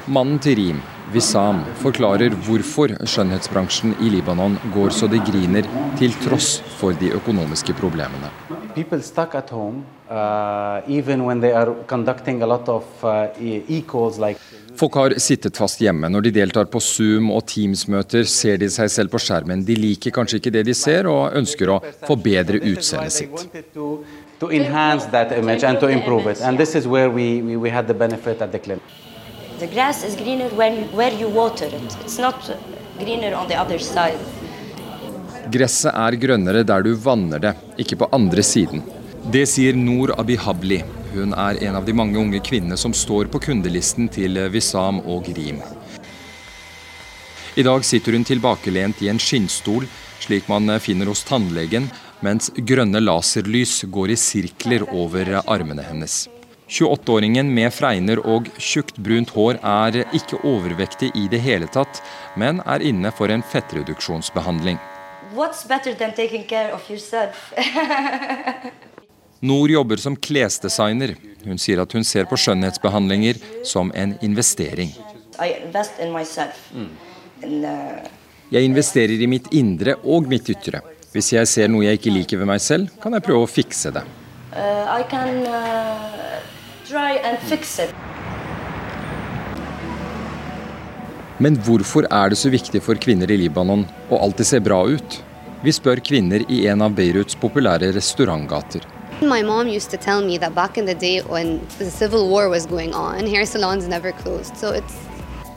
Mannen 0.07 0.39
til 0.39 0.55
Rim, 0.61 0.83
Wissam, 1.15 1.65
forklarer 1.83 2.35
hvorfor 2.47 2.95
skjønnhetsbransjen 3.07 3.97
i 4.03 4.11
Libanon 4.15 4.59
går 4.75 4.95
så 4.95 5.11
det 5.11 5.25
griner, 5.27 5.67
til 5.99 6.15
tross 6.23 6.61
for 6.79 6.95
de 6.99 7.11
økonomiske 7.19 7.75
problemene. 7.79 8.31
People 8.77 9.01
stuck 9.01 9.35
at 9.35 9.49
home, 9.51 9.85
uh, 10.11 10.83
even 10.87 11.25
when 11.25 11.41
they 11.41 11.53
are 11.53 11.73
conducting 11.89 12.43
a 12.43 12.47
lot 12.47 12.69
of 12.69 12.85
uh, 13.03 13.29
e- 13.41 13.63
e-calls 13.69 14.19
like 14.19 14.37
Folk 14.77 14.95
har 14.95 15.15
sittet 15.17 15.57
fast 15.57 15.81
hjemme. 15.81 16.11
Når 16.13 16.21
de 16.27 16.31
deltar 16.37 16.67
på 16.69 16.81
Zoom 16.85 17.31
og 17.33 17.47
Teams-møter, 17.49 18.27
ser 18.29 18.59
de 18.61 18.69
seg 18.69 18.91
selv 18.93 19.09
på 19.15 19.17
skjermen. 19.25 19.63
De 19.65 19.73
liker 19.81 20.13
kanskje 20.13 20.37
ikke 20.43 20.53
det 20.59 20.67
de 20.69 20.75
ser, 20.77 21.09
og 21.09 21.33
ønsker 21.41 21.73
å 21.73 21.79
forbedre 22.05 22.61
utseendet 22.61 23.17
sitt. 23.17 23.65
to, 23.73 24.05
to 24.43 24.51
enhance 24.53 25.09
that 25.17 25.33
image 25.33 25.65
and 25.65 25.81
to 25.81 25.89
improve 25.89 26.27
it. 26.29 26.43
And 26.45 26.59
this 26.61 26.75
is 26.75 26.85
where 26.87 27.09
we, 27.09 27.41
we, 27.41 27.57
we 27.57 27.71
had 27.71 27.87
the 27.89 27.95
benefit 27.95 28.43
at 28.43 28.53
the 28.53 28.59
clinic. 28.59 28.85
The 29.59 29.67
grass 29.73 30.05
is 30.05 30.15
greener 30.17 30.51
when, 30.51 30.85
where 30.93 31.15
you 31.17 31.31
water 31.31 31.65
it. 31.73 31.97
It's 32.05 32.19
not 32.19 32.37
greener 32.99 33.33
on 33.35 33.49
the 33.49 33.57
other 33.57 33.79
side. 33.79 34.21
Gresset 35.47 35.95
er 35.95 36.17
grønnere 36.19 36.65
der 36.67 36.83
du 36.83 36.95
vanner 36.99 37.39
det, 37.39 37.53
ikke 37.79 38.01
på 38.01 38.09
andre 38.15 38.43
siden. 38.43 38.81
Det 39.31 39.45
sier 39.47 39.77
Noor 39.79 40.13
Abihabli. 40.19 40.81
Hun 41.13 41.35
er 41.39 41.61
en 41.69 41.77
av 41.79 41.87
de 41.87 41.95
mange 41.95 42.19
unge 42.19 42.41
kvinnene 42.43 42.77
som 42.77 42.95
står 42.95 43.31
på 43.31 43.41
kundelisten 43.45 44.09
til 44.13 44.41
Wissam 44.51 44.99
og 45.07 45.31
Rim. 45.37 45.61
I 47.57 47.65
dag 47.65 47.87
sitter 47.87 48.19
hun 48.19 48.27
tilbakelent 48.27 48.99
i 49.07 49.09
en 49.09 49.23
skinnstol, 49.23 49.87
slik 50.21 50.51
man 50.51 50.69
finner 50.83 51.09
hos 51.13 51.23
tannlegen, 51.25 51.87
mens 52.27 52.51
grønne 52.57 53.01
laserlys 53.01 53.85
går 53.93 54.13
i 54.13 54.19
sirkler 54.19 54.83
over 54.91 55.31
armene 55.47 55.87
hennes. 55.87 56.25
28-åringen 56.67 57.47
med 57.55 57.71
fregner 57.71 58.19
og 58.27 58.51
tjukt 58.59 58.99
brunt 58.99 59.31
hår 59.31 59.63
er 59.63 60.03
ikke 60.11 60.43
overvektig 60.43 61.13
i 61.15 61.29
det 61.31 61.39
hele 61.47 61.71
tatt, 61.71 62.03
men 62.35 62.59
er 62.67 62.83
inne 62.83 63.15
for 63.15 63.31
en 63.31 63.47
fettreduksjonsbehandling. 63.55 64.83
What's 65.37 65.65
better 65.69 65.93
than 65.95 66.15
taking 66.15 66.45
care 66.49 66.73
of 66.73 66.89
yourself? 66.91 67.53
Nord 69.41 69.71
jobber 69.71 69.97
som 70.01 70.17
klesdesigner. 70.17 71.13
Hun 71.45 71.59
sier 71.61 71.83
at 71.83 71.93
hun 71.93 72.05
ser 72.09 72.25
på 72.31 72.39
skjønnhetsbehandlinger 72.41 73.37
som 73.69 73.93
en 73.95 74.15
investering. 74.25 74.95
I 75.39 75.51
invest 75.67 76.01
in 76.01 76.13
myself. 76.15 76.57
And, 76.75 77.65
uh, 77.65 78.01
Jeg 78.51 78.65
investerer 78.65 79.21
i 79.21 79.27
mitt 79.29 79.51
indre 79.53 79.99
og 80.05 80.29
mitt 80.31 80.49
ytre. 80.49 80.81
Hvis 81.13 81.33
jeg 81.35 81.49
ser 81.51 81.69
noe 81.69 81.85
jeg 81.85 82.01
ikke 82.01 82.15
liker 82.15 82.41
ved 82.41 82.49
meg 82.49 82.61
selv, 82.65 82.89
kan 83.03 83.13
jeg 83.17 83.25
prøve 83.27 83.45
å 83.45 83.51
fikse 83.51 83.93
det. 83.93 84.05
uh, 84.57 84.87
I 84.89 85.03
can 85.11 85.45
uh, 85.45 86.41
try 86.89 87.19
and 87.21 87.39
fix 87.51 87.79
it. 87.79 87.93
Men 91.39 91.59
hvorfor 91.67 92.07
er 92.09 92.33
det 92.33 92.39
så 92.41 92.49
viktig 92.53 92.81
for 92.85 92.97
kvinner 93.01 93.31
i 93.31 93.37
Libanon 93.43 93.85
å 94.09 94.21
alltid 94.25 94.49
se 94.49 94.61
bra 94.65 94.79
ut? 94.89 95.19
Vi 95.65 95.73
spør 95.73 96.01
kvinner 96.05 96.45
i 96.53 96.63
en 96.71 96.85
av 96.85 96.95
Beiruts 96.97 97.37
populære 97.41 97.91
restaurantgater. 97.97 98.85
My 99.21 99.43
mom 99.43 99.69
used 99.69 99.91
to 99.91 99.97
tell 99.97 100.25
me 100.25 100.39
that 100.39 100.55
back 100.55 100.79
in 100.79 100.87
the 100.87 100.95
day 100.95 101.21
when 101.23 101.61
the 101.79 101.91
civil 101.91 102.29
war 102.29 102.49
was 102.49 102.67
going 102.67 102.95
on, 102.95 103.27
hair 103.27 103.47
salons 103.47 103.89
never 103.89 104.13
closed. 104.13 104.57
So 104.57 104.73
it's 104.73 104.97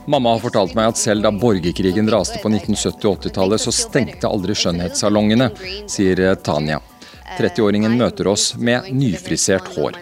Mamma 0.06 0.32
har 0.32 0.40
fortalt 0.42 0.72
meg 0.74 0.88
at 0.90 0.98
selv 0.98 1.22
da 1.22 1.30
borgerkrigen 1.30 2.08
raste 2.10 2.40
på 2.42 2.50
1970-80-tallet, 2.50 3.60
så 3.60 3.70
stengte 3.70 4.26
aldri 4.26 4.56
skjønnhetssalongene, 4.58 5.50
sier 5.86 6.22
Tanya. 6.40 6.80
30-åringen 7.36 7.94
møter 8.00 8.26
oss 8.32 8.54
med 8.58 8.88
nyfrisert 8.90 9.68
hår. 9.76 10.00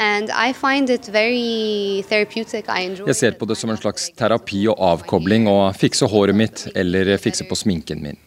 And 0.00 0.30
I 0.30 0.52
find 0.52 0.90
it 0.90 1.08
very 1.12 2.02
therapeutic. 2.08 2.64
I 2.68 2.88
enjoy 2.88 3.06
Jeg 3.06 3.16
ser 3.16 3.36
på 3.36 3.46
det 3.46 3.58
som 3.60 3.70
en 3.70 3.78
slags 3.78 4.08
terapi 4.16 4.64
og 4.72 4.80
avkobling 4.80 5.46
å 5.50 5.58
fikse 5.76 6.08
håret 6.08 6.36
mitt 6.36 6.66
eller 6.74 7.12
fikse 7.20 7.44
på 7.44 7.58
sminken 7.58 8.00
min. 8.02 8.18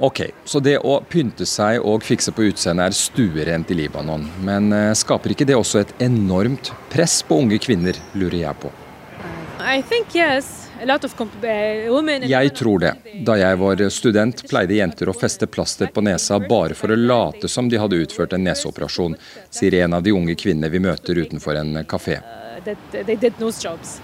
Ok, 0.00 0.22
så 0.48 0.60
det 0.64 0.78
å 0.80 0.94
pynte 1.04 1.44
seg 1.48 1.82
og 1.84 2.04
fikse 2.04 2.32
på 2.32 2.46
utseendet 2.48 2.88
er 2.88 2.96
stuerent 2.96 3.72
i 3.72 3.76
Libanon. 3.82 4.24
Men 4.44 4.72
eh, 4.72 4.94
skaper 4.96 5.34
ikke 5.34 5.48
det 5.48 5.58
også 5.58 5.82
et 5.82 5.92
enormt 6.04 6.72
press 6.92 7.18
på 7.24 7.36
unge 7.42 7.60
kvinner, 7.60 7.96
lurer 8.16 8.40
jeg 8.46 8.60
på. 8.62 8.72
I 9.60 9.82
think 9.84 10.16
yes. 10.16 10.59
Uh, 10.80 11.92
women. 11.92 12.22
Jeg 12.28 12.54
tror 12.56 12.78
det. 12.78 12.92
Da 13.26 13.36
jeg 13.36 13.58
var 13.60 13.82
student, 13.92 14.42
pleide 14.48 14.78
jenter 14.78 15.10
å 15.10 15.14
feste 15.16 15.46
plaster 15.46 15.90
på 15.92 16.04
nesa 16.04 16.38
bare 16.40 16.76
for 16.78 16.92
å 16.92 16.96
late 16.96 17.48
som 17.48 17.68
de 17.68 17.80
hadde 17.80 18.00
utført 18.00 18.32
en 18.32 18.44
neseoperasjon, 18.44 19.16
sier 19.52 19.80
en 19.84 19.98
av 19.98 20.04
de 20.06 20.14
unge 20.16 20.36
kvinnene 20.40 20.70
vi 20.72 20.80
møter 20.80 21.20
utenfor 21.20 21.60
en 21.60 21.82
kafé. 21.84 22.20
uh, 22.64 23.40
nose 23.40 23.60
jobs. 23.64 24.00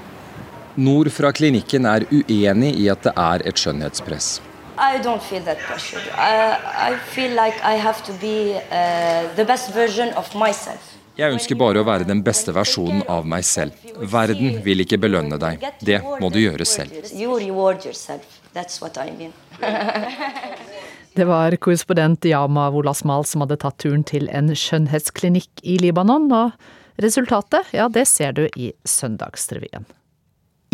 Nord 0.77 1.09
fra 1.13 1.33
klinikken 1.33 1.87
er 1.89 2.05
uenig 2.13 2.75
i 2.77 2.91
at 2.93 3.07
det 3.09 3.15
er 3.17 3.47
et 3.49 3.57
skjønnhetspress. 3.57 4.41
I 4.77 4.99
don't 4.99 5.23
feel 5.23 5.41
that 5.45 5.59
pressure. 5.59 6.01
I, 6.13 6.93
I 6.93 6.99
feel 6.99 7.33
like 7.33 7.57
I 7.65 7.77
have 7.81 8.05
to 8.05 8.13
be 8.21 8.61
uh, 8.71 9.35
the 9.35 9.45
best 9.45 9.73
version 9.73 10.13
of 10.13 10.35
myself. 10.35 10.96
Jeg 11.17 11.33
ønsker 11.33 11.57
bare 11.57 11.81
å 11.81 11.87
være 11.87 12.05
den 12.09 12.21
beste 12.25 12.53
versjonen 12.53 13.01
av 13.09 13.25
meg 13.29 13.45
selv. 13.49 13.77
Verden 13.97 14.59
vil 14.65 14.85
ikke 14.85 14.99
belønne 15.01 15.39
deg. 15.41 15.65
Det 15.81 16.03
må 16.21 16.29
du 16.33 16.43
gjøre 16.43 16.67
selv. 16.69 16.93
You 17.17 17.39
reward 17.41 17.87
yourself. 17.89 18.41
That's 18.53 18.83
what 18.83 18.99
I 19.01 19.11
mean. 19.17 19.33
Det 21.17 21.25
var 21.25 21.55
korrespondent 21.57 22.27
Yama 22.29 22.67
Wolasmal 22.71 23.25
som 23.25 23.41
hadde 23.41 23.57
tatt 23.63 23.79
turen 23.81 24.03
til 24.05 24.27
en 24.29 24.51
skjønnhetsklinikk 24.53 25.63
i 25.65 25.79
Libanon, 25.81 26.27
og 26.29 27.01
resultatet, 27.01 27.73
ja, 27.73 27.87
det 27.89 28.05
ser 28.11 28.37
du 28.37 28.43
i 28.53 28.75
Søndagsrevyen. 28.85 29.89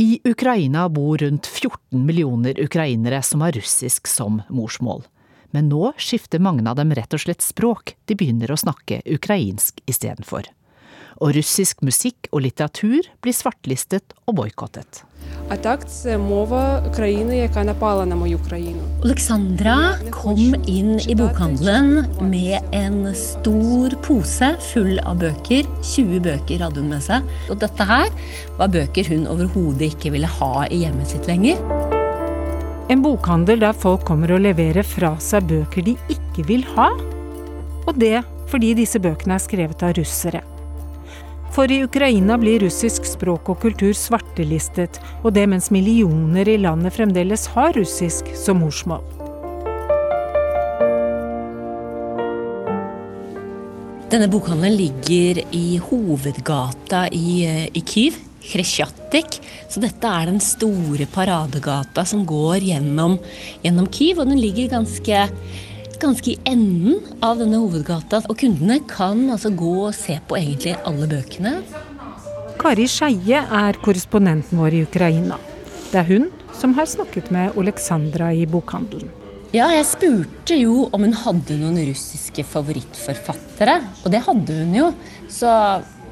I 0.03 0.19
Ukraina 0.27 0.89
bor 0.91 1.23
rundt 1.23 1.47
14 1.47 2.03
millioner 2.09 2.59
ukrainere 2.59 3.23
som 3.23 3.47
har 3.47 3.55
russisk 3.55 4.11
som 4.11 4.41
morsmål 4.51 5.05
men 5.53 5.69
nå 5.73 5.93
skifter 6.01 6.43
mange 6.43 6.65
av 6.69 6.81
dem 6.81 6.93
rett 6.97 7.15
og 7.15 7.23
slett 7.23 7.45
språk, 7.45 7.97
de 8.09 8.17
begynner 8.19 8.53
å 8.53 8.61
snakke 8.61 9.03
ukrainsk 9.07 9.81
istedenfor. 9.87 10.49
Og 11.23 11.37
russisk 11.37 11.85
musikk 11.87 12.27
og 12.33 12.43
litteratur 12.47 13.07
blir 13.23 13.37
svartlistet 13.37 14.17
og 14.27 14.41
boikottet. 14.41 15.05
Alexandra 19.05 19.77
kom 20.15 20.57
inn 20.67 20.97
i 21.05 21.17
bokhandelen 21.19 22.07
med 22.31 22.75
en 22.75 23.01
stor 23.19 23.97
pose 24.07 24.53
full 24.73 24.99
av 25.05 25.23
bøker. 25.23 25.69
20 25.93 26.23
bøker 26.27 26.67
hadde 26.67 26.83
hun 26.83 26.93
med 26.97 27.05
seg. 27.05 27.27
Og 27.53 27.61
dette 27.63 27.89
her 27.93 28.13
var 28.59 28.73
bøker 28.73 29.13
hun 29.13 29.29
overhodet 29.31 29.93
ikke 29.93 30.15
ville 30.17 30.31
ha 30.41 30.55
i 30.71 30.85
hjemmet 30.87 31.13
sitt 31.15 31.29
lenger. 31.31 32.02
En 32.91 33.03
bokhandel 33.03 33.63
der 33.63 33.77
folk 33.79 34.03
kommer 34.09 34.33
og 34.35 34.43
leverer 34.43 34.87
fra 34.87 35.15
seg 35.23 35.47
bøker 35.51 35.87
de 35.87 35.95
ikke 36.13 36.47
vil 36.49 36.65
ha. 36.75 36.91
Og 37.87 37.95
det 37.99 38.19
fordi 38.51 38.75
disse 38.77 39.01
bøkene 39.01 39.39
er 39.39 39.43
skrevet 39.43 39.85
av 39.87 39.95
russere. 39.97 40.43
For 41.53 41.69
i 41.69 41.83
Ukraina 41.85 42.39
blir 42.41 42.63
russisk 42.65 43.05
språk 43.05 43.51
og 43.53 43.61
kultur 43.61 43.93
svartelistet, 43.97 44.99
og 45.21 45.35
det 45.37 45.45
mens 45.53 45.69
millioner 45.73 46.49
i 46.49 46.59
landet 46.61 46.97
fremdeles 46.97 47.47
har 47.53 47.75
russisk 47.77 48.31
som 48.37 48.63
morsmål. 48.65 49.05
Denne 54.13 54.29
bokhandelen 54.33 54.77
ligger 54.77 55.41
i 55.57 55.79
hovedgata 55.81 57.07
i, 57.13 57.45
eh, 57.49 57.69
i 57.73 57.81
Kyiv, 57.81 58.19
Khreshchatyk. 58.51 59.39
Så 59.71 59.83
dette 59.83 60.09
er 60.09 60.31
den 60.31 60.41
store 60.43 61.07
paradegata 61.11 62.05
som 62.09 62.27
går 62.29 62.67
gjennom, 62.73 63.19
gjennom 63.65 63.89
Kyiv, 63.93 64.23
og 64.23 64.33
den 64.33 64.43
ligger 64.43 64.75
ganske 64.79 65.29
ganske 66.03 66.33
i 66.33 66.39
enden 66.51 66.99
av 67.23 67.39
denne 67.39 67.61
hovedgata. 67.63 68.25
Og 68.27 68.39
kundene 68.43 68.81
kan 68.91 69.29
altså 69.31 69.53
gå 69.55 69.73
og 69.87 69.97
se 69.97 70.19
på 70.27 70.39
egentlig 70.41 70.75
alle 70.89 71.09
bøkene. 71.11 71.57
Kari 72.59 72.87
Skeie 72.91 73.43
er 73.43 73.79
korrespondenten 73.83 74.61
vår 74.61 74.77
i 74.77 74.85
Ukraina. 74.87 75.39
Det 75.93 76.03
er 76.03 76.09
hun 76.11 76.31
som 76.59 76.75
har 76.77 76.89
snakket 76.91 77.31
med 77.35 77.57
Oleksandra 77.59 78.33
i 78.35 78.47
bokhandelen. 78.51 79.11
Ja, 79.53 79.67
jeg 79.69 79.85
spurte 79.85 80.57
jo 80.57 80.87
om 80.97 81.03
hun 81.05 81.17
hadde 81.25 81.59
noen 81.61 81.77
russiske 81.91 82.45
favorittforfattere, 82.49 83.83
og 84.01 84.15
det 84.15 84.23
hadde 84.25 84.55
hun 84.63 84.77
jo. 84.79 84.87
Så 85.29 85.51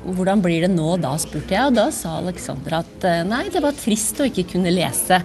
hvordan 0.04 0.42
blir 0.44 0.64
det 0.64 0.72
nå 0.72 0.94
da, 1.02 1.14
spurte 1.20 1.54
jeg, 1.54 1.70
og 1.70 1.76
da 1.76 1.88
sa 1.94 2.16
Alexandra 2.20 2.82
at 2.84 3.06
eh, 3.08 3.22
nei, 3.28 3.46
det 3.52 3.62
var 3.64 3.76
trist 3.76 4.20
å 4.20 4.28
ikke 4.28 4.48
kunne 4.54 4.72
lese 4.72 5.20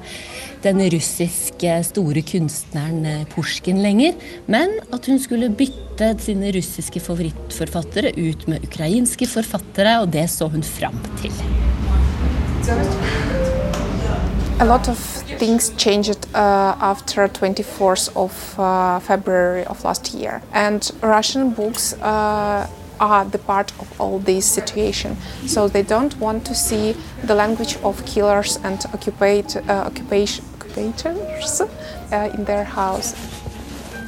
den 0.65 0.81
russiske 0.89 1.73
store 1.85 2.23
kunstneren 2.25 3.27
Pusjkin 3.31 3.83
lenger, 3.83 4.15
men 4.51 4.79
at 4.95 5.05
hun 5.09 5.19
skulle 5.21 5.51
bytte 5.53 6.09
sine 6.23 6.49
russiske 6.55 7.01
favorittforfattere 7.05 8.15
ut 8.17 8.47
med 8.49 8.65
ukrainske 8.65 9.29
forfattere, 9.29 9.99
og 10.01 10.09
det 10.15 10.25
så 10.33 10.49
hun 10.49 10.65
fram 10.65 10.97
til. 11.21 11.33
A 14.57 14.65
lot 14.65 14.87
of 14.87 14.97
things 15.37 15.71
changed 15.77 16.25
uh, 16.33 16.75
after 16.79 17.27
24th 17.27 18.09
of 18.15 18.57
uh, 18.57 18.99
February 18.99 19.65
of 19.65 19.83
last 19.83 20.13
year, 20.15 20.41
and 20.53 20.91
Russian 21.01 21.51
books 21.51 21.93
uh, 22.01 22.65
are 22.99 23.25
the 23.25 23.37
part 23.37 23.73
of 23.79 23.87
all 23.99 24.19
this 24.19 24.45
situation. 24.45 25.17
So 25.47 25.67
they 25.67 25.83
don't 25.83 26.19
want 26.19 26.45
to 26.45 26.55
see 26.55 26.95
the 27.27 27.35
language 27.35 27.77
of 27.83 28.03
killers 28.05 28.59
and 28.63 28.79
occupate, 28.93 29.55
uh, 29.69 29.85
occupation, 29.87 30.45
occupators 30.59 31.61
uh, 31.61 32.37
in 32.37 32.45
their 32.45 32.63
house. 32.63 33.15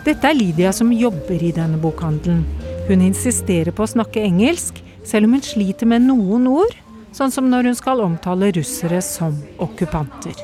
Dette 0.05 0.29
er 0.29 0.33
Lydia 0.33 0.73
som 0.73 0.93
jobber 0.93 1.43
i 1.43 1.51
denne 1.51 1.77
bokhandelen. 1.77 2.45
Hun 2.87 3.01
insisterer 3.03 3.73
på 3.75 3.83
å 3.83 3.89
snakke 3.91 4.23
engelsk, 4.23 4.79
selv 5.03 5.27
om 5.27 5.33
hun 5.35 5.43
sliter 5.43 5.89
med 5.89 6.05
noen 6.07 6.47
ord, 6.47 6.75
sånn 7.11 7.33
som 7.33 7.49
når 7.51 7.71
hun 7.71 7.75
skal 7.75 8.03
omtale 8.05 8.53
russere 8.55 9.01
som 9.03 9.35
okkupanter. 9.59 10.37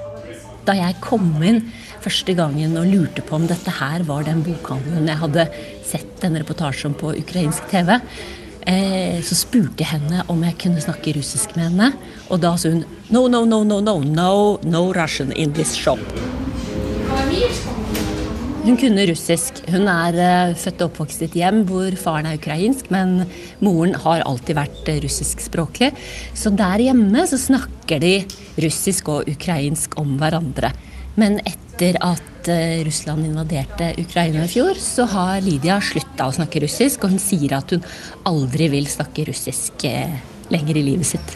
Da 0.68 0.76
jeg 0.76 1.00
kom 1.04 1.32
inn 1.44 1.62
første 2.04 2.36
gangen 2.38 2.76
og 2.80 2.90
lurte 2.90 3.24
på 3.26 3.38
om 3.38 3.48
dette 3.50 3.72
her 3.80 4.04
var 4.08 4.26
den 4.28 4.44
bokhandelen 4.46 5.10
jeg 5.10 5.22
hadde 5.22 5.48
sett 5.88 6.26
en 6.28 6.40
reportasje 6.40 6.90
om 6.90 6.96
på 6.98 7.14
ukrainsk 7.20 7.70
TV, 7.72 7.96
eh, 8.68 9.20
så 9.24 9.38
spurte 9.38 9.84
jeg 9.84 9.94
henne 9.94 10.26
om 10.32 10.44
jeg 10.44 10.60
kunne 10.66 10.84
snakke 10.84 11.16
russisk 11.18 11.56
med 11.58 11.72
henne. 11.72 11.92
Og 12.30 12.44
da 12.44 12.56
sa 12.60 12.74
hun 12.74 12.84
no, 13.10 13.28
no, 13.28 13.46
no, 13.46 13.64
no, 13.64 13.80
no, 13.80 14.00
no, 14.04 14.34
no 14.64 14.86
Russian 14.96 15.32
in 15.34 15.56
this 15.56 15.76
shop. 15.78 16.02
Hun 18.64 18.78
kunne 18.80 19.04
russisk. 19.10 19.58
Hun 19.68 19.90
er 19.92 20.16
uh, 20.16 20.54
født 20.56 20.86
og 20.86 20.94
oppvokst 20.94 21.20
i 21.20 21.28
et 21.28 21.34
hjem 21.36 21.66
hvor 21.68 21.92
faren 22.00 22.30
er 22.30 22.38
ukrainsk, 22.40 22.88
men 22.96 23.26
moren 23.60 23.92
har 24.06 24.24
alltid 24.24 24.56
vært 24.56 24.88
uh, 24.88 25.02
russiskspråklig. 25.04 25.90
Så 26.32 26.54
der 26.56 26.86
hjemme 26.86 27.26
så 27.28 27.42
snakker 27.42 28.00
de 28.00 28.14
russisk 28.64 29.12
og 29.12 29.28
ukrainsk 29.28 30.00
om 30.00 30.16
hverandre. 30.22 30.72
Men 31.16 31.40
etter 31.46 31.98
at 32.02 32.48
eh, 32.48 32.86
Russland 32.86 33.26
invaderte 33.26 33.94
Ukraina 33.98 34.46
i 34.46 34.48
fjor, 34.48 34.74
så 34.74 35.06
har 35.06 35.42
Lydia 35.46 35.82
slutta 35.82 36.28
å 36.28 36.32
snakke 36.34 36.60
russisk, 36.64 37.04
og 37.06 37.14
hun 37.14 37.22
sier 37.22 37.54
at 37.58 37.72
hun 37.76 37.84
aldri 38.30 38.70
vil 38.74 38.88
snakke 38.90 39.26
russisk 39.30 39.86
eh, 39.90 40.16
lenger 40.54 40.78
i 40.82 40.84
livet 40.90 41.08
sitt. 41.14 41.30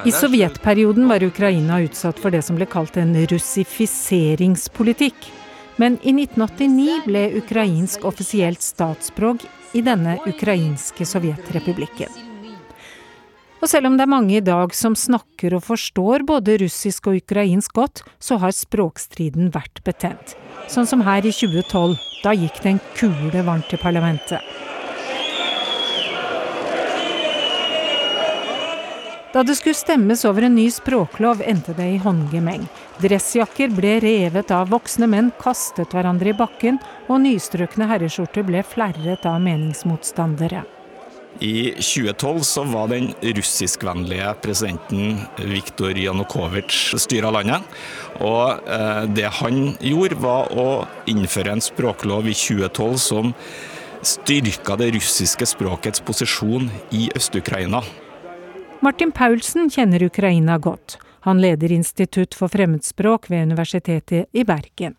I 0.00 0.12
sovjetperioden 0.16 1.08
var 1.08 1.22
Ukraina 1.22 1.80
utsatt 1.84 2.18
for 2.22 2.30
det 2.34 2.42
som 2.46 2.56
ble 2.58 2.66
kalt 2.70 2.96
en 2.98 3.14
russifiseringspolitikk. 3.30 5.30
Men 5.80 5.96
i 6.02 6.12
1989 6.12 7.06
ble 7.06 7.22
ukrainsk 7.40 8.04
offisielt 8.08 8.62
statsspråk 8.64 9.38
i 9.78 9.80
denne 9.84 10.18
ukrainske 10.28 11.06
sovjetrepublikken. 11.08 12.29
Og 13.60 13.68
selv 13.68 13.90
om 13.90 13.96
det 13.98 14.06
er 14.06 14.12
mange 14.12 14.38
i 14.38 14.44
dag 14.44 14.72
som 14.76 14.96
snakker 14.96 15.54
og 15.58 15.66
forstår 15.66 16.24
både 16.28 16.56
russisk 16.62 17.10
og 17.10 17.20
ukrainsk 17.20 17.76
godt, 17.76 18.02
så 18.16 18.40
har 18.40 18.56
språkstriden 18.56 19.52
vært 19.52 19.82
betent. 19.84 20.34
Sånn 20.70 20.88
som 20.88 21.04
her 21.04 21.26
i 21.26 21.34
2012. 21.34 21.98
Da 22.24 22.32
gikk 22.36 22.60
det 22.64 22.74
en 22.74 22.82
kule 22.96 23.44
varmt 23.44 23.68
til 23.72 23.80
parlamentet. 23.80 24.40
Da 29.30 29.44
det 29.46 29.54
skulle 29.60 29.78
stemmes 29.78 30.24
over 30.26 30.42
en 30.42 30.56
ny 30.58 30.66
språklov, 30.74 31.44
endte 31.46 31.76
det 31.78 31.86
i 31.86 32.00
håndgemeng. 32.02 32.64
Dressjakker 32.98 33.70
ble 33.76 34.00
revet 34.02 34.50
av, 34.50 34.72
voksne 34.72 35.06
menn 35.06 35.30
kastet 35.38 35.94
hverandre 35.94 36.32
i 36.32 36.36
bakken, 36.36 36.80
og 37.06 37.22
nystrøkne 37.28 37.86
herreskjorter 37.92 38.48
ble 38.48 38.64
flerret 38.66 39.28
av 39.30 39.38
meningsmotstandere. 39.44 40.64
I 41.40 41.72
2012 41.72 42.40
så 42.44 42.64
var 42.68 42.88
den 42.88 43.14
russiskvennlige 43.20 44.34
presidenten 44.42 45.22
Viktor 45.38 45.96
Janukovitsj 45.96 46.98
styra 47.00 47.30
landet. 47.32 47.64
Og 48.20 48.68
eh, 48.68 49.02
det 49.08 49.28
han 49.40 49.74
gjorde, 49.80 50.20
var 50.20 50.52
å 50.52 50.68
innføre 51.08 51.56
en 51.56 51.64
språklov 51.64 52.28
i 52.28 52.36
2012 52.36 52.96
som 53.00 53.32
styrka 54.04 54.76
det 54.80 54.92
russiske 54.96 55.48
språkets 55.48 56.04
posisjon 56.04 56.68
i 56.92 57.08
Øst-Ukraina. 57.16 57.82
Martin 58.84 59.12
Paulsen 59.12 59.72
kjenner 59.72 60.04
Ukraina 60.04 60.58
godt. 60.58 60.98
Han 61.20 61.40
leder 61.40 61.72
Institutt 61.72 62.36
for 62.36 62.52
fremmedspråk 62.52 63.28
ved 63.32 63.48
Universitetet 63.48 64.28
i 64.32 64.44
Bergen. 64.44 64.96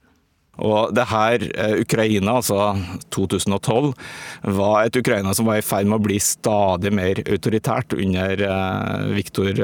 Og 0.60 0.92
det 0.94 1.06
her, 1.08 1.44
Ukraina, 1.80 2.36
altså 2.42 2.74
2012, 3.16 3.94
var 4.52 4.84
et 4.84 4.98
Ukraina 5.00 5.32
som 5.34 5.48
var 5.48 5.62
i 5.62 5.64
ferd 5.66 5.88
med 5.88 6.02
å 6.02 6.04
bli 6.04 6.20
stadig 6.22 6.92
mer 6.94 7.22
autoritært 7.24 7.96
under 7.96 8.44
Viktor 9.16 9.56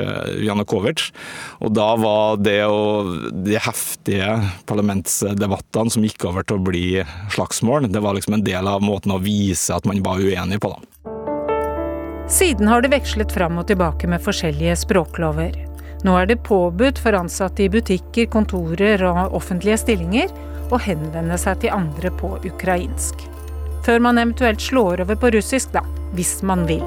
Janukovitsj. 0.42 1.12
Og 1.60 1.76
da 1.76 1.90
var 2.00 2.40
det 2.40 2.62
og 2.66 3.12
de 3.46 3.60
heftige 3.60 4.40
parlamentsdebattene 4.70 5.94
som 5.94 6.08
gikk 6.08 6.30
over 6.32 6.48
til 6.48 6.58
å 6.58 6.66
bli 6.72 6.88
slagsmål, 7.36 7.92
det 7.92 8.02
var 8.02 8.18
liksom 8.18 8.40
en 8.40 8.48
del 8.48 8.72
av 8.72 8.82
måten 8.82 9.14
å 9.14 9.22
vise 9.22 9.76
at 9.76 9.86
man 9.86 10.02
var 10.08 10.24
uenig 10.24 10.62
på. 10.64 10.72
da. 10.72 11.14
Siden 12.32 12.68
har 12.68 12.82
det 12.84 12.92
vekslet 12.92 13.32
fram 13.32 13.60
og 13.60 13.70
tilbake 13.70 14.08
med 14.08 14.24
forskjellige 14.24 14.80
språklover. 14.82 15.54
Nå 16.08 16.18
er 16.20 16.28
det 16.30 16.44
påbudt 16.48 17.00
for 17.00 17.16
ansatte 17.16 17.64
i 17.64 17.72
butikker, 17.72 18.28
kontorer 18.32 19.04
og 19.08 19.38
offentlige 19.38 19.80
stillinger 19.80 20.32
å 20.72 20.80
henvende 20.82 21.38
seg 21.39 21.61
til 21.63 21.76
andre 21.76 22.11
på 22.20 22.36
ukrainsk. 22.47 23.26
Før 23.88 24.01
man 24.03 24.20
eventuelt 24.20 24.61
slår 24.63 25.05
over 25.05 25.20
på 25.20 25.32
russisk, 25.38 25.72
da. 25.76 25.84
Hvis 26.15 26.39
man 26.43 26.65
vil. 26.68 26.86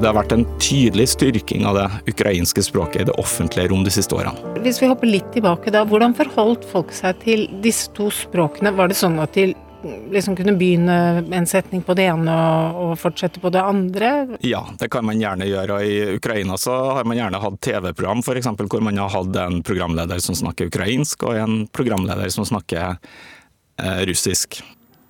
Det 0.00 0.08
har 0.08 0.16
vært 0.16 0.32
en 0.32 0.46
tydelig 0.56 1.10
styrking 1.12 1.66
av 1.68 1.76
det 1.76 2.14
ukrainske 2.14 2.62
språket 2.64 3.02
i 3.02 3.08
det 3.10 3.16
offentlige 3.20 3.68
rom 3.68 3.82
de 3.84 3.92
siste 3.92 4.16
årene. 4.16 4.54
Hvis 4.64 4.80
vi 4.80 4.88
hopper 4.88 5.10
litt 5.10 5.28
tilbake 5.34 5.72
da, 5.74 5.84
Hvordan 5.84 6.16
forholdt 6.16 6.64
folk 6.70 6.94
seg 6.96 7.20
til 7.20 7.44
disse 7.60 7.92
to 7.96 8.08
språkene? 8.14 8.72
Var 8.72 8.88
det 8.88 8.96
sånn 8.96 9.20
at 9.20 9.36
de 9.36 9.50
liksom 9.82 10.36
kunne 10.36 10.54
begynne 10.58 10.96
en 11.36 11.46
setning 11.46 11.82
på 11.82 11.94
det 11.98 12.08
ene 12.10 12.34
og, 12.34 12.80
og 12.82 12.92
fortsette 13.00 13.40
på 13.42 13.52
det 13.52 13.62
andre? 13.62 14.10
Ja, 14.46 14.62
det 14.78 14.90
kan 14.92 15.06
man 15.06 15.20
gjerne 15.20 15.48
gjøre. 15.48 15.80
I 15.84 15.96
Ukraina 16.16 16.58
så 16.60 16.76
har 16.98 17.08
man 17.08 17.18
gjerne 17.18 17.40
hatt 17.42 17.60
TV-program 17.64 18.24
f.eks. 18.24 18.50
hvor 18.60 18.84
man 18.84 19.00
har 19.00 19.12
hatt 19.14 19.40
en 19.44 19.62
programleder 19.66 20.22
som 20.22 20.38
snakker 20.38 20.70
ukrainsk, 20.70 21.24
og 21.28 21.40
en 21.40 21.64
programleder 21.72 22.30
som 22.34 22.46
snakker 22.48 22.96
eh, 22.96 24.00
russisk. 24.10 24.62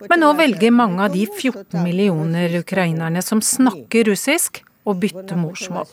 Men 0.09 0.23
nå 0.23 0.33
velger 0.39 0.73
mange 0.73 1.05
av 1.05 1.13
de 1.13 1.27
14 1.27 1.83
millioner 1.85 2.61
ukrainerne 2.63 3.21
som 3.25 3.43
snakker 3.45 4.09
russisk, 4.09 4.63
å 4.89 4.95
bytte 4.97 5.37
morsmål. 5.37 5.91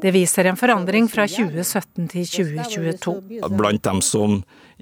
Det 0.00 0.10
viser 0.14 0.48
en 0.48 0.58
forandring 0.58 1.10
fra 1.12 1.26
2017 1.28 2.08
til 2.08 2.24
2022. 2.24 3.42
Blant 3.52 3.84
dem 3.84 4.00
som 4.04 4.40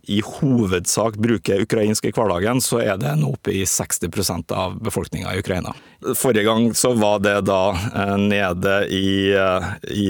i 0.08 0.22
hovedsak 0.24 1.18
bruker 1.20 1.62
ukrainsk 1.66 2.08
i 2.08 2.12
hverdagen, 2.16 2.62
så 2.64 2.80
er 2.80 2.96
det 3.00 3.12
nå 3.20 3.34
oppe 3.36 3.52
i 3.52 3.64
60% 3.68 4.54
av 4.56 4.78
befolkninga 4.80 5.34
i 5.34 5.42
Ukraina. 5.42 5.74
Forrige 6.16 6.46
gang 6.48 6.70
så 6.74 6.94
var 6.96 7.20
det 7.24 7.36
da 7.48 7.62
eh, 7.76 8.16
nede 8.22 8.74
i, 8.88 9.08
eh, 9.36 9.68
i 9.92 10.08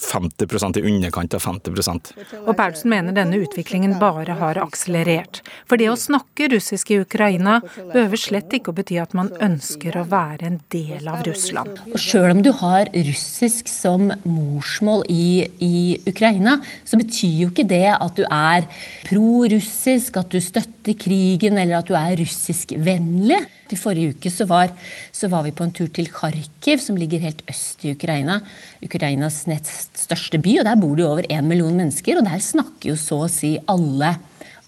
50 0.00 0.78
i 0.80 0.82
underkant 0.90 1.34
av 1.34 1.42
50 1.44 2.44
Og 2.46 2.56
Paulsen 2.56 2.90
mener 2.92 3.14
denne 3.16 3.40
utviklingen 3.42 3.98
bare 4.00 4.36
har 4.40 4.60
akselerert. 4.62 5.42
For 5.68 5.80
det 5.80 5.90
å 5.92 5.98
snakke 5.98 6.50
russisk 6.54 6.92
i 6.94 7.00
Ukraina 7.04 7.60
behøver 7.78 8.20
slett 8.20 8.56
ikke 8.56 8.72
å 8.72 8.78
bety 8.78 8.98
at 9.02 9.14
man 9.16 9.30
ønsker 9.42 9.98
å 10.00 10.06
være 10.10 10.48
en 10.48 10.58
del 10.72 11.08
av 11.10 11.24
Russland. 11.26 11.82
Og 11.92 11.98
Sjøl 12.00 12.34
om 12.34 12.42
du 12.44 12.52
har 12.62 12.90
russisk 12.94 13.70
som 13.70 14.10
morsmål 14.24 15.06
i, 15.12 15.46
i 15.62 15.76
Ukraina, 16.08 16.58
så 16.84 16.98
betyr 17.00 17.44
jo 17.44 17.52
ikke 17.52 17.68
det 17.70 17.86
at 17.94 18.18
du 18.18 18.24
er 18.26 18.66
pro-russisk, 19.08 20.20
at 20.20 20.32
du 20.32 20.40
støtter 20.42 20.96
krigen 20.98 21.58
eller 21.60 21.80
at 21.80 21.90
du 21.90 21.96
er 21.98 22.18
russiskvennlig. 22.20 23.40
I 23.70 23.78
forrige 23.78 24.16
uke 24.16 24.30
så 24.34 24.46
var, 24.50 24.72
så 25.14 25.28
var, 25.30 25.44
vi 25.46 25.52
på 25.54 25.62
en 25.62 25.74
tur 25.74 25.86
til 25.94 26.08
Kharkiv, 26.10 26.80
som 26.82 26.98
ligger 26.98 27.22
helt 27.22 27.44
øst 27.50 27.84
i 27.86 27.92
Ukraina. 27.94 28.40
Ukrainas 28.82 29.44
nest 29.90 30.06
største 30.06 30.40
by, 30.40 30.60
og 30.60 30.66
der 30.66 30.78
bor 30.80 30.96
det 30.96 31.04
jo 31.04 31.10
over 31.10 31.22
én 31.28 31.46
million 31.46 31.76
mennesker. 31.76 32.18
Og 32.18 32.24
der 32.24 32.38
snakker 32.38 32.90
jo 32.90 32.96
så 32.96 33.24
å 33.24 33.30
si 33.30 33.58
alle, 33.68 34.16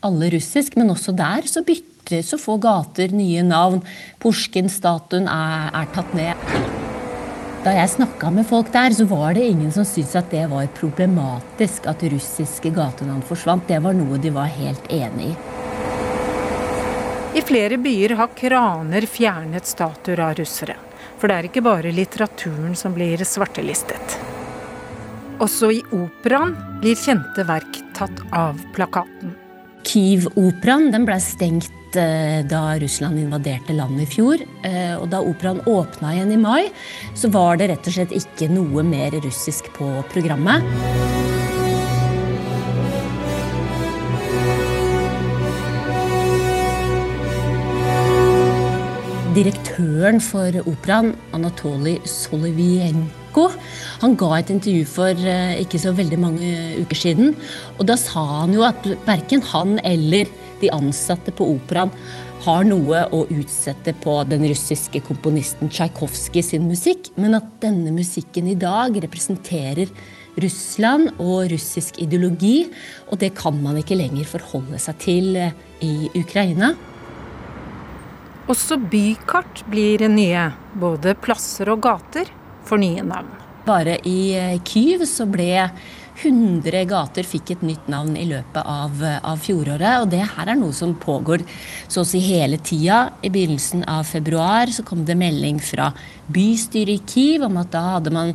alle 0.02 0.30
russisk, 0.30 0.76
men 0.76 0.90
også 0.90 1.12
der 1.12 1.46
så 1.46 1.62
bytter 1.62 2.22
så 2.22 2.38
få 2.38 2.58
gater 2.58 3.12
nye 3.12 3.42
navn. 3.42 3.82
Pusjkin-statuen 4.20 5.28
er, 5.28 5.70
er 5.72 5.86
tatt 5.94 6.14
ned. 6.14 6.36
Da 7.62 7.70
jeg 7.76 7.92
snakka 7.92 8.30
med 8.34 8.46
folk 8.46 8.72
der, 8.72 8.90
så 8.90 9.06
var 9.06 9.34
det 9.34 9.46
ingen 9.46 9.70
som 9.70 9.84
syntes 9.86 10.16
at 10.18 10.30
det 10.32 10.48
var 10.50 10.66
problematisk 10.74 11.86
at 11.86 12.02
russiske 12.02 12.72
gatenavn 12.74 13.22
forsvant. 13.22 13.68
Det 13.68 13.78
var 13.84 13.94
noe 13.94 14.18
de 14.18 14.34
var 14.34 14.50
helt 14.50 14.90
enig 14.90 15.30
i. 15.30 15.36
I 17.32 17.40
flere 17.40 17.78
byer 17.80 18.16
har 18.18 18.34
kraner 18.36 19.06
fjernet 19.08 19.64
statuer 19.64 20.20
av 20.20 20.34
russere. 20.36 20.74
For 21.16 21.30
det 21.30 21.38
er 21.38 21.48
ikke 21.48 21.62
bare 21.64 21.94
litteraturen 21.94 22.74
som 22.76 22.92
blir 22.92 23.22
svartelistet. 23.24 24.18
Også 25.42 25.72
i 25.74 25.80
operaen 25.96 26.52
blir 26.82 26.98
kjente 26.98 27.42
verk 27.48 27.80
tatt 27.96 28.20
av 28.36 28.60
plakaten. 28.76 29.34
Kiev-operaen 29.82 31.06
ble 31.06 31.16
stengt 31.18 31.98
eh, 31.98 32.44
da 32.46 32.60
Russland 32.78 33.18
invaderte 33.18 33.74
landet 33.74 34.06
i 34.06 34.12
fjor. 34.12 34.44
Eh, 34.62 34.94
og 34.94 35.08
da 35.10 35.18
operaen 35.26 35.64
åpna 35.66 36.14
igjen 36.14 36.36
i 36.36 36.38
mai, 36.38 36.70
så 37.18 37.32
var 37.34 37.58
det 37.58 37.72
rett 37.72 37.90
og 37.90 37.96
slett 37.96 38.14
ikke 38.14 38.52
noe 38.52 38.86
mer 38.86 39.18
russisk 39.24 39.72
på 39.78 39.90
programmet. 40.14 40.62
direktøren 49.32 50.18
for 50.20 50.52
operaen, 50.68 51.14
Anatolij 51.32 52.02
Solivienko, 52.04 53.21
han 54.02 54.16
ga 54.18 54.38
et 54.38 54.50
intervju 54.52 54.84
for 54.88 55.12
eh, 55.16 55.60
ikke 55.62 55.80
så 55.80 55.92
veldig 55.96 56.18
mange 56.20 56.50
uker 56.82 56.98
siden. 56.98 57.32
Og 57.78 57.86
da 57.88 57.96
sa 58.00 58.24
han 58.42 58.52
jo 58.56 58.66
at 58.66 58.86
verken 59.06 59.42
han 59.52 59.78
eller 59.84 60.28
de 60.62 60.70
ansatte 60.74 61.34
på 61.34 61.48
operaen 61.56 61.92
har 62.42 62.64
noe 62.66 63.04
å 63.14 63.22
utsette 63.30 63.94
på 64.02 64.16
den 64.26 64.42
russiske 64.50 65.02
komponisten 65.06 65.70
Tsjajkovskij 65.70 66.42
sin 66.42 66.66
musikk, 66.66 67.12
men 67.14 67.38
at 67.38 67.46
denne 67.62 67.92
musikken 67.94 68.48
i 68.50 68.58
dag 68.58 68.98
representerer 69.04 69.90
Russland 70.42 71.12
og 71.20 71.52
russisk 71.52 72.00
ideologi, 72.02 72.66
og 73.10 73.20
det 73.22 73.34
kan 73.38 73.58
man 73.62 73.78
ikke 73.78 73.98
lenger 74.00 74.26
forholde 74.26 74.80
seg 74.82 74.98
til 75.02 75.36
eh, 75.38 75.54
i 75.84 76.10
Ukraina. 76.18 76.72
Også 78.50 78.76
bykart 78.90 79.62
blir 79.70 80.02
nye. 80.10 80.48
Både 80.74 81.14
plasser 81.14 81.70
og 81.70 81.84
gater 81.84 82.30
får 82.68 82.82
nye 82.82 83.04
navn. 83.06 83.32
Bare 83.66 83.98
i 84.08 84.32
eh, 84.34 84.60
Kyiv 84.66 85.04
så 85.06 85.26
ble 85.30 85.68
100 86.22 86.84
gater 86.90 87.26
fikk 87.26 87.54
et 87.54 87.62
nytt 87.64 87.86
navn 87.90 88.16
i 88.20 88.26
løpet 88.28 88.60
av, 88.68 88.98
av, 89.22 89.38
fjoråret. 89.42 90.02
Og 90.02 90.10
det 90.12 90.22
her 90.34 90.52
er 90.52 90.58
noe 90.58 90.74
som 90.76 90.94
pågår 90.98 91.44
så 91.90 92.02
å 92.02 92.08
si 92.08 92.20
hele 92.24 92.60
tida. 92.62 93.04
I 93.24 93.30
begynnelsen 93.32 93.86
av 93.88 94.04
februar 94.08 94.70
så 94.74 94.84
kom 94.86 95.06
det 95.08 95.18
melding 95.18 95.60
fra 95.62 95.90
bystyret 96.32 97.00
i 97.00 97.14
Kyiv 97.14 97.48
om 97.48 97.58
at 97.62 97.72
da 97.74 97.86
hadde 97.96 98.14
man 98.14 98.34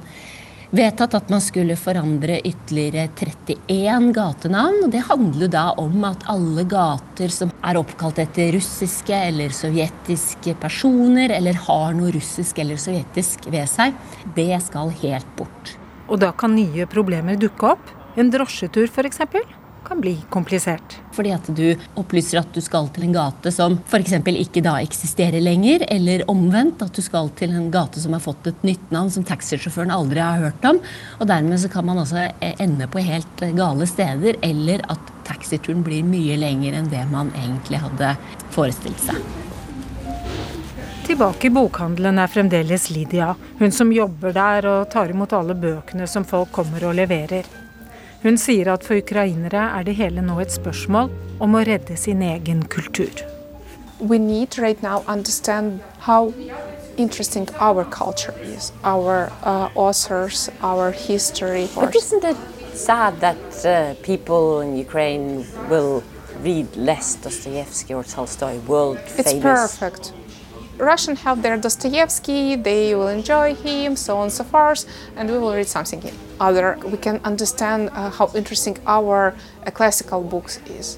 vedtatt 0.75 1.15
at 1.17 1.29
man 1.31 1.41
skulle 1.43 1.77
forandre 1.79 2.39
ytterligere 2.45 3.07
31 3.15 4.11
gatenavn. 4.15 4.83
og 4.85 4.91
Det 4.91 5.03
handler 5.07 5.51
da 5.51 5.65
om 5.79 6.03
at 6.07 6.25
alle 6.31 6.65
gater 6.67 7.33
som 7.33 7.51
er 7.63 7.79
oppkalt 7.79 8.19
etter 8.23 8.51
russiske 8.55 9.15
eller 9.15 9.53
sovjetiske 9.55 10.57
personer, 10.61 11.33
eller 11.37 11.59
har 11.67 11.93
noe 11.97 12.11
russisk 12.15 12.59
eller 12.63 12.79
sovjetisk 12.81 13.47
ved 13.51 13.67
seg, 13.71 13.95
det 14.35 14.51
skal 14.65 14.91
helt 15.03 15.29
bort. 15.39 15.77
Og 16.07 16.19
da 16.23 16.31
kan 16.31 16.55
nye 16.55 16.87
problemer 16.89 17.39
dukke 17.39 17.73
opp? 17.75 17.93
En 18.17 18.31
drosjetur 18.33 18.87
f.eks.? 18.87 19.21
Kan 19.87 20.01
bli 20.01 20.17
komplisert. 20.29 20.97
Fordi 21.15 21.31
at 21.31 21.47
du 21.55 21.65
opplyser 21.97 22.41
at 22.41 22.51
du 22.53 22.59
skal 22.63 22.89
til 22.93 23.07
en 23.07 23.15
gate 23.15 23.51
som 23.55 23.77
f.eks. 23.87 24.13
ikke 24.19 24.63
da 24.65 24.77
eksisterer 24.83 25.41
lenger, 25.43 25.85
eller 25.87 26.25
omvendt 26.31 26.83
at 26.83 26.93
du 26.93 27.01
skal 27.05 27.31
til 27.39 27.55
en 27.55 27.71
gate 27.71 28.03
som 28.03 28.15
har 28.17 28.23
fått 28.23 28.49
et 28.51 28.67
nytt 28.67 28.91
navn 28.91 29.11
som 29.13 29.25
taxisjåføren 29.27 29.93
aldri 29.93 30.23
har 30.23 30.43
hørt 30.43 30.67
om. 30.67 30.81
Og 31.19 31.27
dermed 31.31 31.61
så 31.63 31.71
kan 31.71 31.87
man 31.87 32.03
altså 32.03 32.27
ende 32.41 32.87
på 32.91 33.03
helt 33.07 33.43
gale 33.57 33.87
steder, 33.89 34.39
eller 34.45 34.83
at 34.91 35.13
taxituren 35.27 35.83
blir 35.83 36.05
mye 36.07 36.37
lenger 36.39 36.77
enn 36.77 36.91
det 36.91 37.03
man 37.11 37.31
egentlig 37.35 37.81
hadde 37.83 38.15
forestilt 38.55 39.03
seg. 39.09 39.21
Tilbake 41.07 41.47
i 41.47 41.53
bokhandelen 41.55 42.19
er 42.19 42.27
fremdeles 42.27 42.89
Lydia, 42.91 43.29
hun 43.61 43.71
som 43.71 43.93
jobber 43.95 44.33
der 44.35 44.67
og 44.67 44.89
tar 44.91 45.13
imot 45.13 45.31
alle 45.37 45.55
bøkene 45.55 46.07
som 46.11 46.27
folk 46.27 46.51
kommer 46.51 46.83
og 46.89 46.97
leverer. 46.99 47.47
Hun 48.23 48.37
sier 48.37 48.67
at 48.73 48.83
for 48.83 48.97
ukrainere 48.97 49.61
er 49.77 49.83
det 49.85 49.95
hele 49.99 50.21
nå 50.25 50.39
et 50.41 50.53
spørsmål 50.53 51.11
om 51.39 51.55
å 51.55 51.63
redde 51.67 51.97
sin 51.97 52.23
egen 52.25 52.63
kultur. 52.65 53.21
We 53.99 54.17
need 54.17 54.57
right 54.57 54.81
now 54.83 55.03
understand 55.07 55.81
how 55.99 56.33
interesting 56.97 57.47
our 57.59 57.85
culture 57.85 58.33
is, 58.41 58.71
our 58.83 59.31
uh, 59.43 59.69
authors, 59.75 60.49
our 60.61 60.91
history. 60.91 61.69
But 61.75 61.95
isn't 61.95 62.23
it 62.23 62.37
sad 62.73 63.19
that 63.21 63.65
uh, 63.65 63.93
people 64.01 64.61
in 64.61 64.77
Ukraine 64.77 65.45
will 65.69 66.03
read 66.41 66.75
less 66.75 67.15
Dostoevsky 67.15 67.93
or 67.93 68.03
Tolstoy, 68.03 68.57
world 68.67 68.99
famous? 68.99 69.33
It's 69.33 69.41
perfect. 69.41 70.13
Russian 70.77 71.15
have 71.15 71.41
their 71.41 71.57
Dostoevsky, 71.57 72.55
they 72.55 72.93
will 72.95 73.07
enjoy 73.07 73.55
him, 73.55 73.95
so 73.95 74.17
on 74.17 74.23
and 74.23 74.31
so 74.31 74.43
forth, 74.43 74.85
and 75.15 75.29
we 75.29 75.37
will 75.37 75.53
read 75.53 75.67
something 75.67 76.01
other. 76.39 76.77
We 76.85 76.97
can 76.97 77.19
understand 77.23 77.89
uh, 77.89 78.09
how 78.11 78.31
interesting 78.35 78.77
our 78.85 79.33
uh, 79.65 79.71
classical 79.71 80.21
books 80.21 80.59
is. 80.79 80.97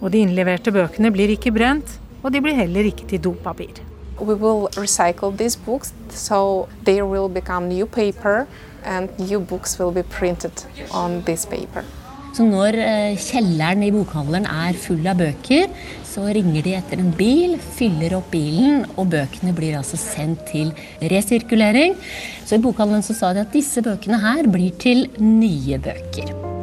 Og 0.00 0.12
de 0.12 0.20
innleverte 0.22 0.70
bøkene 0.70 1.10
blir 1.10 1.32
ikke 1.34 1.50
brent, 1.52 1.96
og 2.22 2.32
de 2.32 2.42
blir 2.42 2.54
heller 2.54 2.86
ikke 2.86 3.08
til 3.08 3.22
dopapir. 3.24 3.80
We 4.20 4.34
will 4.34 4.68
recycle 4.76 5.36
these 5.36 5.56
books, 5.56 5.94
so 6.10 6.68
they 6.84 7.02
will 7.02 7.28
become 7.28 7.68
new 7.68 7.86
paper, 7.86 8.46
and 8.84 9.08
new 9.18 9.40
books 9.40 9.78
will 9.78 9.92
be 9.92 10.02
printed 10.02 10.66
on 10.92 11.22
this 11.22 11.46
paper. 11.46 11.84
Så 12.38 12.44
når 12.46 12.76
eh, 12.78 13.16
kjelleren 13.18 13.80
i 13.82 13.90
bokhandelen 13.90 14.44
er 14.46 14.76
full 14.78 15.02
av 15.10 15.18
bøker, 15.18 15.72
så 16.06 16.28
ringer 16.30 16.62
de 16.62 16.76
etter 16.78 17.02
en 17.02 17.10
bil, 17.18 17.56
fyller 17.74 18.14
opp 18.14 18.28
bilen, 18.30 18.84
og 18.94 19.10
bøkene 19.10 19.50
blir 19.56 19.74
altså 19.80 19.98
sendt 19.98 20.44
til 20.52 20.70
resirkulering. 21.10 21.98
Så 22.46 22.60
i 22.60 22.62
bokhandelen 22.62 23.02
så 23.02 23.18
sa 23.18 23.32
de 23.34 23.42
at 23.42 23.50
disse 23.58 23.82
bøkene 23.82 24.22
her 24.22 24.46
blir 24.54 24.70
til 24.78 25.08
nye 25.18 25.82
bøker. 25.82 26.57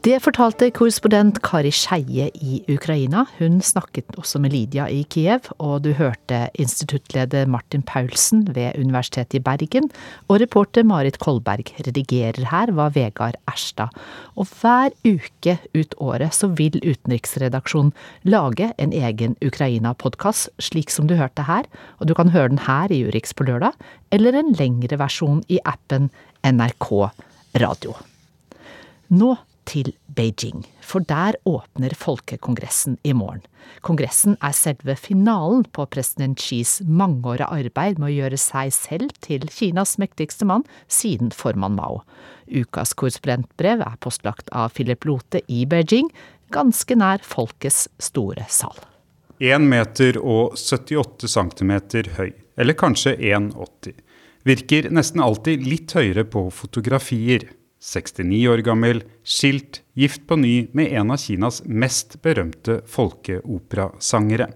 Det 0.00 0.14
fortalte 0.24 0.70
korrespondent 0.72 1.42
Kari 1.44 1.68
Skeie 1.76 2.30
i 2.32 2.62
Ukraina. 2.72 3.26
Hun 3.36 3.58
snakket 3.60 4.14
også 4.16 4.38
med 4.40 4.54
Lydia 4.54 4.86
i 4.88 5.02
Kiev, 5.12 5.50
og 5.60 5.82
du 5.84 5.90
hørte 5.98 6.38
instituttleder 6.56 7.44
Martin 7.44 7.82
Paulsen 7.84 8.46
ved 8.56 8.78
Universitetet 8.80 9.36
i 9.36 9.42
Bergen, 9.44 9.90
og 10.32 10.40
reporter 10.40 10.86
Marit 10.88 11.18
Kolberg. 11.20 11.68
Redigerer 11.84 12.48
her 12.48 12.72
var 12.78 12.94
Vegard 12.94 13.36
Erstad. 13.44 13.92
Og 14.40 14.48
hver 14.62 14.96
uke 15.04 15.58
ut 15.76 15.92
året 16.00 16.32
så 16.32 16.48
vil 16.48 16.80
utenriksredaksjonen 16.80 17.92
lage 18.24 18.70
en 18.80 18.96
egen 18.96 19.36
Ukraina-podkast, 19.44 20.48
slik 20.64 20.88
som 20.88 21.12
du 21.12 21.18
hørte 21.20 21.44
her, 21.44 21.68
og 22.00 22.08
du 22.08 22.16
kan 22.16 22.32
høre 22.32 22.54
den 22.54 22.64
her 22.70 22.88
i 22.88 23.02
Urix 23.04 23.36
på 23.36 23.44
lørdag, 23.52 23.76
eller 24.08 24.40
en 24.40 24.56
lengre 24.56 24.96
versjon 24.96 25.44
i 25.52 25.60
appen 25.60 26.08
NRK 26.40 26.88
Radio. 27.60 28.00
Nå 29.12 29.34
til 29.68 29.92
Beijing, 30.16 30.64
for 30.80 31.04
der 31.06 31.36
åpner 31.48 31.94
Folkekongressen 31.96 32.98
i 33.04 33.12
morgen. 33.12 33.42
Kongressen 33.86 34.36
er 34.42 34.54
selve 34.56 34.96
finalen 34.98 35.64
på 35.72 35.86
president 35.92 36.40
Xis 36.40 36.80
mangeårige 36.84 37.48
arbeid 37.48 38.00
med 38.00 38.10
å 38.10 38.14
gjøre 38.16 38.40
seg 38.40 38.72
selv 38.74 39.14
til 39.24 39.46
Kinas 39.52 39.96
mektigste 40.00 40.48
mann 40.48 40.66
siden 40.88 41.32
formann 41.34 41.78
Mao. 41.78 42.02
Ukas 42.50 42.94
korrespondentbrev 42.98 43.84
er 43.86 43.98
postlagt 44.02 44.50
av 44.52 44.74
Philip 44.76 45.06
Lote 45.08 45.44
i 45.48 45.64
Beijing, 45.70 46.10
ganske 46.50 46.96
nær 46.98 47.22
folkets 47.24 47.86
store 48.02 48.46
sal. 48.50 48.76
1 49.40 49.64
meter 49.64 50.18
og 50.20 50.58
78 50.60 51.30
cm 51.30 51.72
høy, 52.18 52.32
eller 52.60 52.76
kanskje 52.76 53.14
1,80. 53.16 53.94
Virker 54.44 54.88
nesten 54.92 55.22
alltid 55.24 55.64
litt 55.64 55.92
høyere 55.96 56.26
på 56.28 56.46
fotografier. 56.52 57.46
69 57.80 58.48
år 58.48 58.58
gammel, 58.64 59.02
skilt, 59.24 59.82
gift 59.96 60.26
på 60.28 60.36
ny 60.36 60.68
med 60.76 60.92
en 60.92 61.10
av 61.10 61.16
Kinas 61.16 61.62
mest 61.64 62.18
berømte 62.22 62.82
folkeoperasangere. 62.86 64.50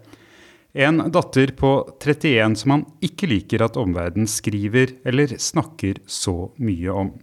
En 0.75 0.99
datter 1.13 1.55
på 1.57 1.71
31 2.03 2.57
som 2.59 2.75
han 2.75 2.83
ikke 3.05 3.29
liker 3.31 3.63
at 3.65 3.79
omverdenen 3.81 4.29
skriver 4.29 4.97
eller 5.07 5.37
snakker 5.39 6.03
så 6.07 6.51
mye 6.59 6.91
om. 6.91 7.15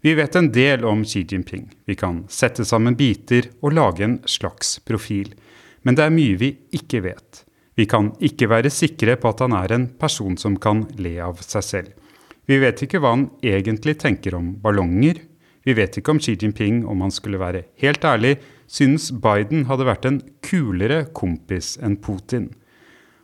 Vi 0.00 0.14
vet 0.16 0.36
en 0.36 0.48
del 0.52 0.84
om 0.84 1.04
Xi 1.04 1.22
Jinping. 1.28 1.68
Vi 1.84 1.94
kan 1.94 2.24
sette 2.28 2.64
sammen 2.64 2.96
biter 2.96 3.50
og 3.60 3.76
lage 3.76 4.04
en 4.04 4.18
slags 4.24 4.78
profil. 4.84 5.34
Men 5.82 5.96
det 5.96 6.06
er 6.06 6.14
mye 6.14 6.36
vi 6.40 6.50
ikke 6.76 7.02
vet. 7.04 7.44
Vi 7.76 7.86
kan 7.88 8.10
ikke 8.20 8.48
være 8.50 8.72
sikre 8.72 9.16
på 9.20 9.30
at 9.30 9.44
han 9.44 9.54
er 9.56 9.72
en 9.72 9.86
person 10.00 10.36
som 10.40 10.56
kan 10.60 10.86
le 10.98 11.14
av 11.24 11.40
seg 11.44 11.64
selv. 11.64 11.92
Vi 12.48 12.58
vet 12.58 12.82
ikke 12.82 12.98
hva 12.98 13.14
han 13.14 13.28
egentlig 13.46 14.00
tenker 14.02 14.34
om 14.34 14.54
ballonger, 14.60 15.20
vi 15.70 15.76
vet 15.78 16.00
ikke 16.00 16.10
om 16.14 16.18
Xi 16.18 16.34
Jinping, 16.34 16.82
om 16.90 17.04
han 17.04 17.12
skulle 17.14 17.38
være 17.38 17.62
helt 17.78 18.04
ærlig, 18.04 18.38
synes 18.66 19.10
Biden 19.22 19.68
hadde 19.70 19.86
vært 19.86 20.06
en 20.08 20.18
kulere 20.42 21.04
kompis 21.14 21.76
enn 21.78 21.94
Putin. 22.02 22.48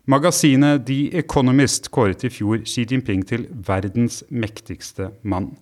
Magasinet 0.07 0.85
The 0.87 1.11
Economist 1.19 1.91
kåret 1.91 2.23
i 2.23 2.31
fjor 2.31 2.61
Xi 2.63 2.85
Jinping 2.87 3.25
til 3.27 3.49
verdens 3.67 4.21
mektigste 4.31 5.11
mann. 5.27 5.57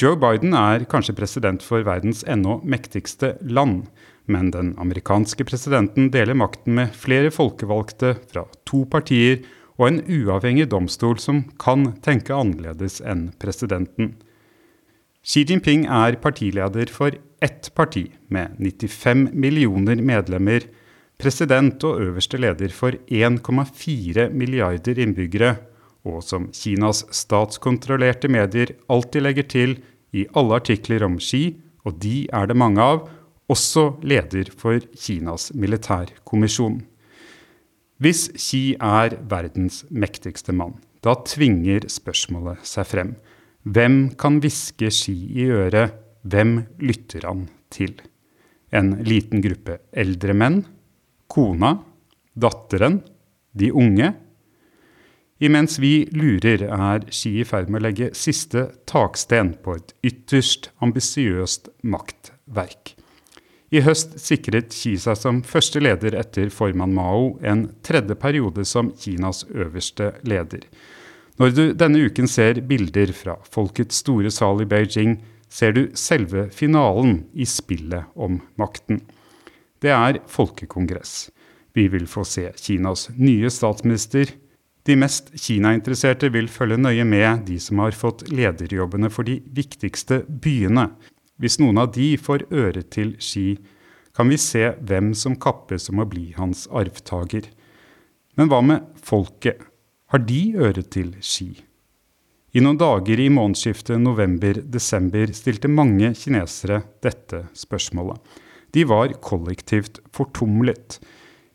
Joe 0.00 0.18
Biden 0.20 0.52
er 0.56 0.84
kanskje 0.90 1.14
president 1.16 1.64
for 1.64 1.84
verdens 1.86 2.20
ennå 2.28 2.58
mektigste 2.68 3.38
land, 3.40 3.86
men 4.28 4.50
den 4.52 4.74
amerikanske 4.80 5.46
presidenten 5.48 6.10
deler 6.12 6.36
makten 6.36 6.76
med 6.76 6.92
flere 6.92 7.32
folkevalgte 7.32 8.12
fra 8.28 8.44
to 8.68 8.84
partier 8.92 9.40
og 9.78 9.88
en 9.88 10.02
uavhengig 10.04 10.68
domstol 10.72 11.16
som 11.22 11.44
kan 11.62 11.94
tenke 12.04 12.36
annerledes 12.36 13.00
enn 13.00 13.30
presidenten. 13.40 14.12
Xi 15.22 15.44
Jinping 15.46 15.84
er 15.86 16.16
partileder 16.18 16.90
for 16.90 17.14
ett 17.42 17.68
parti, 17.78 18.08
med 18.26 18.56
95 18.58 19.28
millioner 19.32 20.00
medlemmer, 20.02 20.64
president 21.18 21.84
og 21.86 22.00
øverste 22.02 22.40
leder 22.42 22.74
for 22.74 22.96
1,4 23.06 24.28
milliarder 24.34 24.98
innbyggere, 24.98 25.56
og 26.02 26.24
som 26.26 26.48
Kinas 26.50 27.04
statskontrollerte 27.14 28.26
medier 28.26 28.74
alltid 28.90 29.22
legger 29.22 29.46
til 29.46 29.76
i 30.10 30.26
alle 30.34 30.58
artikler 30.58 31.06
om 31.06 31.20
Xi, 31.22 31.54
og 31.86 32.02
de 32.02 32.26
er 32.32 32.50
det 32.50 32.58
mange 32.58 32.82
av, 32.82 33.06
også 33.46 33.92
leder 34.02 34.50
for 34.58 34.82
Kinas 34.98 35.52
militærkommisjon. 35.54 36.80
Hvis 38.02 38.26
Xi 38.34 38.72
er 38.74 39.14
verdens 39.30 39.84
mektigste 39.86 40.50
mann, 40.50 40.80
da 41.06 41.14
tvinger 41.14 41.86
spørsmålet 41.86 42.66
seg 42.66 42.90
frem. 42.90 43.14
Hvem 43.62 44.16
kan 44.18 44.40
hviske 44.42 44.90
Ski 44.90 45.14
i 45.38 45.46
øret, 45.54 45.94
hvem 46.26 46.64
lytter 46.82 47.28
han 47.28 47.44
til? 47.70 47.94
En 48.74 48.96
liten 49.06 49.42
gruppe 49.44 49.78
eldre 49.92 50.34
menn? 50.34 50.64
Kona? 51.30 51.76
Datteren? 52.34 52.98
De 53.54 53.70
unge? 53.70 54.08
Imens 55.42 55.78
vi 55.82 56.08
lurer, 56.10 56.64
er 56.70 57.06
Ski 57.14 57.36
i 57.42 57.46
ferd 57.46 57.70
med 57.70 57.82
å 57.82 57.86
legge 57.86 58.10
siste 58.18 58.68
taksten 58.90 59.54
på 59.62 59.76
et 59.78 59.94
ytterst 60.10 60.72
ambisiøst 60.82 61.70
maktverk. 61.82 62.96
I 63.72 63.80
høst 63.86 64.18
sikret 64.20 64.74
Xi 64.74 64.98
seg 65.00 65.16
som 65.16 65.38
første 65.48 65.80
leder 65.80 66.18
etter 66.18 66.50
formann 66.52 66.92
Mao 66.92 67.38
en 67.40 67.68
tredje 67.86 68.18
periode 68.20 68.66
som 68.68 68.90
Kinas 68.92 69.46
øverste 69.48 70.10
leder. 70.28 70.66
Når 71.40 71.54
du 71.56 71.62
denne 71.72 72.02
uken 72.08 72.28
ser 72.28 72.60
bilder 72.68 73.12
fra 73.16 73.38
Folkets 73.48 74.02
store 74.02 74.30
sal 74.32 74.60
i 74.64 74.68
Beijing, 74.68 75.16
ser 75.52 75.72
du 75.76 75.86
selve 75.98 76.48
finalen 76.52 77.22
i 77.32 77.46
spillet 77.48 78.12
om 78.16 78.40
makten. 78.60 79.00
Det 79.82 79.92
er 79.92 80.20
folkekongress. 80.30 81.30
Vi 81.72 81.88
vil 81.92 82.06
få 82.08 82.24
se 82.28 82.50
Kinas 82.56 83.08
nye 83.16 83.50
statsminister. 83.50 84.28
De 84.84 84.96
mest 84.98 85.30
Kina-interesserte 85.38 86.28
vil 86.34 86.50
følge 86.52 86.80
nøye 86.80 87.04
med 87.08 87.46
de 87.48 87.58
som 87.62 87.80
har 87.80 87.96
fått 87.96 88.26
lederjobbene 88.32 89.08
for 89.12 89.28
de 89.28 89.38
viktigste 89.56 90.22
byene. 90.26 90.90
Hvis 91.40 91.58
noen 91.62 91.80
av 91.80 91.92
de 91.96 92.12
får 92.20 92.46
øre 92.52 92.84
til 92.92 93.16
Xi, 93.22 93.56
kan 94.12 94.28
vi 94.28 94.36
se 94.36 94.74
hvem 94.84 95.12
som 95.16 95.38
kappes 95.40 95.88
om 95.88 96.02
å 96.02 96.08
bli 96.08 96.32
hans 96.36 96.66
arvtaker. 96.68 97.48
Men 98.36 98.52
hva 98.52 98.60
med 98.64 98.90
folket? 99.00 99.62
Har 100.12 100.20
de 100.28 100.40
øre 100.60 100.82
til 100.92 101.14
ski? 101.24 101.54
I 102.52 102.60
noen 102.60 102.76
dager 102.76 103.16
i 103.16 103.30
månedsskiftet 103.32 103.96
november-desember 103.96 105.30
stilte 105.32 105.70
mange 105.72 106.10
kinesere 106.20 106.82
dette 107.00 107.38
spørsmålet. 107.56 108.18
De 108.76 108.82
var 108.90 109.14
kollektivt 109.24 110.02
fortumlet. 110.12 110.98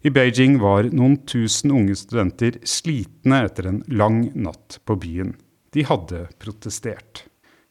I 0.02 0.10
Beijing 0.10 0.56
var 0.58 0.90
noen 0.90 1.20
tusen 1.30 1.76
unge 1.78 1.94
studenter 2.00 2.58
slitne 2.66 3.44
etter 3.46 3.68
en 3.70 3.84
lang 3.94 4.24
natt 4.34 4.80
på 4.90 4.98
byen. 5.04 5.36
De 5.70 5.84
hadde 5.86 6.24
protestert. 6.42 7.28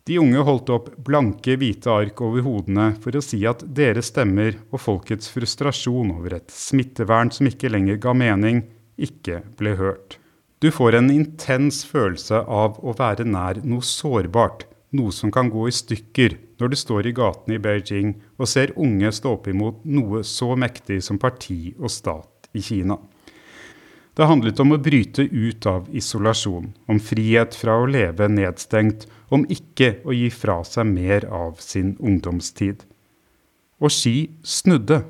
De 0.06 0.20
unge 0.22 0.44
holdt 0.46 0.70
opp 0.70 0.92
blanke, 1.02 1.56
hvite 1.58 1.90
ark 1.90 2.22
over 2.22 2.46
hodene 2.46 2.92
for 3.02 3.18
å 3.18 3.24
si 3.26 3.40
at 3.50 3.64
deres 3.74 4.12
stemmer 4.12 4.54
og 4.70 4.84
folkets 4.84 5.34
frustrasjon 5.34 6.14
over 6.14 6.38
et 6.38 6.54
smittevern 6.54 7.34
som 7.34 7.50
ikke 7.50 7.72
lenger 7.74 7.98
ga 8.06 8.14
mening, 8.14 8.62
ikke 9.02 9.40
ble 9.58 9.74
hørt. 9.82 10.20
Du 10.60 10.70
får 10.72 10.94
en 10.96 11.10
intens 11.12 11.82
følelse 11.84 12.38
av 12.40 12.78
å 12.80 12.94
være 12.96 13.26
nær 13.28 13.60
noe 13.64 13.84
sårbart, 13.84 14.64
noe 14.96 15.12
som 15.12 15.32
kan 15.34 15.50
gå 15.52 15.66
i 15.68 15.74
stykker 15.74 16.38
når 16.60 16.72
du 16.72 16.76
står 16.80 17.08
i 17.10 17.12
gatene 17.16 17.58
i 17.58 17.60
Beijing 17.60 18.14
og 18.38 18.48
ser 18.48 18.72
unge 18.80 19.10
stå 19.12 19.34
opp 19.36 19.50
imot 19.52 19.84
noe 19.84 20.22
så 20.24 20.54
mektig 20.56 21.02
som 21.04 21.20
parti 21.20 21.74
og 21.76 21.92
stat 21.92 22.48
i 22.56 22.64
Kina. 22.64 22.96
Det 24.16 24.24
handlet 24.24 24.60
om 24.64 24.72
å 24.72 24.80
bryte 24.80 25.26
ut 25.28 25.66
av 25.68 25.90
isolasjon, 25.92 26.70
om 26.88 27.00
frihet 27.04 27.52
fra 27.52 27.74
å 27.76 27.88
leve 27.90 28.30
nedstengt, 28.32 29.04
om 29.28 29.44
ikke 29.52 29.98
å 30.08 30.14
gi 30.16 30.30
fra 30.32 30.62
seg 30.64 30.88
mer 30.88 31.26
av 31.28 31.60
sin 31.60 31.92
ungdomstid. 32.00 32.80
Og 33.76 33.92
Xi 33.92 34.14
snudde. 34.40 35.02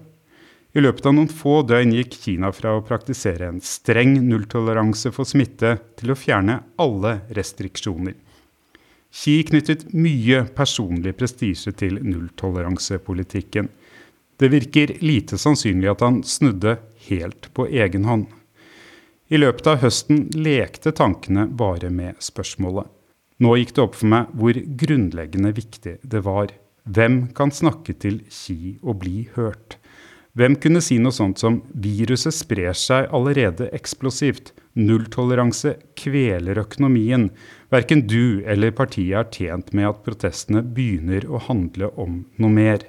I 0.77 0.83
løpet 0.85 1.07
av 1.09 1.15
noen 1.17 1.31
få 1.33 1.63
døgn 1.65 1.95
gikk 1.97 2.19
Kina 2.21 2.51
fra 2.53 2.75
å 2.77 2.83
praktisere 2.85 3.47
en 3.49 3.63
streng 3.65 4.19
nulltoleranse 4.27 5.09
for 5.15 5.25
smitte 5.25 5.79
til 5.97 6.13
å 6.13 6.17
fjerne 6.21 6.59
alle 6.83 7.15
restriksjoner. 7.39 8.13
Xi 9.17 9.39
knyttet 9.49 9.87
mye 9.97 10.43
personlig 10.59 11.15
prestisje 11.17 11.73
til 11.81 11.97
nulltoleransepolitikken. 12.05 13.71
Det 14.37 14.51
virker 14.53 14.93
lite 15.01 15.39
sannsynlig 15.41 15.89
at 15.95 16.05
han 16.05 16.21
snudde 16.29 16.77
helt 17.07 17.49
på 17.57 17.71
egen 17.73 18.05
hånd. 18.05 18.27
I 19.33 19.41
løpet 19.41 19.73
av 19.73 19.81
høsten 19.81 20.27
lekte 20.37 20.93
tankene 20.93 21.47
bare 21.49 21.89
med 21.89 22.21
spørsmålet. 22.21 22.85
Nå 23.41 23.57
gikk 23.57 23.73
det 23.79 23.85
opp 23.87 23.97
for 23.97 24.13
meg 24.13 24.29
hvor 24.37 24.61
grunnleggende 24.85 25.57
viktig 25.57 25.97
det 26.05 26.23
var. 26.29 26.53
Hvem 26.85 27.19
kan 27.33 27.49
snakke 27.49 27.97
til 27.97 28.21
Xi 28.29 28.77
og 28.83 29.01
bli 29.01 29.25
hørt? 29.41 29.81
Hvem 30.37 30.59
kunne 30.61 30.83
si 30.85 30.99
noe 31.01 31.15
sånt 31.17 31.41
som 31.41 31.63
'viruset 31.73 32.35
sprer 32.37 32.77
seg 32.77 33.09
allerede 33.09 33.71
eksplosivt', 33.73 34.53
'nulltoleranse 34.77 35.77
kveler 35.97 36.61
økonomien', 36.61 37.31
verken 37.73 38.03
du 38.07 38.45
eller 38.45 38.71
partiet 38.71 39.17
er 39.17 39.31
tjent 39.33 39.73
med 39.73 39.89
at 39.89 40.03
protestene 40.05 40.61
begynner 40.61 41.25
å 41.25 41.41
handle 41.41 41.89
om 41.97 42.27
noe 42.37 42.53
mer. 42.53 42.85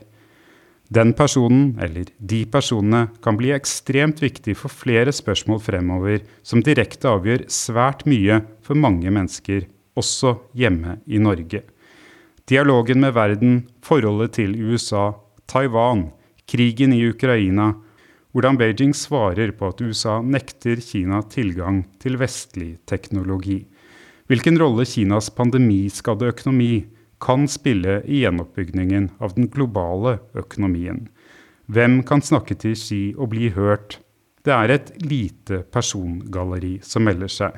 Den 0.91 1.14
personen, 1.14 1.78
eller 1.80 2.12
de 2.20 2.45
personene, 2.45 3.08
kan 3.24 3.38
bli 3.38 3.56
ekstremt 3.56 4.20
viktig 4.20 4.56
for 4.56 4.68
flere 4.68 5.12
spørsmål 5.16 5.60
fremover, 5.64 6.22
som 6.43 6.62
direkte 6.64 7.08
avgjør 7.08 7.48
svært 7.48 8.06
mye 8.06 8.41
for 8.62 8.76
mange 8.76 9.08
mennesker, 9.08 9.68
også 9.95 10.38
hjemme 10.54 11.00
i 11.08 11.18
Norge. 11.18 11.64
Dialogen 12.48 13.00
med 13.00 13.14
verden, 13.14 13.68
forholdet 13.84 14.36
til 14.36 14.56
USA, 14.56 15.14
Taiwan, 15.48 16.12
krigen 16.48 16.93
i 16.93 17.04
Ukraina, 17.10 17.74
hvordan 18.32 18.58
Beijing 18.60 18.93
svarer 18.95 19.52
på 19.58 19.72
at 19.72 19.82
USA 19.82 20.20
nekter 20.22 20.80
Kina 20.84 21.22
tilgang 21.26 21.84
til 22.02 22.18
vestlig 22.22 22.78
teknologi. 22.88 23.64
Hvilken 24.28 24.60
rolle 24.60 24.86
Kinas 24.86 25.30
pandemiskadde 25.34 26.32
økonomi 26.34 26.86
kan 27.24 27.48
spille 27.50 28.02
i 28.06 28.22
gjenoppbyggingen 28.22 29.10
av 29.24 29.34
den 29.38 29.48
globale 29.52 30.20
økonomien. 30.38 31.08
Hvem 31.68 32.02
kan 32.08 32.22
snakke 32.24 32.56
til 32.56 32.76
Xi 32.78 33.02
og 33.18 33.32
bli 33.34 33.50
hørt? 33.56 34.00
Det 34.45 34.54
er 34.54 34.72
et 34.72 34.91
lite 35.04 35.64
persongalleri 35.74 36.78
som 36.84 37.04
melder 37.08 37.32
seg. 37.32 37.58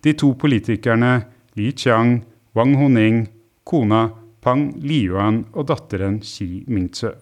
De 0.00 0.14
to 0.16 0.32
politikerne 0.38 1.18
Li 1.58 1.72
Qiang, 1.76 2.22
Wang 2.56 2.76
Honing, 2.80 3.26
kona 3.64 4.06
Pang 4.40 4.70
Liyuan 4.80 5.44
og 5.52 5.68
datteren 5.68 6.22
Xi 6.24 6.64
Mingzhe. 6.68 7.12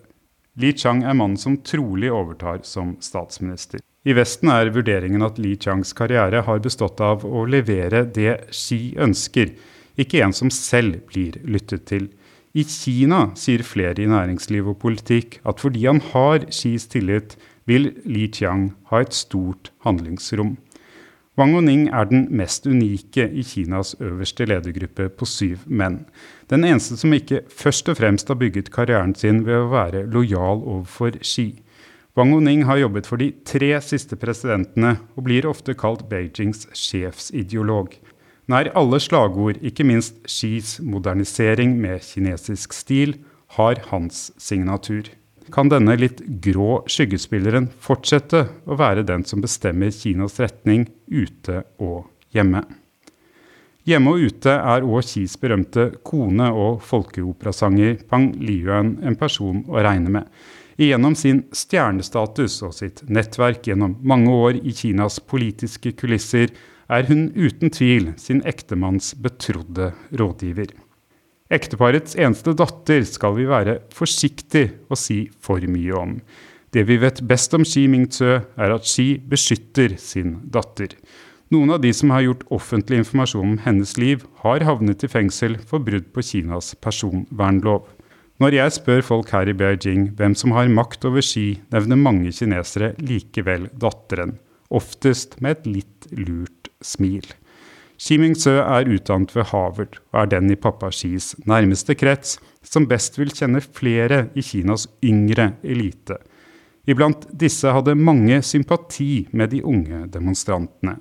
Li 0.58 0.72
Chang 0.74 1.04
er 1.06 1.14
mannen 1.14 1.38
som 1.38 1.60
trolig 1.62 2.10
overtar 2.10 2.64
som 2.66 2.96
statsminister. 3.00 3.80
I 4.02 4.14
Vesten 4.16 4.48
er 4.50 4.72
vurderingen 4.74 5.22
at 5.22 5.38
Li 5.38 5.54
Changs 5.60 5.92
karriere 5.94 6.40
har 6.46 6.62
bestått 6.64 7.00
av 7.04 7.26
å 7.26 7.44
levere 7.46 8.06
det 8.08 8.38
Xi 8.50 8.96
ønsker, 8.98 9.52
ikke 10.00 10.22
en 10.24 10.34
som 10.34 10.50
selv 10.50 11.04
blir 11.10 11.36
lyttet 11.44 11.84
til. 11.90 12.08
I 12.56 12.64
Kina 12.66 13.28
sier 13.38 13.62
flere 13.62 14.02
i 14.02 14.08
næringsliv 14.10 14.72
og 14.72 14.80
politikk 14.82 15.38
at 15.46 15.60
fordi 15.62 15.84
han 15.86 16.00
har 16.10 16.48
Xis 16.50 16.88
tillit, 16.90 17.36
vil 17.68 17.92
Li 18.08 18.26
Chiang 18.32 18.72
ha 18.90 19.04
et 19.04 19.14
stort 19.14 19.70
handlingsrom. 19.84 20.56
Wang 21.38 21.54
Oning 21.54 21.86
er 21.94 22.08
den 22.10 22.24
mest 22.34 22.66
unike 22.66 23.28
i 23.30 23.42
Kinas 23.46 23.94
øverste 24.02 24.48
ledergruppe 24.50 25.06
på 25.14 25.28
syv 25.30 25.62
menn. 25.66 26.00
Den 26.50 26.66
eneste 26.66 26.98
som 26.98 27.14
ikke 27.14 27.44
først 27.46 27.88
og 27.88 28.00
fremst 28.00 28.28
har 28.28 28.38
bygget 28.40 28.72
karrieren 28.74 29.14
sin 29.14 29.44
ved 29.46 29.60
å 29.62 29.68
være 29.70 30.08
lojal 30.10 30.64
overfor 30.64 31.20
Xi. 31.22 31.62
Wang 32.18 32.34
Oning 32.34 32.64
har 32.66 32.80
jobbet 32.82 33.06
for 33.06 33.22
de 33.22 33.30
tre 33.46 33.70
siste 33.80 34.18
presidentene, 34.18 34.96
og 35.14 35.28
blir 35.28 35.46
ofte 35.46 35.76
kalt 35.78 36.08
Beijings 36.10 36.66
sjefsideolog. 36.74 37.94
Nær 38.50 38.72
alle 38.74 38.98
slagord, 38.98 39.62
ikke 39.62 39.86
minst 39.86 40.18
Xis 40.26 40.80
modernisering 40.82 41.78
med 41.78 42.02
kinesisk 42.02 42.74
stil, 42.74 43.20
har 43.54 43.78
hans 43.92 44.32
signatur. 44.38 45.06
Kan 45.50 45.70
denne 45.70 45.96
litt 45.98 46.20
grå 46.42 46.84
skyggespilleren 46.86 47.66
fortsette 47.82 48.44
å 48.70 48.76
være 48.78 49.02
den 49.06 49.24
som 49.26 49.42
bestemmer 49.42 49.90
Kinas 49.94 50.38
retning 50.38 50.86
ute 51.10 51.64
og 51.82 52.06
hjemme? 52.34 52.62
Hjemme 53.88 54.12
og 54.12 54.22
ute 54.28 54.52
er 54.54 54.84
òg 54.86 55.06
Kis 55.08 55.34
berømte 55.40 55.88
kone 56.06 56.50
og 56.54 56.82
folkeoperasanger 56.86 58.04
Pang 58.10 58.28
Liyuan 58.38 58.98
en 59.02 59.16
person 59.18 59.64
å 59.66 59.80
regne 59.82 60.12
med. 60.20 60.28
Gjennom 60.80 61.16
sin 61.18 61.42
stjernestatus 61.52 62.60
og 62.64 62.76
sitt 62.76 63.02
nettverk 63.08 63.66
gjennom 63.66 63.96
mange 64.06 64.30
år 64.30 64.60
i 64.60 64.74
Kinas 64.76 65.18
politiske 65.20 65.92
kulisser 65.98 66.54
er 66.90 67.08
hun 67.10 67.26
uten 67.34 67.74
tvil 67.74 68.12
sin 68.20 68.44
ektemanns 68.48 69.12
betrodde 69.18 69.90
rådgiver. 70.14 70.70
Ekteparets 71.50 72.14
eneste 72.14 72.52
datter 72.54 73.02
skal 73.08 73.34
vi 73.34 73.48
være 73.50 73.80
forsiktig 73.94 74.68
å 74.86 74.98
si 74.98 75.24
for 75.42 75.58
mye 75.66 75.96
om. 75.98 76.12
Det 76.70 76.84
vi 76.86 77.00
vet 77.02 77.18
best 77.26 77.56
om 77.58 77.64
Xi 77.66 77.88
Mingzø, 77.90 78.36
er 78.54 78.70
at 78.70 78.86
Xi 78.86 79.16
beskytter 79.26 79.96
sin 79.98 80.36
datter. 80.54 80.94
Noen 81.50 81.74
av 81.74 81.80
de 81.82 81.90
som 81.90 82.12
har 82.14 82.22
gjort 82.22 82.44
offentlig 82.54 83.00
informasjon 83.00 83.56
om 83.56 83.58
hennes 83.64 83.96
liv, 83.98 84.22
har 84.44 84.62
havnet 84.62 85.02
i 85.02 85.10
fengsel 85.10 85.58
for 85.66 85.82
brudd 85.82 86.12
på 86.14 86.22
Kinas 86.22 86.76
personvernlov. 86.78 87.88
Når 88.38 88.54
jeg 88.54 88.76
spør 88.78 89.02
folk 89.04 89.34
her 89.34 89.50
i 89.50 89.56
Beijing 89.58 90.12
hvem 90.16 90.38
som 90.38 90.54
har 90.54 90.70
makt 90.70 91.02
over 91.10 91.26
Xi, 91.26 91.58
nevner 91.74 91.98
mange 91.98 92.30
kinesere 92.30 92.94
likevel 93.02 93.66
datteren, 93.74 94.38
oftest 94.70 95.40
med 95.42 95.58
et 95.58 95.66
litt 95.80 96.06
lurt 96.14 96.70
smil. 96.78 97.26
Xi 98.00 98.16
Mingzø 98.16 98.54
er 98.62 98.88
utdannet 98.88 99.34
ved 99.36 99.50
Harvard 99.50 99.98
og 100.14 100.22
er 100.22 100.30
den 100.32 100.52
i 100.54 100.56
pappa 100.56 100.88
Xis 100.94 101.34
nærmeste 101.48 101.92
krets 102.00 102.38
som 102.64 102.86
best 102.88 103.18
vil 103.20 103.32
kjenne 103.36 103.60
flere 103.60 104.22
i 104.32 104.44
Kinas 104.44 104.86
yngre 105.04 105.50
elite. 105.60 106.16
Iblant 106.88 107.26
disse 107.36 107.68
hadde 107.68 107.98
mange 107.98 108.40
sympati 108.42 109.26
med 109.36 109.52
de 109.52 109.60
unge 109.68 110.06
demonstrantene. 110.14 110.96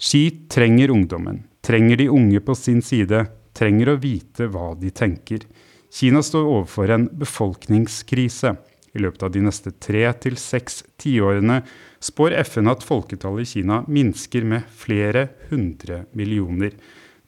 Xi 0.00 0.22
trenger 0.52 0.92
ungdommen, 0.92 1.46
trenger 1.64 1.96
de 1.96 2.10
unge 2.12 2.40
på 2.44 2.54
sin 2.56 2.84
side, 2.84 3.24
trenger 3.56 3.94
å 3.94 3.98
vite 4.00 4.48
hva 4.52 4.74
de 4.76 4.92
tenker. 4.92 5.46
Kina 5.90 6.20
står 6.22 6.44
overfor 6.46 6.92
en 6.94 7.08
befolkningskrise. 7.20 8.54
I 8.94 9.02
løpet 9.02 9.22
av 9.22 9.30
de 9.34 9.42
neste 9.44 9.70
tre 9.78 10.02
til 10.22 10.38
seks 10.40 10.82
tiårene 10.98 11.60
spår 12.02 12.34
FN 12.42 12.70
at 12.72 12.82
folketallet 12.86 13.46
i 13.46 13.50
Kina 13.52 13.82
minsker 13.86 14.46
med 14.48 14.66
flere 14.74 15.28
hundre 15.50 16.04
millioner. 16.18 16.74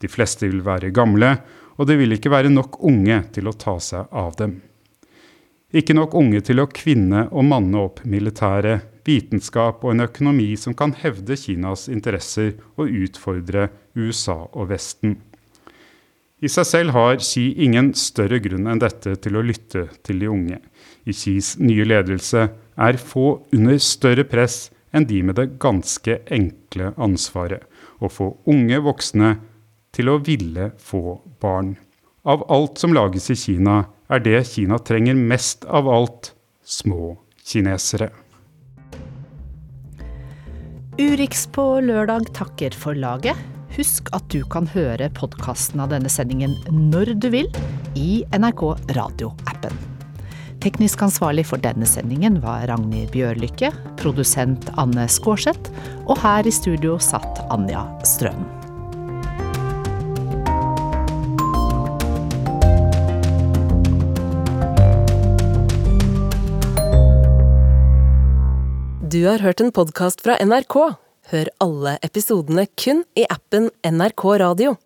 De 0.03 0.11
fleste 0.11 0.49
vil 0.49 0.65
være 0.67 0.91
gamle, 0.95 1.37
og 1.79 1.89
det 1.89 1.99
vil 2.01 2.17
ikke 2.17 2.33
være 2.33 2.51
nok 2.51 2.81
unge 2.83 3.23
til 3.35 3.49
å 3.49 3.55
ta 3.55 3.79
seg 3.81 4.11
av 4.11 4.35
dem. 4.41 4.59
Ikke 5.73 5.95
nok 5.97 6.15
unge 6.19 6.43
til 6.45 6.61
å 6.61 6.69
kvinne 6.69 7.29
og 7.31 7.47
manne 7.49 7.81
opp 7.81 8.03
militæret, 8.05 8.89
vitenskap 9.07 9.81
og 9.83 9.95
en 9.95 10.05
økonomi 10.05 10.53
som 10.61 10.77
kan 10.79 10.93
hevde 10.99 11.39
Kinas 11.39 11.89
interesser 11.91 12.53
og 12.77 12.91
utfordre 12.91 13.71
USA 13.97 14.43
og 14.53 14.69
Vesten. 14.71 15.17
I 16.43 16.51
seg 16.51 16.67
selv 16.67 16.95
har 16.97 17.21
Xi 17.23 17.53
ingen 17.65 17.93
større 17.99 18.41
grunn 18.43 18.67
enn 18.67 18.83
dette 18.83 19.15
til 19.23 19.39
å 19.39 19.45
lytte 19.47 19.87
til 20.03 20.23
de 20.23 20.31
unge. 20.31 20.59
I 21.05 21.15
Kis 21.17 21.57
nye 21.59 21.87
ledelse 21.87 22.49
er 22.77 23.01
få 23.01 23.43
under 23.53 23.79
større 23.83 24.25
press 24.29 24.71
enn 24.93 25.07
de 25.09 25.23
med 25.27 25.39
det 25.41 25.57
ganske 25.63 26.19
enkle 26.33 26.93
ansvaret 27.01 27.65
å 28.03 28.11
få 28.13 28.33
unge 28.51 28.79
voksne 28.85 29.37
til 29.93 30.11
å 30.13 30.19
ville 30.25 30.71
få 30.81 31.19
barn. 31.43 31.75
Av 32.23 32.45
alt 32.53 32.79
som 32.79 32.95
lages 32.95 33.31
i 33.33 33.37
Kina, 33.39 33.85
er 34.13 34.23
det 34.23 34.45
Kina 34.53 34.79
trenger 34.79 35.19
mest 35.19 35.65
av 35.67 35.89
alt 35.91 36.33
små 36.63 37.17
kinesere. 37.43 38.13
Urix 41.01 41.47
på 41.51 41.65
lørdag 41.83 42.29
takker 42.37 42.77
for 42.77 42.95
laget. 42.95 43.39
Husk 43.73 44.11
at 44.13 44.27
du 44.31 44.43
kan 44.53 44.69
høre 44.69 45.09
podkasten 45.17 45.81
av 45.81 45.95
denne 45.95 46.13
sendingen 46.13 46.59
når 46.69 47.15
du 47.17 47.31
vil 47.33 47.49
i 47.97 48.21
NRK 48.37 48.67
radioappen. 48.99 49.92
Teknisk 50.63 51.01
ansvarlig 51.03 51.43
for 51.49 51.59
denne 51.59 51.87
sendingen 51.91 52.37
var 52.39 52.69
Ragnhild 52.71 53.11
Bjørlykke, 53.11 53.73
produsent 53.99 54.69
Anne 54.79 55.09
Skårseth, 55.11 55.73
og 56.07 56.21
her 56.23 56.47
i 56.47 56.53
studio 56.55 57.01
satt 57.03 57.41
Anja 57.51 57.83
Strøm. 58.07 58.45
Du 69.03 69.27
har 69.27 69.43
hørt 69.43 69.61
en 69.61 69.75
podkast 69.75 70.23
fra 70.23 70.39
NRK. 70.39 70.79
Hør 71.35 71.51
alle 71.67 71.99
episodene 72.07 72.69
kun 72.79 73.03
i 73.19 73.27
appen 73.27 73.67
NRK 73.83 74.29
Radio. 74.47 74.79